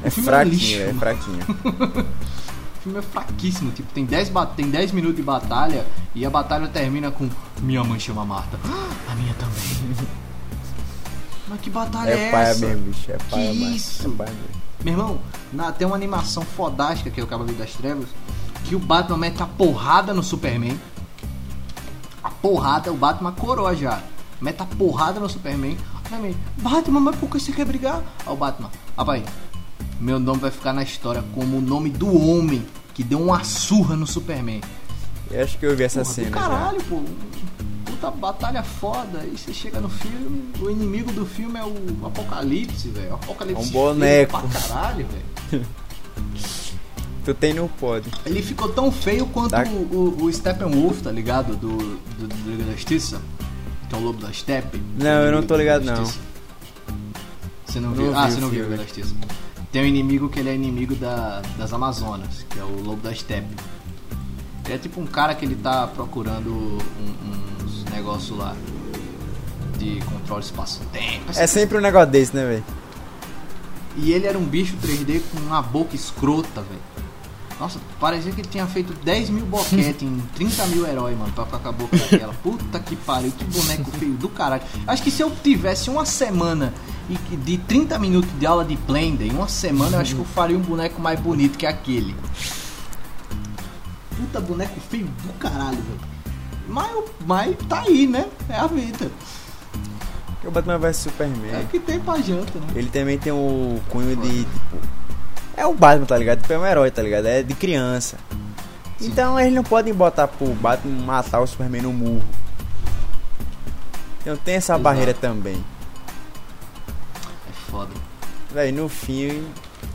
É 0.03 0.07
é 0.07 0.09
fraquinho, 0.11 0.81
é 0.81 0.87
mano. 0.87 0.99
fraquinho. 0.99 1.39
O 2.81 2.83
filme 2.83 2.97
é 2.97 3.01
fraquíssimo, 3.03 3.71
tipo, 3.71 3.93
tem 3.93 4.05
10, 4.05 4.29
ba- 4.29 4.43
tem 4.47 4.67
10 4.71 4.91
minutos 4.91 5.15
de 5.17 5.21
batalha 5.21 5.85
e 6.15 6.25
a 6.25 6.31
batalha 6.31 6.67
termina 6.67 7.11
com 7.11 7.29
Minha 7.61 7.83
mãe 7.83 7.99
chama 7.99 8.25
Marta. 8.25 8.57
A 9.07 9.13
minha 9.13 9.35
também. 9.35 10.07
Mas 11.47 11.61
que 11.61 11.69
batalha 11.69 12.09
é, 12.09 12.17
É 12.17 12.31
essa? 12.31 12.65
mesmo, 12.65 12.81
bicho. 12.85 13.11
É 13.11 13.17
paia 13.29 13.53
mais. 13.53 13.75
isso? 13.75 14.07
É 14.07 14.09
paia 14.17 14.31
mesmo. 14.31 14.61
Meu 14.83 14.93
irmão, 14.95 15.19
na- 15.53 15.71
tem 15.71 15.85
uma 15.85 15.95
animação 15.95 16.41
fodástica 16.43 17.11
que 17.11 17.21
é 17.21 17.23
o 17.23 17.27
Cavaleiro 17.27 17.59
das 17.59 17.71
Trevas, 17.73 18.07
que 18.65 18.75
o 18.75 18.79
Batman 18.79 19.17
mete 19.17 19.43
a 19.43 19.45
porrada 19.45 20.11
no 20.11 20.23
Superman. 20.23 20.79
A 22.23 22.31
porrada, 22.31 22.91
o 22.91 22.97
Batman 22.97 23.31
coroa 23.31 23.75
já. 23.75 24.01
Mete 24.41 24.59
a 24.61 24.65
porrada 24.65 25.19
no 25.19 25.29
Superman. 25.29 25.77
Batman, 26.57 26.99
mas 26.99 27.15
por 27.17 27.29
que 27.29 27.39
você 27.39 27.51
quer 27.51 27.65
brigar? 27.65 28.01
Aí 28.25 28.33
o 28.33 28.35
Batman, 28.35 28.71
rapaz, 28.97 29.23
meu 30.01 30.19
nome 30.19 30.39
vai 30.41 30.51
ficar 30.51 30.73
na 30.73 30.83
história 30.83 31.23
como 31.33 31.57
o 31.57 31.61
nome 31.61 31.89
do 31.89 32.13
homem 32.27 32.65
que 32.93 33.03
deu 33.03 33.21
uma 33.21 33.43
surra 33.43 33.95
no 33.95 34.05
Superman. 34.07 34.61
Eu 35.29 35.43
acho 35.43 35.57
que 35.57 35.65
eu 35.65 35.75
vi 35.77 35.83
essa 35.83 36.01
Porra, 36.01 36.13
cena 36.13 36.29
já. 36.29 36.35
caralho, 36.35 36.83
pô. 36.83 37.01
Puta 37.85 38.11
batalha 38.11 38.63
foda. 38.63 39.23
E 39.31 39.37
você 39.37 39.53
chega 39.53 39.79
no 39.79 39.87
filme, 39.89 40.51
o 40.59 40.69
inimigo 40.69 41.11
do 41.13 41.25
filme 41.25 41.57
é 41.57 41.63
o 41.63 42.05
Apocalipse, 42.05 42.89
velho. 42.89 43.11
O 43.11 43.15
Apocalipse 43.15 43.63
É 43.63 43.65
um 43.65 43.69
boneco. 43.69 44.39
pra 44.39 44.59
caralho, 44.59 45.05
velho. 45.51 45.65
Tu 47.23 47.33
tem 47.35 47.53
no 47.53 47.69
pod. 47.69 48.09
Ele 48.25 48.41
ficou 48.41 48.69
tão 48.69 48.91
feio 48.91 49.27
quanto 49.27 49.51
Tá. 49.51 49.63
o, 49.63 50.17
o, 50.19 50.23
o 50.25 50.33
Steppenwolf, 50.33 51.01
tá 51.03 51.11
ligado? 51.11 51.55
Do, 51.55 51.77
do, 51.77 52.27
do 52.27 52.49
Liga 52.51 52.63
da 52.63 52.71
Justiça. 52.73 53.21
Que 53.87 53.95
é 53.95 53.97
o 53.99 54.01
Lobo 54.01 54.19
da 54.19 54.33
Steppe. 54.33 54.81
Não, 54.99 55.05
eu 55.25 55.31
não 55.31 55.43
tô 55.43 55.55
ligado, 55.55 55.83
não. 55.85 56.03
Você 56.03 57.79
não 57.79 57.89
Não 57.89 57.95
viu? 57.95 58.11
vi 58.11 58.17
ah, 58.17 58.27
você 58.29 58.39
não 58.39 58.49
viu 58.49 58.61
o. 58.61 58.69
Liga 58.71 58.77
da 58.77 58.83
Justiça. 58.83 59.13
Tem 59.71 59.81
um 59.81 59.85
inimigo 59.85 60.27
que 60.29 60.39
ele 60.39 60.49
é 60.49 60.55
inimigo 60.55 60.95
da, 60.95 61.41
das 61.57 61.71
Amazonas, 61.71 62.45
que 62.49 62.59
é 62.59 62.63
o 62.63 62.81
Lobo 62.83 63.01
da 63.01 63.13
Steppe. 63.15 63.47
Ele 64.65 64.73
é 64.73 64.77
tipo 64.77 64.99
um 64.99 65.05
cara 65.05 65.33
que 65.33 65.45
ele 65.45 65.55
tá 65.55 65.87
procurando 65.87 66.49
um- 66.51 67.63
uns 67.63 67.83
negócios 67.85 68.37
lá 68.37 68.55
de 69.77 69.99
controle 70.05 70.43
espaço-tempo. 70.43 71.31
É 71.35 71.47
sempre 71.47 71.77
um 71.77 71.81
negócio 71.81 72.09
desse, 72.11 72.35
né, 72.35 72.45
velho? 72.45 72.63
E 73.97 74.11
ele 74.11 74.27
era 74.27 74.37
um 74.37 74.45
bicho 74.45 74.75
3D 74.81 75.21
com 75.31 75.39
uma 75.39 75.61
boca 75.61 75.95
escrota, 75.95 76.61
velho. 76.61 76.81
Nossa, 77.59 77.79
parecia 77.99 78.31
que 78.31 78.41
ele 78.41 78.47
tinha 78.47 78.65
feito 78.65 78.91
10 79.03 79.29
mil 79.29 79.45
boquete 79.45 80.03
em 80.03 80.19
30 80.35 80.65
mil 80.67 80.85
heróis, 80.87 81.17
mano, 81.17 81.31
pra 81.31 81.45
ficar 81.45 81.59
com 81.59 81.69
a 81.69 81.71
boca 81.71 81.95
daquela. 81.97 82.33
Puta 82.33 82.79
que 82.79 82.95
pariu, 82.95 83.31
que 83.31 83.43
boneco 83.45 83.91
feio 83.91 84.13
do 84.13 84.27
caralho. 84.29 84.63
Acho 84.87 85.03
que 85.03 85.11
se 85.11 85.21
eu 85.21 85.31
tivesse 85.43 85.89
uma 85.89 86.05
semana 86.05 86.73
e 87.11 87.17
que- 87.17 87.35
de 87.37 87.57
30 87.57 87.99
minutos 87.99 88.29
de 88.39 88.45
aula 88.45 88.63
de 88.63 88.75
Blender, 88.75 89.27
em 89.27 89.31
uma 89.31 89.47
semana 89.47 89.97
eu 89.97 90.01
acho 90.01 90.15
que 90.15 90.21
eu 90.21 90.25
faria 90.25 90.57
um 90.57 90.61
boneco 90.61 91.01
mais 91.01 91.19
bonito 91.19 91.57
que 91.57 91.65
aquele. 91.65 92.15
Puta 94.15 94.39
boneco 94.39 94.79
feio 94.89 95.05
do 95.05 95.33
caralho, 95.39 95.77
velho. 95.77 96.11
Mas, 96.67 96.91
mas 97.25 97.55
tá 97.67 97.81
aí, 97.81 98.07
né? 98.07 98.27
É 98.47 98.55
a 98.57 98.67
vida. 98.67 99.09
Porque 100.27 100.47
o 100.47 100.51
Batman 100.51 100.77
vs 100.77 100.97
Superman. 100.97 101.51
É 101.53 101.59
o 101.59 101.67
que 101.67 101.79
tem 101.79 101.99
pra 101.99 102.19
janta, 102.21 102.57
né? 102.59 102.67
Ele 102.75 102.89
também 102.89 103.17
tem 103.17 103.31
o 103.33 103.79
cunho 103.89 104.15
de, 104.15 104.43
tipo... 104.45 104.77
É 105.57 105.65
o 105.65 105.73
Batman, 105.73 106.05
tá 106.05 106.17
ligado? 106.17 106.41
Tipo, 106.41 106.53
é 106.53 106.57
um 106.59 106.65
herói, 106.65 106.91
tá 106.91 107.01
ligado? 107.01 107.25
É 107.27 107.43
de 107.43 107.53
criança. 107.53 108.17
Sim. 108.99 109.07
Então 109.07 109.39
eles 109.39 109.53
não 109.53 109.63
podem 109.63 109.93
botar 109.93 110.27
pro 110.27 110.47
Batman 110.53 111.03
matar 111.05 111.41
o 111.41 111.47
Superman 111.47 111.81
no 111.81 111.91
murro. 111.93 112.23
Então 114.21 114.37
tem 114.37 114.55
essa 114.55 114.73
Exato. 114.73 114.83
barreira 114.83 115.13
também. 115.13 115.63
Foda. 117.71 117.89
Véi, 118.53 118.71
no 118.71 118.89
fim, 118.89 119.43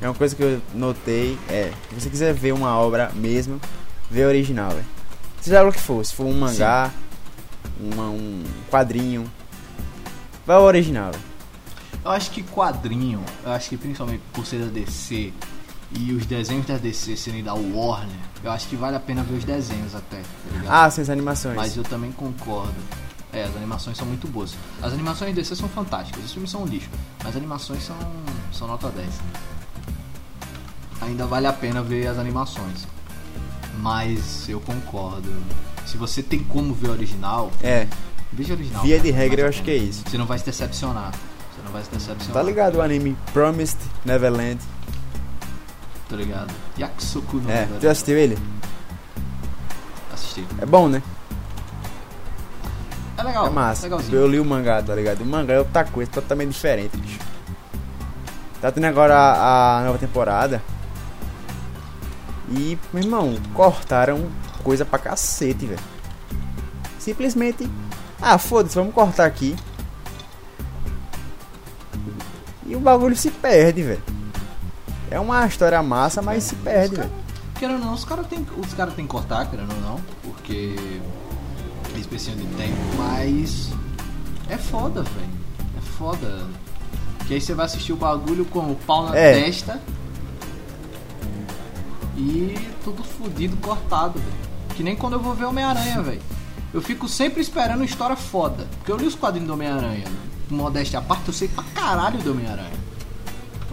é 0.01 0.09
uma 0.09 0.15
coisa 0.15 0.35
que 0.35 0.43
eu 0.43 0.61
notei, 0.75 1.39
é, 1.49 1.71
se 1.91 2.01
você 2.01 2.11
quiser 2.11 2.33
ver 2.35 2.53
uma 2.53 2.77
obra 2.79 3.13
mesmo, 3.15 3.61
vê 4.11 4.25
a 4.25 4.27
original, 4.29 4.71
velho. 4.71 4.85
Seja 5.43 5.63
o 5.63 5.71
que 5.71 5.79
for, 5.81 6.05
se 6.05 6.15
for 6.15 6.25
um 6.25 6.33
mangá, 6.33 6.91
uma- 7.79 8.09
um 8.09 8.43
quadrinho, 8.71 9.31
vai 10.47 10.57
ao 10.57 10.63
original, 10.65 11.13
velho. 11.13 11.25
Eu 12.05 12.11
acho 12.13 12.31
que 12.31 12.43
quadrinho, 12.43 13.23
eu 13.45 13.53
acho 13.53 13.69
que 13.69 13.77
principalmente 13.77 14.23
por 14.33 14.47
ser 14.47 14.61
da 14.61 14.67
DC 14.71 15.33
e 15.93 16.13
os 16.13 16.25
desenhos 16.25 16.65
da 16.67 16.79
DC 16.79 17.17
serem 17.17 17.45
da 17.45 17.53
Warner, 17.53 18.17
eu 18.43 18.51
acho 18.53 18.69
que 18.69 18.77
vale 18.77 18.97
a 18.97 19.01
pena 19.01 19.23
ver 19.23 19.35
os 19.37 19.45
desenhos 19.45 19.95
até, 19.95 20.19
tá? 20.19 20.85
Ah, 20.85 20.91
são 20.91 21.03
as 21.03 21.11
animações. 21.11 21.57
Mas 21.57 21.77
eu 21.77 21.83
também 21.83 22.11
concordo. 22.13 22.75
É, 23.37 23.45
as 23.45 23.55
animações 23.55 23.99
são 23.99 24.07
muito 24.07 24.27
boas. 24.27 24.55
As 24.81 24.95
animações 24.95 25.35
DC 25.35 25.55
são 25.57 25.69
fantásticas, 25.69 26.25
os 26.25 26.33
filmes 26.33 26.51
são 26.51 26.63
um 26.63 26.67
lixo, 26.67 26.89
mas 27.19 27.29
as 27.29 27.37
animações 27.37 27.83
são, 27.85 27.97
são 28.51 28.67
nota 28.67 28.89
10. 28.89 29.11
Ainda 31.03 31.27
vale 31.27 31.47
a 31.47 31.53
pena 31.53 31.83
ver 31.83 32.07
as 32.07 32.19
animações. 32.19 32.87
Mas 33.81 34.49
eu 34.49 34.59
concordo. 34.61 35.31
Se 35.85 35.99
você 35.99 36.23
tem 36.23 36.43
como 36.43 36.73
ver 36.73 36.89
o 36.89 36.93
original, 36.93 37.53
É, 37.63 37.87
veja 38.33 38.55
o 38.55 38.57
original. 38.57 38.83
via 38.83 38.99
de 38.99 39.11
regra 39.11 39.43
eu 39.43 39.49
acho 39.49 39.63
que 39.63 39.71
é 39.71 39.77
isso. 39.77 40.03
Você 40.09 40.17
não 40.17 40.25
vai 40.25 40.39
se 40.39 40.47
decepcionar. 40.47 41.13
Você 41.13 41.63
não 41.63 41.71
vai 41.73 41.85
se 41.85 41.91
decepcionar. 41.91 42.33
Tá 42.33 42.43
ligado 42.43 42.77
o 42.77 42.81
anime 42.83 43.15
Promised 43.35 43.79
Neverland? 44.05 44.59
Tá 46.09 46.17
ligado? 46.17 46.55
Yakusoku 46.79 47.37
no 47.37 47.51
É, 47.51 47.55
Neverland. 47.61 47.81
tu 47.83 47.89
assistiu 47.91 48.17
ele? 48.17 48.39
Assisti. 50.13 50.47
É 50.59 50.65
bom, 50.65 50.89
né? 50.89 51.03
É 53.17 53.23
legal. 53.23 53.47
É 53.47 53.51
massa. 53.51 53.83
Legalzinho. 53.85 54.19
Eu 54.19 54.27
li 54.27 54.41
o 54.41 54.45
mangá, 54.45 54.83
tá 54.83 54.95
ligado? 54.95 55.23
O 55.23 55.27
mangá 55.27 55.55
é 55.55 55.59
outra 55.59 55.85
coisa, 55.85 56.11
totalmente 56.11 56.51
diferente, 56.51 56.97
bicho. 56.97 57.19
Tá 58.61 58.71
tendo 58.71 58.85
agora 58.85 59.17
a, 59.17 59.79
a 59.79 59.85
nova 59.85 59.99
temporada. 59.99 60.63
E, 62.51 62.79
meu 62.93 63.03
irmão, 63.03 63.37
cortaram 63.55 64.29
coisa 64.63 64.85
pra 64.85 64.99
cacete, 64.99 65.67
velho. 65.67 65.81
Simplesmente. 66.99 67.69
Ah, 68.21 68.39
foda-se, 68.39 68.75
vamos 68.75 68.95
cortar 68.95 69.27
aqui. 69.27 69.57
E 72.65 72.75
o 72.75 72.81
bagulho 72.81 73.17
se 73.17 73.31
perde, 73.31 73.83
velho. 73.83 74.03
É 75.11 75.21
uma 75.21 75.47
história 75.47 75.81
massa, 75.83 76.21
mas 76.21 76.45
se 76.45 76.57
perde, 76.57 76.97
velho. 76.97 77.11
Querendo 77.59 77.79
ou 77.79 77.87
não, 77.87 77.95
os 77.95 78.05
caras 78.05 78.27
têm 78.27 78.47
os 78.57 78.75
cara 78.75 78.91
tem 78.91 79.07
que 79.07 79.11
cortar, 79.11 79.49
querendo 79.49 79.73
ou 79.73 79.81
não, 79.81 80.01
porque 80.23 81.01
eles 81.97 82.07
precisam 82.07 82.37
de 82.37 82.47
tempo, 82.57 82.77
mas 82.99 83.71
é 84.49 84.57
foda, 84.57 85.03
velho. 85.03 85.31
É 85.77 85.81
foda. 85.81 86.47
Que 87.27 87.35
aí 87.35 87.41
você 87.41 87.55
vai 87.55 87.67
assistir 87.67 87.93
o 87.93 87.97
bagulho 87.97 88.45
com 88.45 88.61
o 88.71 88.77
pau 88.87 89.09
na 89.09 89.17
É. 89.17 89.33
testa 89.45 89.81
e 92.17 92.55
tudo 92.85 93.03
fudido, 93.03 93.57
cortado, 93.59 94.19
velho. 94.19 94.47
Que 94.77 94.83
nem 94.83 94.95
quando 94.97 95.15
eu 95.15 95.21
vou 95.21 95.35
ver 95.35 95.45
Homem-Aranha, 95.47 96.03
velho. 96.03 96.21
Eu 96.73 96.81
fico 96.83 97.09
sempre 97.09 97.41
esperando 97.41 97.85
história 97.85 98.17
foda. 98.17 98.67
Porque 98.79 98.93
eu 98.93 98.97
li 98.97 99.07
os 99.07 99.15
quadrinhos 99.15 99.47
do 99.49 99.55
Homem-Aranha. 99.55 100.05
Modéstia 100.51 100.99
à 100.99 101.03
parte, 101.03 101.29
eu 101.29 101.35
sei 101.35 101.49
pra 101.49 101.65
caralho 101.75 102.19
do 102.19 102.31
Homem-Aranha. 102.33 102.86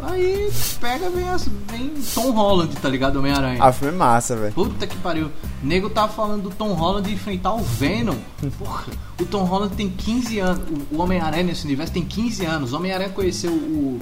Aí 0.06 0.52
pega, 0.82 1.10
vem, 1.10 1.30
as, 1.30 1.48
vem 1.72 1.92
Tom 2.14 2.32
Holland, 2.32 2.76
tá 2.76 2.90
ligado? 2.90 3.18
Homem-Aranha. 3.20 3.58
Ah, 3.62 3.72
filme 3.72 3.94
é 3.94 3.98
massa, 3.98 4.36
velho. 4.36 4.54
Puta 4.54 4.86
que 4.86 4.98
pariu. 4.98 5.28
O 5.62 5.66
nego 5.66 5.90
tava 5.90 6.12
falando 6.12 6.44
do 6.44 6.50
Tom 6.50 6.74
Holland 6.74 7.12
enfrentar 7.12 7.54
o 7.54 7.60
Venom. 7.64 8.18
Porra, 8.60 8.86
o 9.20 9.26
Tom 9.26 9.44
Holland 9.44 9.76
tem 9.76 9.90
15 9.90 10.40
anos. 10.40 10.62
O- 10.92 11.02
Homem-Aranha 11.02 11.44
nesse 11.44 11.66
universo 11.66 11.94
tem 11.94 12.04
15 12.04 12.46
anos. 12.46 12.74
O 12.74 12.76
Homem-Aranha 12.78 13.10
conheceu 13.10 13.52
o, 13.52 14.00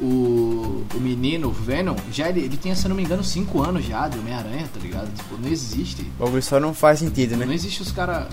o, 0.00 0.84
o 0.94 1.00
menino, 1.00 1.48
o 1.48 1.52
Venom. 1.52 1.96
Já 2.12 2.28
ele, 2.28 2.40
ele 2.40 2.56
tinha, 2.56 2.74
se 2.76 2.86
não 2.88 2.96
me 2.96 3.02
engano, 3.02 3.22
5 3.24 3.62
anos 3.62 3.84
já 3.86 4.08
de 4.08 4.18
Homem-Aranha, 4.18 4.68
tá 4.72 4.80
ligado? 4.80 5.12
Tipo, 5.14 5.36
não 5.40 5.48
existe. 5.48 6.10
O 6.18 6.40
só 6.42 6.58
não 6.60 6.74
faz 6.74 6.98
sentido, 6.98 7.36
Não 7.36 7.46
né? 7.46 7.54
existe 7.54 7.82
os 7.82 7.90
caras 7.92 8.26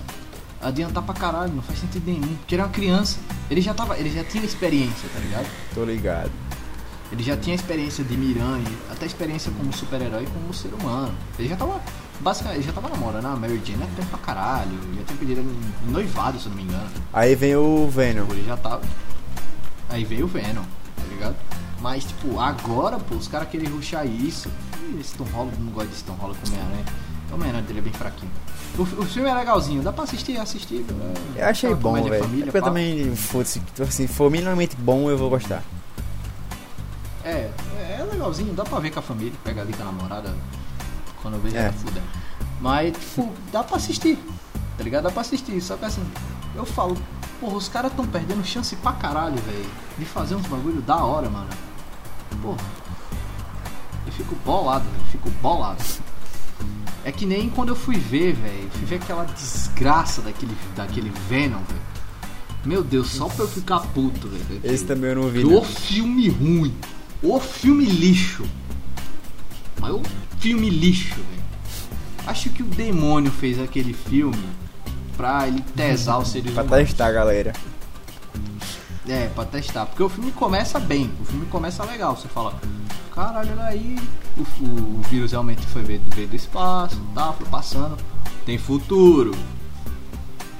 adiantar 0.60 1.02
pra 1.02 1.14
caralho, 1.14 1.52
não 1.54 1.62
faz 1.62 1.78
sentido 1.78 2.02
nenhum. 2.06 2.34
Porque 2.40 2.54
ele 2.54 2.62
é 2.62 2.64
uma 2.64 2.70
criança. 2.70 3.18
Ele 3.50 3.60
já, 3.60 3.72
tava, 3.72 3.96
ele 3.98 4.10
já 4.10 4.22
tinha 4.24 4.44
experiência, 4.44 5.08
tá 5.14 5.20
ligado? 5.20 5.46
Tô 5.74 5.84
ligado. 5.84 6.30
Ele 7.12 7.22
já 7.22 7.36
tinha 7.36 7.56
experiência 7.56 8.04
de 8.04 8.16
Miranha, 8.16 8.64
até 8.90 9.04
experiência 9.04 9.50
como 9.50 9.72
super-herói 9.72 10.24
e 10.24 10.26
como 10.26 10.54
ser 10.54 10.72
humano. 10.74 11.12
Ele 11.38 11.48
já 11.48 11.56
tava. 11.56 11.80
Basicamente, 12.20 12.58
ele 12.58 12.66
já 12.66 12.72
tava 12.72 12.88
namorando 12.88 13.26
a 13.26 13.34
Mary 13.34 13.60
Jane 13.64 13.82
há 13.82 13.86
tempo 13.96 14.08
pra 14.08 14.18
caralho. 14.18 14.72
Já 14.96 15.04
tinha 15.04 15.18
pedido 15.18 15.44
noivado, 15.88 16.38
se 16.38 16.46
eu 16.46 16.50
não 16.50 16.56
me 16.56 16.62
engano. 16.64 16.88
Aí 17.12 17.34
vem 17.34 17.56
o 17.56 17.88
Venom. 17.88 18.26
Ele 18.30 18.44
já 18.46 18.56
tava. 18.56 18.82
Aí 19.88 20.04
veio 20.04 20.26
o 20.26 20.28
Venom, 20.28 20.62
tá 20.96 21.02
ligado? 21.10 21.34
Mas, 21.80 22.04
tipo, 22.04 22.38
agora, 22.38 22.98
pô, 22.98 23.16
os 23.16 23.26
caras 23.26 23.48
querem 23.48 23.68
ruxar 23.68 24.06
isso. 24.06 24.48
Ih, 24.80 25.00
Esse 25.00 25.14
Tom 25.14 25.24
Holland, 25.24 25.56
não 25.58 25.72
gosto 25.72 25.88
desse 25.88 26.04
Tom 26.04 26.12
Holland 26.12 26.38
com 26.38 26.46
o 26.46 26.52
Homem-Aranha. 26.52 26.84
O 27.30 27.34
Homem-Aranha 27.34 27.64
dele 27.64 27.78
é 27.80 27.82
bem 27.82 27.92
fraquinho. 27.92 28.30
O, 28.78 28.82
o 28.82 29.04
filme 29.04 29.28
é 29.28 29.34
legalzinho, 29.34 29.82
dá 29.82 29.92
pra 29.92 30.04
assistir, 30.04 30.38
assistir. 30.38 30.84
é 31.36 31.42
Eu 31.42 31.48
achei 31.48 31.74
bom, 31.74 31.94
velho. 32.04 32.24
Porque 32.24 32.56
eu 32.56 32.62
também, 32.62 33.16
foda-se, 33.16 33.58
tipo 33.60 33.82
assim, 33.82 34.06
se 34.06 34.12
for 34.12 34.30
minimamente 34.30 34.76
bom, 34.76 35.10
eu 35.10 35.18
vou 35.18 35.28
gostar. 35.28 35.64
É, 37.24 37.50
é 37.76 38.06
legalzinho, 38.10 38.52
dá 38.54 38.64
pra 38.64 38.78
ver 38.78 38.90
com 38.90 38.98
a 38.98 39.02
família, 39.02 39.32
pega 39.44 39.60
ali 39.60 39.72
com 39.72 39.82
a 39.82 39.86
namorada, 39.86 40.34
quando 41.22 41.34
eu 41.34 41.40
vejo 41.40 41.56
É. 41.56 41.64
ela. 41.66 41.74
Mas, 42.60 42.96
tipo, 42.96 43.32
dá 43.52 43.62
pra 43.62 43.76
assistir, 43.76 44.18
tá 44.76 44.84
ligado? 44.84 45.04
Dá 45.04 45.10
pra 45.10 45.20
assistir, 45.22 45.60
só 45.60 45.76
que 45.76 45.84
assim, 45.84 46.02
eu 46.54 46.64
falo, 46.64 46.96
porra, 47.40 47.56
os 47.56 47.68
caras 47.68 47.92
tão 47.94 48.06
perdendo 48.06 48.44
chance 48.44 48.74
pra 48.76 48.92
caralho, 48.92 49.36
velho, 49.36 49.68
de 49.98 50.04
fazer 50.04 50.34
uns 50.34 50.46
bagulho 50.46 50.80
da 50.82 50.96
hora, 50.96 51.28
mano. 51.28 51.48
Porra, 52.42 52.58
eu 54.06 54.12
fico 54.12 54.34
bolado, 54.44 54.84
velho, 54.84 55.04
fico 55.10 55.30
bolado. 55.42 55.82
É 57.04 57.10
que 57.12 57.24
nem 57.24 57.48
quando 57.48 57.70
eu 57.70 57.76
fui 57.76 57.96
ver, 57.98 58.34
velho, 58.34 58.70
fui 58.72 58.84
ver 58.84 58.96
aquela 58.96 59.24
desgraça 59.24 60.20
daquele, 60.22 60.56
daquele 60.76 61.10
Venom, 61.28 61.58
velho. 61.58 61.80
Meu 62.62 62.84
Deus, 62.84 63.10
só 63.10 63.26
pra 63.26 63.44
eu 63.44 63.48
ficar 63.48 63.80
puto, 63.80 64.28
velho. 64.28 64.60
Esse 64.62 64.84
também 64.84 65.10
eu 65.10 65.16
não 65.16 65.28
vi, 65.30 65.44
O 65.44 65.50
não. 65.50 65.64
filme 65.64 66.28
ruim. 66.28 66.76
O 67.22 67.38
filme 67.38 67.84
lixo. 67.84 68.44
Mas 69.80 69.92
o 69.92 70.02
filme 70.38 70.70
lixo, 70.70 71.14
velho. 71.16 71.40
Acho 72.26 72.50
que 72.50 72.62
o 72.62 72.66
demônio 72.66 73.30
fez 73.30 73.58
aquele 73.58 73.92
filme 73.92 74.42
pra 75.16 75.46
ele 75.48 75.60
tesar 75.74 76.18
os 76.18 76.28
seres 76.28 76.52
Pra 76.54 76.62
humanos. 76.62 76.88
testar, 76.88 77.10
galera. 77.12 77.52
É, 79.08 79.26
pra 79.28 79.44
testar. 79.44 79.86
Porque 79.86 80.02
o 80.02 80.08
filme 80.08 80.30
começa 80.32 80.78
bem. 80.78 81.10
O 81.20 81.24
filme 81.24 81.46
começa 81.46 81.84
legal. 81.84 82.16
Você 82.16 82.28
fala, 82.28 82.58
caralho, 83.14 83.52
olha 83.52 83.64
aí. 83.64 83.98
O, 84.36 84.42
o- 84.64 84.98
o 84.98 85.02
vírus 85.10 85.32
realmente 85.32 85.66
foi 85.66 85.82
veio, 85.82 86.00
veio 86.14 86.28
do 86.28 86.36
espaço, 86.36 87.00
tá? 87.14 87.32
Foi 87.32 87.46
passando. 87.48 87.96
Tem 88.46 88.56
futuro. 88.58 89.32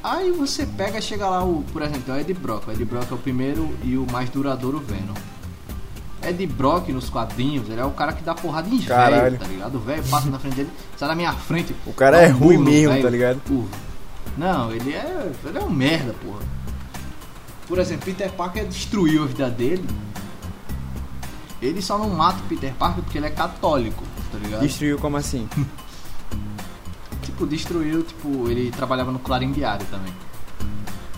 Aí 0.02 0.32
você 0.32 0.64
pega, 0.66 1.00
chega 1.00 1.28
lá, 1.28 1.44
o, 1.44 1.62
por 1.72 1.82
exemplo, 1.82 2.14
o 2.14 2.18
Ed 2.18 2.32
Brock. 2.34 2.66
O 2.68 2.72
Ed 2.72 2.84
Brock 2.86 3.10
é 3.10 3.14
o 3.14 3.18
primeiro 3.18 3.68
e 3.84 3.96
o 3.96 4.06
mais 4.10 4.30
duradouro 4.30 4.78
Venom. 4.80 5.14
Ed 6.22 6.46
Brock 6.46 6.88
nos 6.90 7.08
quadrinhos, 7.08 7.68
ele 7.68 7.80
é 7.80 7.84
o 7.84 7.90
cara 7.92 8.12
que 8.12 8.22
dá 8.22 8.34
porrada 8.34 8.68
em 8.68 8.78
velho, 8.78 9.38
tá 9.38 9.46
ligado? 9.46 9.74
O 9.76 9.80
velho 9.80 10.02
passa 10.04 10.28
na 10.28 10.38
frente 10.38 10.56
dele, 10.56 10.70
sai 10.96 11.08
na 11.08 11.14
minha 11.14 11.32
frente. 11.32 11.74
O 11.86 11.92
cara 11.92 12.20
é 12.20 12.28
um 12.32 12.36
ruim 12.38 12.58
mesmo, 12.58 12.90
velho. 12.92 13.02
tá 13.04 13.10
ligado? 13.10 13.40
O- 13.50 13.68
Não, 14.36 14.70
ele 14.72 14.92
é. 14.92 15.32
Ele 15.44 15.58
é 15.58 15.60
um 15.62 15.70
merda, 15.70 16.14
porra. 16.24 16.40
Por 17.66 17.78
exemplo, 17.78 18.04
Peter 18.04 18.30
Parker 18.32 18.66
destruiu 18.66 19.22
a 19.24 19.26
vida 19.26 19.48
dele. 19.50 19.86
Ele 21.62 21.80
só 21.82 21.98
não 21.98 22.08
mata 22.10 22.38
o 22.40 22.48
Peter 22.48 22.72
Parker 22.74 23.02
porque 23.04 23.18
ele 23.18 23.26
é 23.26 23.30
católico, 23.30 24.02
tá 24.32 24.38
ligado? 24.38 24.60
Destruiu 24.60 24.98
como 24.98 25.16
assim? 25.16 25.48
Tipo, 27.22 27.46
destruiu, 27.46 28.02
tipo, 28.02 28.48
ele 28.48 28.70
trabalhava 28.70 29.12
no 29.12 29.18
Clarim 29.18 29.52
Diário 29.52 29.86
também. 29.90 30.12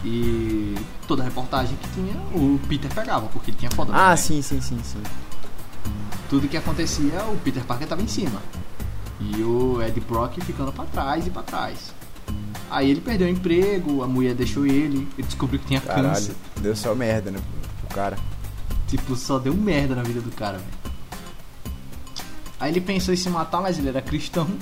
E 0.04 0.74
toda 1.06 1.22
reportagem 1.22 1.76
que 1.76 1.88
tinha, 1.90 2.14
o 2.34 2.58
Peter 2.68 2.92
pegava, 2.92 3.26
porque 3.28 3.50
ele 3.52 3.58
tinha 3.58 3.70
foto 3.70 3.92
Ah, 3.92 4.10
também. 4.10 4.16
sim, 4.16 4.42
sim, 4.42 4.60
sim, 4.60 4.80
sim. 4.82 5.02
Tudo 6.28 6.48
que 6.48 6.56
acontecia, 6.56 7.22
o 7.24 7.36
Peter 7.44 7.62
Parker 7.64 7.86
tava 7.86 8.02
em 8.02 8.08
cima. 8.08 8.40
E 9.20 9.42
o 9.42 9.80
Ed 9.80 10.00
Brock 10.00 10.40
ficando 10.40 10.72
pra 10.72 10.84
trás 10.86 11.26
e 11.26 11.30
pra 11.30 11.42
trás. 11.42 11.94
Aí 12.70 12.90
ele 12.90 13.00
perdeu 13.00 13.28
o 13.28 13.30
emprego, 13.30 14.02
a 14.02 14.08
mulher 14.08 14.34
deixou 14.34 14.66
ele, 14.66 15.06
ele 15.16 15.26
descobriu 15.26 15.60
que 15.60 15.66
tinha 15.66 15.80
Caralho, 15.80 16.08
câncer. 16.08 16.34
deu 16.60 16.74
só 16.74 16.94
merda, 16.94 17.30
né? 17.30 17.38
O 17.84 17.94
cara. 17.94 18.18
Tipo, 18.88 19.14
só 19.14 19.38
deu 19.38 19.54
merda 19.54 19.94
na 19.94 20.02
vida 20.02 20.20
do 20.20 20.30
cara, 20.32 20.58
velho. 20.58 20.70
Aí 22.58 22.72
ele 22.72 22.80
pensou 22.80 23.12
em 23.12 23.16
se 23.16 23.28
matar, 23.28 23.60
mas 23.60 23.78
ele 23.78 23.88
era 23.88 24.02
cristão. 24.02 24.48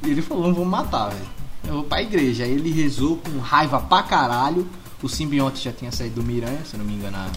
E 0.00 0.10
ele 0.10 0.22
falou, 0.22 0.46
não 0.46 0.54
vou 0.54 0.64
matar, 0.64 1.08
velho. 1.08 1.26
Eu 1.68 1.74
vou 1.74 1.84
pra 1.84 2.02
igreja. 2.02 2.44
Aí 2.44 2.52
ele 2.52 2.72
rezou 2.72 3.18
com 3.18 3.38
raiva 3.38 3.78
pra 3.78 4.02
caralho. 4.02 4.66
O 5.02 5.08
simbionte 5.08 5.62
já 5.62 5.70
tinha 5.70 5.92
saído 5.92 6.16
do 6.16 6.26
Miranha, 6.26 6.64
se 6.64 6.76
não 6.76 6.84
me 6.84 6.94
engano, 6.94 7.16
há 7.18 7.30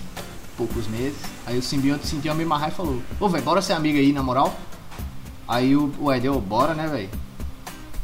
poucos 0.58 0.88
meses. 0.88 1.20
Aí 1.46 1.60
o 1.60 1.62
simbionte 1.62 2.08
sentiu 2.08 2.32
a 2.32 2.36
mesma 2.36 2.58
raiva 2.58 2.74
e 2.74 2.78
falou, 2.78 3.02
ô 3.20 3.30
velho, 3.30 3.44
bora 3.44 3.62
ser 3.62 3.74
amigo 3.74 4.00
aí, 4.00 4.12
na 4.12 4.24
moral? 4.24 4.58
Aí 5.48 5.76
o, 5.76 5.94
o 6.00 6.12
Ed, 6.12 6.28
ô, 6.30 6.40
bora 6.40 6.74
né, 6.74 6.88
velho? 6.88 7.10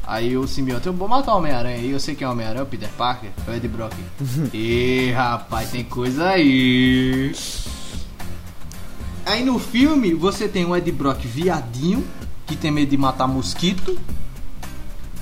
Aí 0.05 0.37
o 0.37 0.47
simbionte, 0.47 0.85
eu 0.85 0.93
vou 0.93 1.07
matar 1.07 1.33
o 1.33 1.37
Homem-Aranha 1.37 1.77
aí, 1.77 1.91
eu 1.91 1.99
sei 1.99 2.13
quem 2.13 2.25
é 2.25 2.29
o 2.29 2.33
Homem-Aranha, 2.33 2.63
o 2.63 2.67
Peter 2.67 2.89
Parker, 2.97 3.31
é 3.47 3.51
o 3.51 3.53
Ed 3.55 3.67
Brock. 3.67 3.93
Ih, 4.53 5.11
rapaz, 5.11 5.71
tem 5.71 5.83
coisa 5.83 6.29
aí. 6.29 7.33
Aí 9.25 9.43
no 9.43 9.57
filme 9.59 10.13
você 10.13 10.47
tem 10.47 10.65
o 10.65 10.75
Ed 10.75 10.91
Brock 10.91 11.25
viadinho, 11.25 12.05
que 12.45 12.55
tem 12.55 12.69
medo 12.69 12.91
de 12.91 12.97
matar 12.97 13.27
mosquito. 13.27 13.97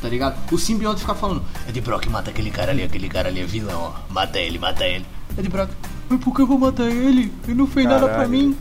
Tá 0.06 0.10
ligado? 0.10 0.38
O 0.54 0.58
simbionte 0.60 1.02
fica 1.02 1.16
falando, 1.16 1.42
Ed 1.68 1.82
Brock, 1.82 2.06
mata 2.10 2.30
aquele 2.30 2.52
cara 2.52 2.72
ali, 2.72 2.84
aquele 2.84 3.10
cara 3.10 3.28
ali 3.28 3.42
é 3.42 3.44
vilão, 3.44 3.92
ó. 3.92 4.14
Mata 4.14 4.38
ele, 4.38 4.60
mata 4.60 4.86
ele. 4.86 5.04
Ed 5.36 5.50
Brock, 5.50 5.72
mas 6.08 6.24
por 6.24 6.36
que 6.36 6.44
eu 6.44 6.46
vou 6.46 6.60
matar 6.60 6.84
ele? 6.84 7.34
Ele 7.44 7.56
não 7.56 7.66
fez 7.66 7.88
nada 7.88 8.02
pra 8.02 8.10
Caralho. 8.10 8.30
mim. 8.30 8.58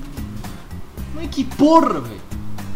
Mas 1.15 1.29
que 1.29 1.45
porra, 1.45 2.01
velho. 2.01 2.21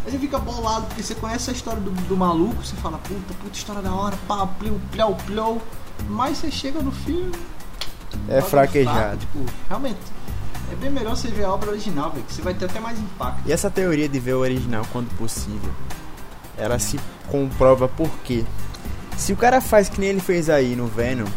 Aí 0.05 0.11
você 0.11 0.19
fica 0.19 0.37
bolado, 0.37 0.85
porque 0.85 1.01
você 1.01 1.15
conhece 1.15 1.49
a 1.49 1.53
história 1.53 1.81
do, 1.81 1.89
do 1.89 2.15
maluco, 2.15 2.63
você 2.63 2.75
fala, 2.75 2.99
puta, 2.99 3.33
puta 3.41 3.57
história 3.57 3.81
da 3.81 3.91
hora, 3.91 4.15
pá, 4.27 4.45
pleu, 4.45 4.79
pleu, 4.91 5.17
pleu. 5.25 5.61
Mas 6.07 6.37
você 6.37 6.51
chega 6.51 6.79
no 6.79 6.91
filme. 6.91 7.31
É 8.27 8.39
fraquejado. 8.39 9.17
Tipo, 9.17 9.43
realmente, 9.67 9.97
é 10.71 10.75
bem 10.75 10.91
melhor 10.91 11.15
você 11.15 11.29
ver 11.29 11.45
a 11.45 11.51
obra 11.51 11.71
original, 11.71 12.11
velho, 12.11 12.23
que 12.23 12.33
você 12.33 12.43
vai 12.43 12.53
ter 12.53 12.65
até 12.65 12.79
mais 12.79 12.99
impacto. 12.99 13.41
E 13.47 13.51
essa 13.51 13.71
teoria 13.71 14.07
de 14.07 14.19
ver 14.19 14.35
o 14.35 14.39
original 14.41 14.85
quando 14.91 15.09
possível, 15.17 15.71
ela 16.55 16.77
se 16.77 16.99
comprova 17.29 17.87
por 17.87 18.09
quê? 18.23 18.43
Se 19.17 19.33
o 19.33 19.37
cara 19.37 19.61
faz 19.61 19.89
que 19.89 19.99
nem 19.99 20.09
ele 20.09 20.19
fez 20.19 20.49
aí 20.49 20.75
no 20.75 20.87
Venom, 20.87 21.27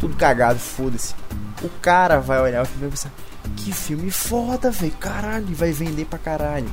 tudo 0.00 0.16
cagado, 0.16 0.58
foda-se. 0.58 1.14
O 1.62 1.68
cara 1.80 2.18
vai 2.20 2.40
olhar 2.40 2.62
o 2.62 2.66
filme 2.66 2.86
e 2.86 2.90
pensar, 2.90 3.10
que 3.56 3.72
filme 3.72 4.10
foda, 4.10 4.70
velho, 4.70 4.92
caralho, 4.92 5.54
vai 5.54 5.72
vender 5.72 6.04
pra 6.06 6.18
caralho. 6.18 6.70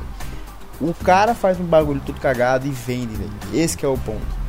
O 0.81 0.93
cara 0.93 1.33
faz 1.33 1.59
um 1.59 1.65
bagulho 1.65 2.01
tudo 2.05 2.19
cagado 2.19 2.67
e 2.67 2.71
vende, 2.71 3.15
velho. 3.15 3.31
Esse 3.53 3.83
é 3.85 3.87
o 3.87 3.97
ponto. 3.97 4.42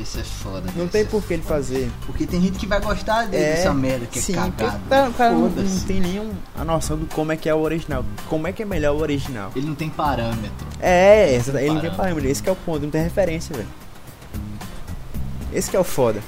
Esse 0.00 0.20
é 0.20 0.22
foda. 0.22 0.70
Não 0.76 0.86
tem 0.86 1.00
é 1.00 1.04
por 1.04 1.22
que 1.24 1.34
ele 1.34 1.42
fazer. 1.42 1.90
Porque 2.06 2.26
tem 2.26 2.40
gente 2.40 2.58
que 2.58 2.66
vai 2.66 2.80
gostar 2.80 3.24
de- 3.26 3.36
É, 3.36 3.56
dessa 3.56 3.74
merda 3.74 4.06
que 4.06 4.20
sim, 4.20 4.32
é 4.36 4.40
porque 4.42 4.64
cagado. 4.64 5.10
o 5.10 5.14
cara, 5.14 5.32
não, 5.32 5.48
não 5.48 5.80
tem 5.86 6.00
nenhum 6.00 6.30
a 6.56 6.64
noção 6.64 6.96
do 6.96 7.06
como 7.06 7.32
é 7.32 7.36
que 7.36 7.48
é 7.48 7.54
o 7.54 7.58
original. 7.60 8.04
Como 8.28 8.46
é 8.46 8.52
que 8.52 8.62
é 8.62 8.66
melhor 8.66 8.94
o 8.94 9.00
original. 9.00 9.50
Ele 9.56 9.66
não 9.66 9.74
tem 9.74 9.88
parâmetro. 9.90 10.66
É, 10.80 11.30
ele 11.34 11.38
não 11.38 11.44
tem 11.44 11.52
Parâmetro. 11.68 11.96
parâmetro. 11.96 12.30
Esse 12.30 12.42
que 12.42 12.48
é 12.48 12.52
o 12.52 12.56
ponto, 12.56 12.82
não 12.82 12.90
tem 12.90 13.02
referência, 13.02 13.56
velho. 13.56 13.68
Esse 15.52 15.70
que 15.70 15.76
é 15.76 15.80
o 15.80 15.84
foda. 15.84 16.20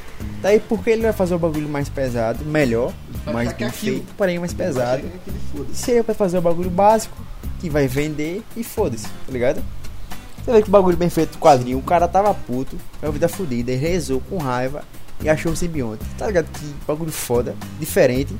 Daí 0.42 0.58
porque 0.60 0.90
ele 0.90 1.02
vai 1.02 1.12
fazer 1.12 1.34
o 1.34 1.38
bagulho 1.38 1.68
mais 1.68 1.88
pesado, 1.88 2.44
melhor, 2.44 2.92
mais 3.26 3.50
é 3.50 3.54
bem 3.54 3.70
feito, 3.70 4.06
porém 4.16 4.38
mais 4.38 4.54
pesado. 4.54 5.02
Se 5.74 5.90
ele 5.92 6.02
vai 6.02 6.14
fazer 6.16 6.38
o 6.38 6.42
bagulho 6.42 6.70
básico, 6.70 7.16
que 7.60 7.68
vai 7.68 7.86
vender 7.86 8.42
e 8.56 8.64
foda-se, 8.64 9.04
tá 9.06 9.30
ligado? 9.30 9.62
Você 10.50 10.56
vê 10.56 10.62
que 10.62 10.70
bagulho 10.70 10.96
bem 10.96 11.08
feito 11.08 11.32
do 11.34 11.38
quadrinho, 11.38 11.78
o 11.78 11.82
cara 11.82 12.08
tava 12.08 12.34
puto, 12.34 12.76
é 13.00 13.06
uma 13.06 13.12
vida 13.12 13.28
fodida, 13.28 13.70
ele 13.70 13.80
rezou 13.80 14.20
com 14.28 14.36
raiva 14.38 14.82
e 15.22 15.28
achou 15.28 15.52
o 15.52 15.56
simbionte. 15.56 16.04
Tá 16.18 16.26
ligado? 16.26 16.46
Que 16.50 16.74
bagulho 16.88 17.12
foda, 17.12 17.54
diferente. 17.78 18.34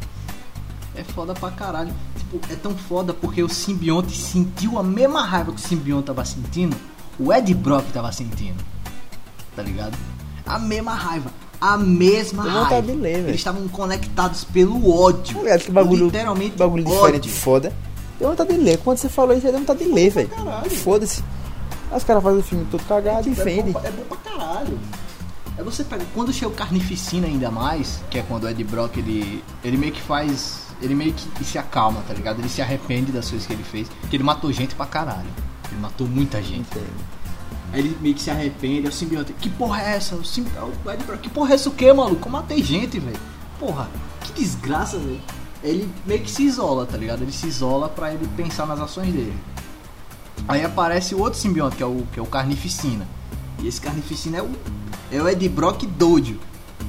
É 0.97 1.05
foda 1.05 1.35
pra 1.35 1.53
caralho. 1.53 1.93
Tipo, 2.19 2.41
é 2.53 2.57
tão 2.57 2.77
foda 2.77 3.15
porque 3.15 3.45
o 3.45 3.49
simbionte 3.49 4.17
sentiu 4.21 4.77
a 4.77 4.83
mesma 4.83 5.25
raiva 5.25 5.53
que 5.53 5.59
o 5.59 5.69
simbionte 5.69 6.07
tava 6.07 6.25
sentindo, 6.25 6.77
o 7.17 7.33
Ed 7.33 7.55
Brock 7.55 7.87
tava 7.93 8.11
sentindo. 8.11 8.59
Tá 9.55 9.63
ligado? 9.63 9.97
A 10.45 10.59
mesma 10.59 10.95
raiva. 10.95 11.31
A 11.61 11.79
mesma 11.79 12.43
Deu 12.43 12.53
raiva. 12.65 12.83
de 12.83 12.93
ler. 12.93 13.19
Eles 13.21 13.37
estavam 13.37 13.69
conectados 13.69 14.43
pelo 14.43 14.91
ódio. 15.01 15.37
Tá 15.37 15.43
ligado? 15.43 15.61
Que 15.61 15.71
bagulho, 15.71 16.07
Literalmente 16.07 16.57
bagulho 16.57 16.89
ódio. 16.89 16.97
diferente, 17.21 17.29
foda. 17.29 17.73
Deu 18.19 18.31
vontade 18.31 18.53
de 18.53 18.59
ler. 18.59 18.79
Quando 18.79 18.99
você 18.99 19.09
falou 19.09 19.37
isso, 19.37 19.47
aí 19.47 19.53
deu 19.53 19.61
vontade 19.61 19.85
de 19.85 19.93
ler, 19.93 20.11
velho. 20.11 20.29
caralho. 20.29 20.69
Foda-se. 20.71 21.23
Aí 21.91 21.97
Os 21.97 22.05
caras 22.05 22.23
fazem 22.23 22.39
o 22.41 22.43
filme 22.43 22.67
todo 22.71 22.85
cagado 22.85 23.29
e 23.29 23.33
é, 23.33 23.35
vende. 23.45 23.73
bom, 23.73 23.81
pra- 23.81 23.89
é 23.89 23.93
bom 23.93 24.03
pra 24.05 24.17
caralho. 24.19 24.79
É 25.59 25.63
você 25.63 25.85
pega. 25.85 26.05
Quando 26.15 26.33
chega 26.33 26.49
o 26.49 26.55
Carnificina 26.55 27.27
ainda 27.27 27.51
mais, 27.51 28.01
que 28.11 28.19
é 28.19 28.23
quando 28.23 28.45
o 28.45 28.49
Ed 28.49 28.63
Brock 28.65 28.97
ele. 28.99 29.43
ele 29.65 29.77
meio 29.77 29.93
que 29.93 30.01
faz. 30.01 30.69
Ele 30.81 30.95
meio 30.95 31.13
que 31.13 31.45
se 31.45 31.59
acalma, 31.59 32.01
tá 32.09 32.15
ligado? 32.15 32.39
Ele 32.39 32.49
se 32.49 32.63
arrepende 32.63 33.13
das 33.13 33.29
coisas 33.29 33.47
que 33.47 33.53
ele 33.53 33.63
fez. 33.65 33.89
Porque 34.01 34.17
ele 34.17 34.23
matou 34.25 34.51
gente 34.53 34.75
pra 34.75 34.87
caralho. 34.87 35.29
Ele 35.71 35.81
matou 35.81 36.07
muita 36.07 36.43
gente. 36.43 36.61
Entendo. 36.61 37.21
Aí 37.73 37.81
ele 37.81 37.97
meio 38.01 38.15
que 38.15 38.23
se 38.23 38.31
arrepende, 38.31 38.87
é 38.87 38.89
o 38.89 38.93
simbionte. 38.93 39.33
Que 39.35 39.51
porra 39.51 39.83
é 39.83 39.97
essa? 39.97 40.15
O, 40.17 40.25
sim, 40.25 40.45
o 40.85 40.91
Ed 40.91 41.05
Brock, 41.05 41.21
que 41.21 41.29
porra 41.29 41.51
é 41.51 41.55
essa 41.55 41.69
o 41.69 41.73
que, 41.73 41.93
maluco? 41.93 42.27
Eu 42.29 42.33
matei 42.33 42.63
gente, 42.63 42.99
velho. 42.99 43.21
Porra, 43.59 43.89
que 44.23 44.33
desgraça, 44.33 44.99
velho. 44.99 45.21
Ele 45.63 45.89
meio 46.07 46.21
que 46.23 46.31
se 46.31 46.43
isola, 46.45 46.87
tá 46.87 46.97
ligado? 46.97 47.23
Ele 47.23 47.31
se 47.33 47.47
isola 47.47 47.89
pra 47.89 48.13
ele 48.15 48.27
pensar 48.37 48.67
nas 48.67 48.81
ações 48.81 49.13
dele. 49.13 49.37
Aí 50.49 50.65
aparece 50.65 51.15
o 51.15 51.21
outro 51.21 51.39
simbionte, 51.39 51.77
que 51.77 51.83
é 51.83 51.87
o, 51.87 52.07
que 52.13 52.19
é 52.19 52.23
o 52.23 52.27
Carnificina. 52.27 53.07
E 53.61 53.69
esse 53.69 53.81
Carnificina 53.81 54.39
é 54.39 54.43
o, 54.43 54.51
é 55.13 55.23
o 55.23 55.29
Ed 55.29 55.49
Brock 55.49 55.85
doido. 55.87 56.39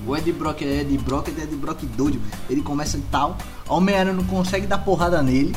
O 0.06 0.16
Ed 0.16 0.32
Brock 0.32 0.62
é 0.64 0.82
Ed 0.82 0.98
Brock, 0.98 1.28
é 1.28 1.44
Ed 1.44 1.56
Brock 1.56 1.84
doido. 1.86 2.20
Ele 2.50 2.62
começa 2.62 2.98
e 2.98 3.02
tal. 3.12 3.38
Homem-Aranha 3.68 4.16
não 4.16 4.24
consegue 4.24 4.66
dar 4.66 4.80
porrada 4.80 5.22
nele. 5.22 5.56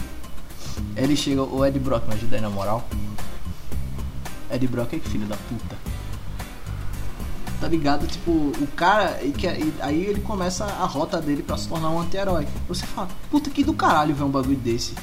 Ele 0.96 1.16
chega, 1.16 1.42
o 1.42 1.64
Ed 1.64 1.78
Brock, 1.78 2.06
me 2.06 2.14
ajuda 2.14 2.36
aí 2.36 2.42
na 2.42 2.50
moral. 2.50 2.86
Ed 4.50 4.66
Brock 4.68 4.92
é 4.94 4.98
filho 4.98 5.26
da 5.26 5.36
puta. 5.36 5.76
Tá 7.60 7.68
ligado? 7.68 8.06
Tipo, 8.06 8.30
o 8.30 8.66
cara. 8.76 9.20
E 9.22 9.32
que, 9.32 9.46
e 9.46 9.74
aí 9.80 10.04
ele 10.04 10.20
começa 10.20 10.64
a 10.64 10.84
rota 10.84 11.20
dele 11.20 11.42
pra 11.42 11.56
se 11.56 11.68
tornar 11.68 11.88
um 11.90 12.00
anti-herói. 12.00 12.46
Você 12.68 12.84
fala, 12.86 13.08
puta 13.30 13.48
que 13.50 13.64
do 13.64 13.72
caralho 13.72 14.14
ver 14.14 14.24
um 14.24 14.30
bagulho 14.30 14.56
desse. 14.56 14.94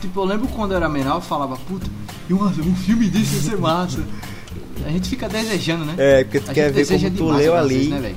Tipo, 0.00 0.20
eu 0.20 0.24
lembro 0.24 0.48
quando 0.48 0.72
eu 0.72 0.78
era 0.78 0.88
menor, 0.88 1.16
eu 1.16 1.20
falava, 1.20 1.56
puta, 1.56 1.86
e 2.28 2.32
um, 2.32 2.76
filme 2.76 3.08
desse 3.08 3.36
ia 3.36 3.42
ser 3.42 3.58
massa. 3.58 4.02
A 4.86 4.88
gente 4.88 5.08
fica 5.08 5.28
desejando, 5.28 5.84
né? 5.84 5.94
É, 5.98 6.24
porque 6.24 6.40
tu 6.40 6.50
A 6.50 6.54
quer 6.54 6.72
ver 6.72 6.86
como 6.86 7.10
tu 7.10 7.30
leu 7.30 7.54
ali 7.56 7.88
né, 7.88 8.14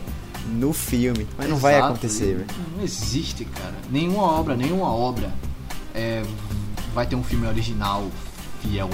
no 0.53 0.71
filme. 0.71 1.27
Mas 1.37 1.49
não 1.49 1.57
vai 1.57 1.73
Exato, 1.73 1.93
acontecer, 1.93 2.35
velho. 2.35 2.47
Não 2.77 2.83
existe, 2.83 3.43
cara. 3.45 3.73
Nenhuma 3.89 4.23
obra, 4.23 4.55
nenhuma 4.55 4.87
obra 4.87 5.31
é, 5.93 6.23
vai 6.93 7.05
ter 7.05 7.15
um 7.15 7.23
filme 7.23 7.47
original 7.47 8.07
fiel 8.61 8.89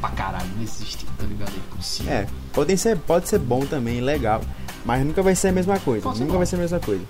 pra 0.00 0.10
caralho. 0.10 0.48
Não 0.56 0.62
existe, 0.62 1.04
tá 1.18 1.26
ligado? 1.26 1.52
É 1.52 1.74
impossível. 1.74 2.12
É, 2.12 2.26
pode 2.52 2.76
ser, 2.78 2.96
pode 2.96 3.28
ser 3.28 3.38
bom 3.38 3.60
também, 3.66 4.00
legal. 4.00 4.40
Mas 4.84 5.04
nunca 5.04 5.22
vai 5.22 5.34
ser 5.34 5.48
a 5.48 5.52
mesma 5.52 5.78
coisa. 5.78 6.08
Nunca 6.08 6.24
bom. 6.24 6.38
vai 6.38 6.46
ser 6.46 6.56
a 6.56 6.60
mesma 6.60 6.80
coisa. 6.80 7.04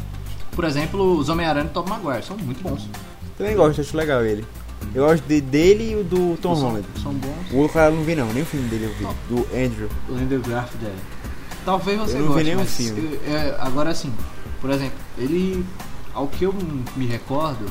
Por 0.52 0.64
exemplo, 0.64 1.18
os 1.18 1.28
Homem-Aranha 1.28 1.66
e 1.66 1.70
Tobey 1.70 1.90
Maguire 1.90 2.24
são 2.24 2.36
muito 2.36 2.62
bons. 2.62 2.88
Também 3.36 3.56
gosto, 3.56 3.80
acho 3.80 3.96
legal 3.96 4.24
ele. 4.24 4.44
Eu 4.94 5.06
gosto 5.06 5.24
de, 5.26 5.40
dele 5.40 5.90
e 5.92 5.96
o 5.96 6.04
do 6.04 6.36
Tom 6.40 6.54
são, 6.54 6.64
Holland. 6.68 6.86
São 7.02 7.12
bons. 7.14 7.50
O 7.52 7.56
outro 7.56 7.74
cara 7.74 7.90
eu 7.90 7.96
não 7.96 8.04
vi 8.04 8.14
não, 8.14 8.32
nem 8.32 8.42
o 8.42 8.46
filme 8.46 8.68
dele 8.68 8.84
eu 8.86 8.94
vi. 8.94 9.02
Não. 9.04 9.14
Do 9.28 9.46
Andrew. 9.56 9.88
O 10.08 10.14
Andrew 10.14 10.40
Garfield 10.40 10.86
é. 10.86 10.94
Talvez 11.64 11.98
você 11.98 12.16
Eu 12.16 12.20
não 12.20 12.26
vi 12.28 12.32
goste, 12.34 12.44
nenhum 12.44 12.58
mas 12.60 12.76
filme. 12.76 13.18
eu- 13.26 13.34
é, 13.34 13.56
agora 13.58 13.90
assim, 13.90 14.12
por 14.60 14.70
exemplo, 14.70 14.96
ele, 15.18 15.64
ao 16.14 16.28
que 16.28 16.44
eu 16.44 16.54
me 16.96 17.06
recordo, 17.06 17.64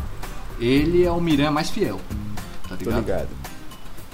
ele 0.59 1.03
é 1.03 1.11
o 1.11 1.21
Miranha 1.21 1.51
mais 1.51 1.69
fiel, 1.69 2.01
tá 2.67 2.75
Tô 2.75 2.85
ligado? 2.85 2.99
ligado. 3.01 3.29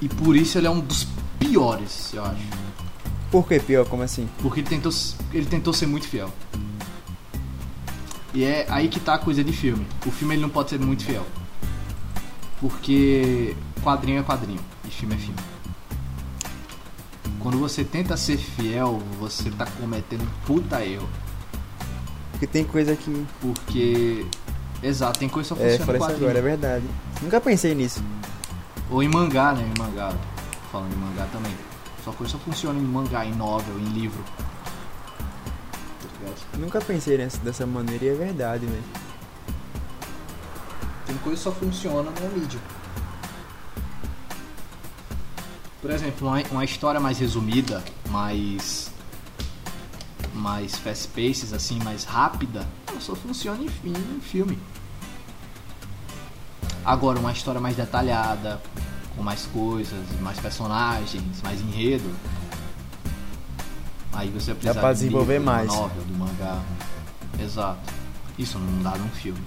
E 0.02 0.10
por 0.10 0.36
isso 0.36 0.58
ele 0.58 0.68
é 0.68 0.70
um 0.70 0.80
dos 0.82 1.08
piores, 1.40 2.12
eu 2.14 2.24
acho. 2.24 2.44
Por 3.32 3.48
que 3.48 3.60
pior? 3.60 3.86
Como 3.88 4.04
assim? 4.04 4.28
Porque 4.42 4.60
ele 4.60 4.68
tentou, 4.68 4.92
ele 5.34 5.46
tentou 5.46 5.72
ser 5.74 5.86
muito 5.88 6.08
fiel. 6.08 6.30
E 8.34 8.44
é 8.44 8.66
aí 8.70 8.88
que 8.88 9.00
tá 9.00 9.16
a 9.16 9.18
coisa 9.18 9.44
de 9.44 9.52
filme. 9.52 9.86
O 10.06 10.12
filme 10.12 10.36
ele 10.36 10.42
não 10.42 10.50
pode 10.50 10.70
ser 10.70 10.80
muito 10.80 11.04
fiel. 11.04 11.26
Porque 12.60 13.56
quadrinho 13.82 14.20
é 14.20 14.24
quadrinho 14.24 14.60
e 14.86 14.90
filme 14.90 15.16
é 15.16 15.18
filme. 15.18 15.40
Quando 17.40 17.58
você 17.58 17.84
tenta 17.86 18.18
ser 18.18 18.38
fiel, 18.38 19.02
você 19.20 19.50
tá 19.52 19.66
cometendo 19.80 20.24
um 20.24 20.46
puta 20.46 20.84
erro. 20.86 21.08
Porque 22.32 22.46
tem 22.48 22.64
coisa 22.66 22.96
que. 22.96 23.26
Porque. 23.40 24.26
Exato, 24.84 25.20
tem 25.20 25.30
coisa 25.30 25.56
que 25.56 25.56
só 25.56 25.64
É, 25.64 25.70
funciona 25.70 25.86
falei 25.86 26.00
isso 26.02 26.08
quadrinho. 26.10 26.30
agora, 26.30 26.40
é 26.40 26.42
verdade. 26.42 26.86
Nunca 27.22 27.40
pensei 27.42 27.74
nisso. 27.76 28.04
Ou 28.90 29.02
em 29.04 29.08
mangá, 29.08 29.54
né? 29.54 29.62
Em 29.64 29.80
mangá. 29.80 30.14
Falando 30.72 30.94
em 30.94 30.98
mangá 30.98 31.28
também. 31.32 31.52
Só 32.04 32.12
coisa 32.12 32.34
só 32.34 32.40
funciona 32.40 32.78
em 32.80 32.84
mangá, 32.84 33.26
em 33.26 33.34
novel, 33.34 33.78
em 33.80 33.86
livro. 33.90 34.24
Nunca 36.58 36.82
pensei 36.82 37.18
nessa, 37.18 37.38
dessa 37.40 37.66
maneira 37.66 38.06
e 38.06 38.10
é 38.10 38.14
verdade, 38.14 38.66
velho. 38.66 38.84
Tem 41.10 41.18
coisa 41.18 41.38
que 41.38 41.44
só 41.44 41.52
funciona 41.52 42.12
na 42.12 42.30
mídia. 42.30 42.60
Por 45.82 45.90
exemplo, 45.90 46.28
uma, 46.28 46.40
uma 46.52 46.64
história 46.64 47.00
mais 47.00 47.18
resumida, 47.18 47.84
mais. 48.10 48.92
mais 50.36 50.78
fast 50.78 51.08
paces, 51.08 51.52
assim, 51.52 51.80
mais 51.80 52.04
rápida, 52.04 52.68
ela 52.88 53.02
só 53.02 53.16
funciona 53.16 53.60
em, 53.60 53.90
em 53.90 54.22
filme. 54.22 54.60
Agora, 56.86 57.18
uma 57.18 57.32
história 57.32 57.60
mais 57.60 57.76
detalhada, 57.76 58.62
com 59.18 59.24
mais 59.24 59.48
coisas, 59.48 60.00
mais 60.22 60.40
personagens, 60.40 61.42
mais 61.42 61.60
enredo. 61.60 62.14
Aí 64.14 64.30
você 64.30 64.54
precisa 64.54 64.80
pra 64.80 64.94
de 64.94 65.00
um 65.00 65.02
desenvolver 65.02 65.40
de 65.40 65.46
mais. 65.46 65.68
Novel, 65.70 66.04
do 66.04 66.14
mangá. 66.14 66.62
Exato. 67.40 67.80
Isso 68.38 68.60
não 68.60 68.84
dá 68.84 68.96
num 68.96 69.10
filme. 69.10 69.42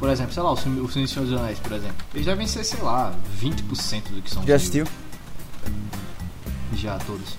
Por 0.00 0.08
exemplo, 0.08 0.32
sei 0.32 0.42
lá, 0.42 0.50
o 0.50 0.56
filme, 0.56 0.80
o 0.80 0.88
filme 0.88 1.06
de 1.06 1.12
Senhor 1.14 1.26
dos 1.28 1.38
Anéis, 1.40 1.58
por 1.60 1.72
exemplo. 1.72 1.96
Ele 2.14 2.24
já 2.24 2.34
vencer, 2.34 2.64
sei 2.64 2.80
lá, 2.80 3.12
20% 3.40 4.08
do 4.14 4.22
que 4.22 4.30
são 4.30 4.42
Já 4.44 4.56
assistiu? 4.56 4.86
Já, 6.74 6.98
todos. 6.98 7.36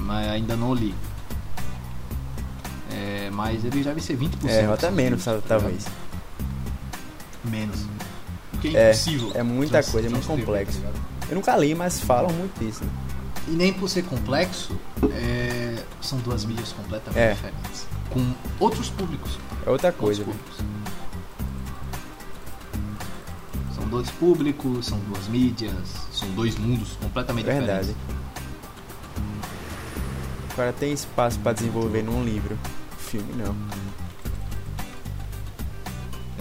Mas 0.00 0.28
ainda 0.28 0.56
não 0.56 0.72
li. 0.74 0.94
É, 2.90 3.28
mas 3.32 3.64
ele 3.64 3.82
já 3.82 3.92
vencer 3.92 4.16
20%. 4.16 4.30
É, 4.48 4.64
até 4.66 4.90
menos, 4.90 5.24
tá 5.24 5.38
talvez. 5.46 5.84
ligado? 5.84 5.92
Menos. 7.44 7.84
Porque 8.52 8.68
é 8.68 8.80
É, 8.80 8.90
impossível. 8.90 9.32
é 9.34 9.42
muita 9.42 9.72
trans- 9.72 9.90
coisa, 9.90 10.08
é 10.08 10.10
muito 10.10 10.26
complexo. 10.26 10.80
tá 10.80 10.86
ligado? 10.88 11.06
Eu 11.28 11.34
nunca 11.34 11.56
li, 11.56 11.74
mas 11.74 12.00
falam 12.00 12.32
muito 12.32 12.58
disso. 12.64 12.84
Né? 12.84 12.90
E 13.48 13.50
nem 13.50 13.72
por 13.72 13.88
ser 13.88 14.02
complexo, 14.04 14.74
é, 15.12 15.82
são 16.00 16.18
duas 16.20 16.44
mídias 16.44 16.72
completamente 16.72 17.18
É. 17.20 17.34
diferentes. 17.34 17.86
Com 18.10 18.32
outros 18.58 18.88
públicos. 18.88 19.38
É 19.66 19.70
outra 19.70 19.88
Outros 19.88 19.94
coisa, 20.00 20.24
velho. 20.24 20.36
públicos. 20.36 20.64
São 23.86 23.90
dois 23.90 24.10
públicos, 24.10 24.86
são 24.86 24.98
duas 24.98 25.28
mídias, 25.28 25.72
são 26.12 26.28
dois 26.30 26.58
mundos 26.58 26.96
completamente 27.00 27.44
Verdade. 27.44 27.86
diferentes. 27.94 27.96
O 30.52 30.56
cara 30.56 30.72
tem 30.72 30.92
espaço 30.92 31.38
pra 31.38 31.52
desenvolver 31.52 32.02
num 32.02 32.24
livro. 32.24 32.58
Filme 32.98 33.32
não. 33.36 33.54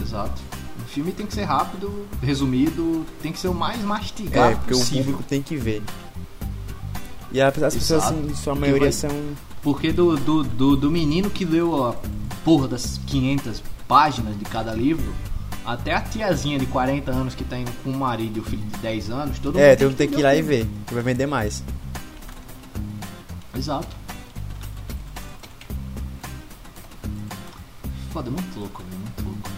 Exato. 0.02 0.42
O 0.84 0.88
filme 0.88 1.12
tem 1.12 1.28
que 1.28 1.36
ser 1.36 1.44
rápido, 1.44 2.08
resumido, 2.20 3.06
tem 3.22 3.32
que 3.32 3.38
ser 3.40 3.50
o 3.50 3.54
mais 3.54 3.80
mastigado 3.84 4.54
É, 4.54 4.56
porque 4.56 4.74
possível. 4.74 5.02
o 5.02 5.06
público 5.06 5.24
tem 5.30 5.44
que 5.44 5.56
ver. 5.56 5.84
E 7.32 7.40
as 7.40 7.62
as 7.62 7.76
pessoas, 7.76 8.04
Exato. 8.06 8.20
assim, 8.22 8.36
sua 8.36 8.56
maioria 8.56 8.82
vai- 8.86 8.92
são. 8.92 9.12
Porque 9.62 9.92
do, 9.92 10.16
do, 10.18 10.44
do, 10.44 10.76
do 10.78 10.90
menino 10.92 11.30
que 11.30 11.46
leu 11.46 11.86
a 11.90 11.96
porra 12.44 12.68
das 12.68 13.00
500 13.06 13.62
páginas 13.88 14.36
de 14.38 14.46
cada 14.46 14.74
livro, 14.74 15.14
até 15.66 15.94
a 15.94 16.02
tiazinha 16.02 16.60
de 16.60 16.66
40 16.68 17.12
anos 17.12 17.34
que 17.36 17.44
tá 17.44 17.58
indo 17.58 17.72
com 17.84 17.90
o 17.92 17.98
marido 17.98 18.38
e 18.38 18.40
o 18.40 18.44
filho 18.44 18.64
de 18.64 18.78
10 18.78 19.10
anos, 19.10 19.40
todo 19.40 19.60
É, 19.60 19.76
mundo 19.78 19.96
tem 19.96 20.08
que 20.08 20.20
ir 20.20 20.24
lá 20.24 20.36
e 20.36 20.42
ver, 20.42 20.68
que 20.86 20.94
vai 20.94 21.04
vender 21.04 21.26
mais. 21.26 21.64
Exato. 23.56 23.88
Foda, 28.12 28.30
muito 28.32 28.60
louco, 28.60 28.82
velho, 28.84 29.00
muito 29.00 29.24
louco. 29.24 29.50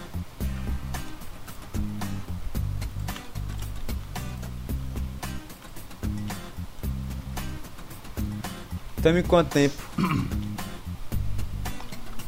Estamos 8.97 9.19
em 9.19 9.23
quanto 9.23 9.49
tempo? 9.51 9.75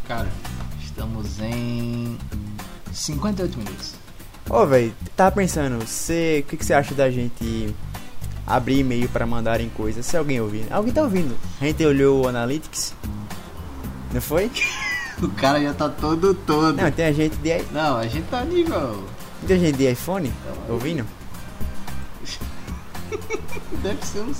Cara, 0.08 0.30
estamos 0.82 1.40
em 1.40 2.18
58 3.00 3.58
minutos. 3.58 3.94
Ô, 4.50 4.66
velho, 4.66 4.94
tava 5.16 5.32
pensando, 5.36 5.80
você, 5.86 6.44
o 6.46 6.50
que, 6.50 6.58
que 6.58 6.66
você 6.66 6.74
acha 6.74 6.94
da 6.96 7.10
gente 7.10 7.74
abrir 8.46 8.80
e-mail 8.80 9.08
pra 9.10 9.26
mandarem 9.26 9.70
coisas? 9.70 10.06
Se 10.06 10.18
alguém 10.18 10.42
ouvir. 10.42 10.66
Alguém 10.72 10.92
tá 10.94 11.04
ouvindo? 11.04 11.38
A 11.62 11.66
gente 11.66 11.86
olhou 11.86 12.24
o 12.24 12.28
Analytics? 12.28 12.94
Não 14.14 14.22
foi? 14.22 14.52
O 15.22 15.28
cara 15.32 15.62
já 15.62 15.74
tá 15.74 15.90
todo 15.90 16.34
todo. 16.34 16.78
Não, 16.78 16.90
tem 16.90 17.08
a 17.08 17.12
gente 17.12 17.36
de, 17.36 17.62
Não, 17.74 17.98
a 17.98 18.08
gente 18.08 18.26
tá 18.30 18.42
nível. 18.46 19.04
tem 19.46 19.60
gente 19.60 19.76
de 19.76 19.92
iPhone 19.92 20.32
ouvindo? 20.70 21.06
Deve 23.84 24.06
ser. 24.06 24.20
Um 24.22 24.34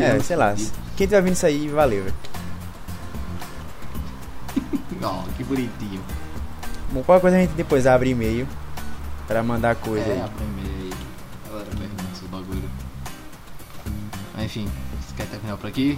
É, 0.00 0.20
sei 0.20 0.36
lá. 0.36 0.54
Quem 0.96 1.08
tá 1.08 1.16
ouvindo 1.16 1.32
isso 1.32 1.46
aí, 1.46 1.66
valeu, 1.66 2.04
velho. 2.04 2.14
Ó, 5.02 5.24
que 5.36 5.42
bonitinho. 5.42 6.00
Bom, 6.92 7.02
qualquer 7.04 7.20
coisa 7.20 7.36
a 7.36 7.40
gente 7.40 7.52
depois 7.52 7.86
abre 7.86 8.10
e-mail 8.10 8.48
pra 9.26 9.44
mandar 9.44 9.76
coisa 9.76 10.08
é, 10.08 10.12
aí. 10.12 10.20
a 10.22 10.28
primeira 10.28 10.70
aí. 10.70 10.90
Agora 11.46 11.64
pergunta 11.66 12.04
esse 12.12 12.24
bagulho. 12.24 12.70
Mas 14.34 14.44
enfim, 14.44 14.68
você 15.00 15.14
quer 15.16 15.26
terminar 15.26 15.56
por 15.56 15.68
aqui? 15.68 15.96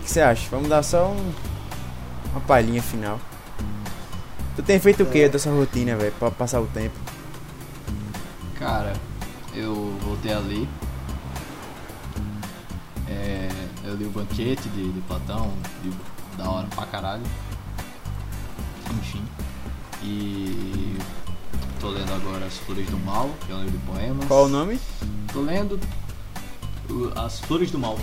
O 0.00 0.04
que 0.04 0.10
você 0.10 0.20
acha? 0.20 0.46
Vamos 0.50 0.68
dar 0.68 0.82
só 0.82 1.08
um, 1.08 1.32
uma 2.32 2.40
palhinha 2.42 2.82
final. 2.82 3.18
Tu 4.56 4.62
tem 4.62 4.78
feito 4.78 5.04
o 5.04 5.06
que 5.06 5.26
dessa 5.26 5.50
rotina, 5.50 5.96
velho, 5.96 6.12
pra 6.18 6.30
passar 6.30 6.60
o 6.60 6.66
tempo? 6.66 6.98
Cara, 8.58 8.92
eu 9.54 9.96
voltei 10.02 10.34
a 10.34 10.38
ler. 10.38 10.68
É, 13.08 13.48
eu 13.84 13.96
li 13.96 14.04
o 14.04 14.10
banquete 14.10 14.68
de, 14.68 14.92
de 14.92 15.00
Platão, 15.00 15.50
livro 15.82 16.00
da 16.36 16.50
hora 16.50 16.66
pra 16.74 16.84
caralho. 16.84 17.22
Enfim. 18.98 19.24
E 20.02 20.96
tô 21.78 21.88
lendo 21.90 22.12
agora 22.12 22.46
As 22.46 22.56
Flores 22.58 22.88
do 22.88 22.98
Mal, 22.98 23.30
que 23.46 23.52
é 23.52 23.54
um 23.54 23.64
livro 23.64 23.78
de 23.78 23.86
poemas. 23.86 24.26
Qual 24.26 24.46
o 24.46 24.48
nome? 24.48 24.80
Tô 25.32 25.40
lendo 25.42 25.78
As 27.16 27.40
Flores 27.40 27.70
do 27.70 27.78
Mal, 27.78 27.98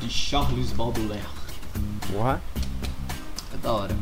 de 0.00 0.10
Charles 0.10 0.70
Baudelaire. 0.72 1.24
Porra. 2.12 2.40
É 3.54 3.56
da 3.56 3.72
hora. 3.72 3.96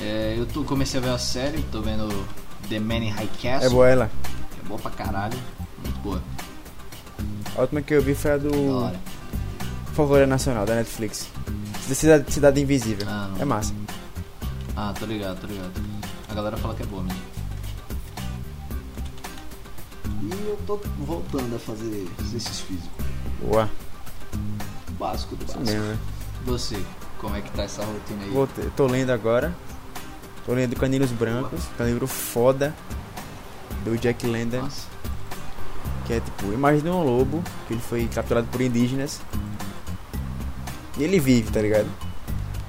É, 0.00 0.34
eu 0.36 0.46
tô, 0.46 0.64
comecei 0.64 0.98
a 1.00 1.02
ver 1.02 1.10
a 1.10 1.18
série, 1.18 1.62
tô 1.70 1.82
vendo 1.82 2.08
The 2.68 2.78
Man 2.78 2.98
in 2.98 3.10
High 3.10 3.30
Castle. 3.42 3.66
É 3.66 3.68
boa 3.68 3.88
ela. 3.88 4.10
É 4.62 4.68
boa 4.68 4.78
pra 4.80 4.90
caralho. 4.90 5.38
Muito 5.82 5.98
boa. 6.00 6.22
A 7.56 7.60
última 7.62 7.82
que 7.82 7.92
eu 7.94 8.02
vi 8.02 8.14
foi 8.14 8.32
a 8.32 8.36
Da 8.36 8.48
do 8.48 8.76
hora. 8.76 9.00
Favor 9.92 10.26
Nacional, 10.26 10.64
da 10.64 10.76
Netflix. 10.76 11.28
Cidade, 11.80 12.32
Cidade 12.32 12.60
Invisível. 12.60 13.06
Ah, 13.08 13.30
é 13.38 13.44
massa. 13.44 13.74
Ah, 14.82 14.94
tô 14.98 15.04
ligado, 15.04 15.38
tô 15.42 15.46
ligado. 15.46 15.72
A 16.26 16.32
galera 16.34 16.56
fala 16.56 16.74
que 16.74 16.82
é 16.82 16.86
boa 16.86 17.02
mesmo. 17.02 17.20
E 20.22 20.30
eu 20.48 20.58
tô 20.66 20.80
voltando 21.00 21.54
a 21.54 21.58
fazer 21.58 22.08
exercício 22.18 22.64
físico. 22.64 22.94
Boa. 23.42 23.68
Básico 24.98 25.36
do 25.36 25.44
básico. 25.44 25.64
mesmo, 25.66 25.82
né? 25.82 25.98
Você, 26.46 26.82
como 27.20 27.36
é 27.36 27.42
que 27.42 27.50
tá 27.50 27.64
essa 27.64 27.84
rotina 27.84 28.22
aí? 28.22 28.30
Voltei- 28.30 28.70
Tô 28.74 28.86
lendo 28.86 29.10
agora. 29.10 29.54
Tô 30.46 30.54
lendo 30.54 30.74
Caninos 30.76 31.12
Brancos, 31.12 31.60
que 31.76 31.82
é 31.82 31.84
um 31.84 31.88
livro 31.88 32.06
foda 32.06 32.74
do 33.84 33.98
Jack 33.98 34.26
London, 34.26 34.66
que 36.06 36.14
é 36.14 36.20
tipo, 36.20 36.52
imagina 36.54 36.90
um 36.90 37.04
lobo, 37.04 37.44
que 37.68 37.74
ele 37.74 37.82
foi 37.82 38.08
capturado 38.08 38.46
por 38.46 38.62
indígenas. 38.62 39.20
E 40.96 41.02
ele 41.04 41.20
vive, 41.20 41.50
tá 41.50 41.60
ligado? 41.60 41.88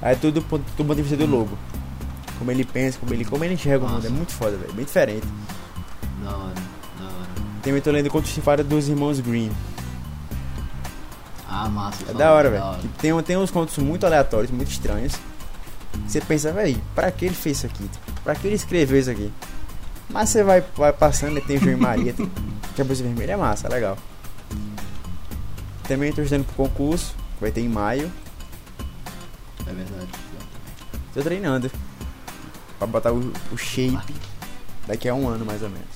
Aí 0.02 0.12
é 0.12 0.16
tudo 0.16 0.40
do 0.42 0.46
ponto 0.46 0.94
de 0.94 1.00
vista 1.02 1.16
do 1.16 1.24
lobo. 1.26 1.56
Como 2.42 2.50
ele 2.50 2.64
pensa, 2.64 2.98
como 2.98 3.14
ele, 3.14 3.24
como 3.24 3.44
ele 3.44 3.54
enxerga 3.54 3.84
o 3.84 3.88
mundo. 3.88 4.00
É 4.00 4.08
Nossa. 4.08 4.16
muito 4.16 4.32
foda, 4.32 4.56
velho. 4.56 4.72
Bem 4.72 4.84
diferente. 4.84 5.24
Da 6.24 6.30
hora, 6.30 6.54
da 6.98 7.04
hora. 7.04 7.28
Também 7.62 7.80
tô 7.80 7.92
lendo 7.92 8.10
Contos 8.10 8.34
de 8.34 8.40
Fada 8.40 8.64
dos 8.64 8.88
Irmãos 8.88 9.20
Green. 9.20 9.48
Ah, 11.48 11.68
massa. 11.68 12.02
É 12.10 12.12
da 12.12 12.32
hora, 12.32 12.50
velho. 12.50 12.64
Tem, 12.98 13.22
tem 13.22 13.36
uns 13.36 13.52
contos 13.52 13.78
muito 13.78 14.04
aleatórios, 14.04 14.50
muito 14.50 14.72
estranhos. 14.72 15.12
Você 16.04 16.20
pensa, 16.20 16.50
velho, 16.50 16.82
pra 16.96 17.12
que 17.12 17.26
ele 17.26 17.34
fez 17.36 17.58
isso 17.58 17.66
aqui? 17.66 17.88
Pra 18.24 18.34
que 18.34 18.48
ele 18.48 18.56
escreveu 18.56 18.98
isso 18.98 19.10
aqui? 19.12 19.32
Mas 20.10 20.30
você 20.30 20.42
vai, 20.42 20.64
vai 20.76 20.92
passando, 20.92 21.34
né? 21.34 21.42
tem 21.46 21.60
João 21.60 21.74
e 21.74 21.76
Maria, 21.76 22.12
tem 22.12 22.28
Cabeça 22.76 23.04
Vermelha, 23.04 23.34
é 23.34 23.36
massa, 23.36 23.68
é 23.68 23.70
legal. 23.70 23.96
Também 25.86 26.12
tô 26.12 26.22
estudando 26.22 26.44
pro 26.46 26.56
concurso, 26.56 27.14
que 27.36 27.40
vai 27.40 27.52
ter 27.52 27.60
em 27.60 27.68
maio. 27.68 28.10
É 29.64 29.72
verdade. 29.72 30.08
Tô 31.14 31.22
treinando. 31.22 31.70
Pra 32.82 32.86
botar 32.88 33.12
o, 33.12 33.32
o 33.52 33.56
shape 33.56 34.12
daqui 34.88 35.08
a 35.08 35.14
um 35.14 35.28
ano, 35.28 35.44
mais 35.46 35.62
ou 35.62 35.70
menos. 35.70 35.86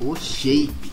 O 0.00 0.14
shape. 0.14 0.92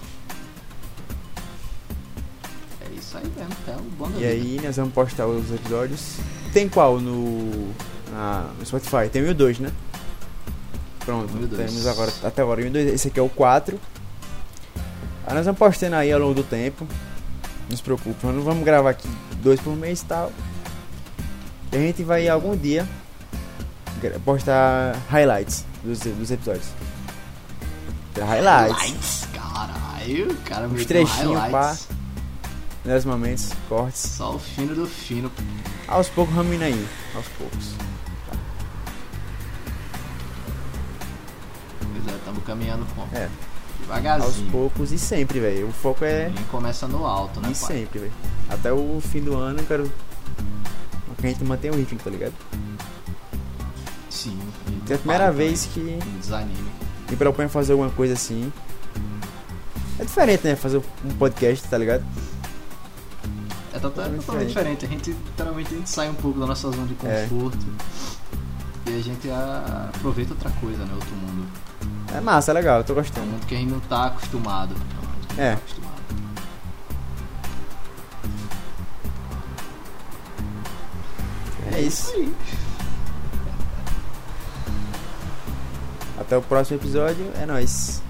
É 2.81 2.89
isso 2.97 3.17
aí 3.19 3.23
mesmo, 3.37 3.53
é 3.67 3.75
o 3.75 3.81
bom 3.99 4.11
E 4.17 4.25
aí 4.25 4.59
nós 4.63 4.75
vamos 4.77 4.95
postar 4.95 5.27
os 5.27 5.51
episódios. 5.51 6.15
Tem 6.51 6.67
qual 6.67 6.99
no, 6.99 7.71
na- 8.11 8.49
no 8.57 8.65
Spotify? 8.65 9.07
Tem 9.11 9.21
o 9.21 9.25
1 9.25 9.27
e 9.27 9.31
o 9.31 9.35
2, 9.35 9.59
né? 9.59 9.71
Pronto, 11.05 11.31
Um 11.37 11.47
temos 11.47 11.85
agora, 11.85 12.11
até 12.23 12.41
agora 12.41 12.61
o 12.61 12.63
1 12.63 12.65
e 12.65 12.69
o 12.69 12.73
2. 12.73 12.93
Esse 12.95 13.09
aqui 13.09 13.19
é 13.19 13.23
o 13.23 13.29
4. 13.29 13.79
Aí 15.27 15.35
nós 15.35 15.45
vamos 15.45 15.59
postando 15.59 15.97
aí 15.97 16.11
ao 16.11 16.19
longo 16.19 16.33
do 16.33 16.43
tempo. 16.43 16.87
Não 17.69 17.77
se 17.77 17.83
preocupe, 17.83 18.25
nós 18.25 18.35
não 18.35 18.41
vamos 18.41 18.65
gravar 18.65 18.89
aqui 18.89 19.07
dois 19.43 19.59
por 19.61 19.75
mês 19.75 20.01
e 20.01 20.05
tal. 20.05 20.31
E 21.71 21.75
a 21.75 21.79
gente 21.79 22.01
vai 22.03 22.27
algum 22.27 22.57
dia 22.57 22.87
postar 24.09 24.95
highlights 25.09 25.65
dos, 25.83 25.99
dos 25.99 26.31
episódios. 26.31 26.65
Highlights. 28.17 28.77
Highlights, 28.77 29.27
caralho. 29.33 30.35
Cara 30.45 30.67
meteu 30.67 30.85
trechinhos, 30.85 31.39
highlights. 31.39 31.87
Melhores 32.83 33.05
momentos, 33.05 33.49
cortes. 33.69 33.99
Só 34.01 34.35
o 34.35 34.39
fino 34.39 34.73
do 34.73 34.87
fino. 34.87 35.31
Aos 35.87 36.09
poucos, 36.09 36.35
ramina 36.35 36.65
aí. 36.65 36.87
Aos 37.15 37.27
poucos. 37.37 37.75
Pois 41.79 42.07
é, 42.13 42.17
estamos 42.17 42.43
caminhando 42.43 42.85
com. 42.95 43.01
É. 43.15 43.25
Aos 43.25 43.81
Devagarzinho. 43.81 44.51
poucos 44.51 44.91
e 44.91 44.99
sempre, 44.99 45.39
velho. 45.39 45.67
O 45.67 45.71
foco 45.71 46.03
é 46.05 46.27
Ninguém 46.29 46.43
começa 46.45 46.87
no 46.87 47.05
alto, 47.05 47.39
né, 47.39 47.49
ir 47.49 47.55
pai? 47.57 47.77
sempre, 47.77 47.99
velho. 47.99 48.13
Até 48.49 48.71
o 48.71 49.01
fim 49.01 49.21
do 49.21 49.35
ano 49.37 49.59
eu 49.59 49.65
quero 49.65 49.91
que 51.21 51.27
a 51.27 51.29
gente 51.29 51.43
mantenha 51.43 51.71
o 51.73 51.77
ritmo, 51.77 51.99
tá 52.03 52.09
ligado? 52.09 52.33
Sim. 54.11 54.37
É 54.89 54.93
a 54.93 54.97
primeira 54.97 55.31
vez 55.31 55.65
que 55.73 55.97
desanime. 56.19 56.69
me 57.09 57.15
propõe 57.15 57.45
a 57.45 57.49
fazer 57.49 57.71
alguma 57.71 57.89
coisa 57.89 58.13
assim. 58.13 58.51
É 59.97 60.03
diferente, 60.03 60.43
né? 60.45 60.55
Fazer 60.55 60.77
um 60.77 61.09
podcast, 61.17 61.67
tá 61.67 61.77
ligado? 61.77 62.03
É 63.73 63.79
totalmente, 63.79 64.19
totalmente 64.25 64.47
diferente. 64.49 64.85
A 64.85 64.87
gente 64.89 65.11
literalmente 65.11 65.73
a 65.73 65.77
gente 65.77 65.89
sai 65.89 66.09
um 66.09 66.13
pouco 66.13 66.39
da 66.39 66.45
nossa 66.45 66.69
zona 66.69 66.85
de 66.87 66.95
É. 67.05 67.25
conforto. 67.27 67.65
E 68.87 68.97
a 68.97 69.01
gente 69.01 69.29
aproveita 69.31 70.33
outra 70.33 70.49
coisa, 70.59 70.83
né? 70.83 70.91
Outro 70.93 71.15
mundo. 71.15 71.47
É 72.13 72.19
massa, 72.19 72.51
é 72.51 72.53
legal, 72.53 72.79
eu 72.79 72.83
tô 72.83 72.91
É 72.93 72.95
um 72.95 72.99
gostando. 72.99 73.27
mundo 73.27 73.45
que 73.45 73.55
a 73.55 73.57
gente 73.57 73.71
não 73.71 73.79
tá 73.79 74.07
acostumado. 74.07 74.75
É 74.75 74.77
um 74.77 74.79
mundo 74.79 75.27
que 75.27 75.33
a 75.33 75.35
gente 75.35 75.41
É. 75.41 75.55
tá 75.55 75.61
acostumado. 75.61 75.91
É 81.73 81.79
isso. 81.81 82.11
aí. 82.15 82.33
Até 86.31 86.37
o 86.37 86.41
próximo 86.41 86.79
episódio, 86.79 87.29
é 87.41 87.45
nóis. 87.45 88.01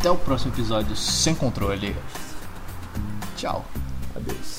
Até 0.00 0.10
o 0.10 0.16
próximo 0.16 0.52
episódio 0.52 0.96
sem 0.96 1.32
controle. 1.32 1.94
Tchau. 3.36 3.64
Adeus. 4.16 4.51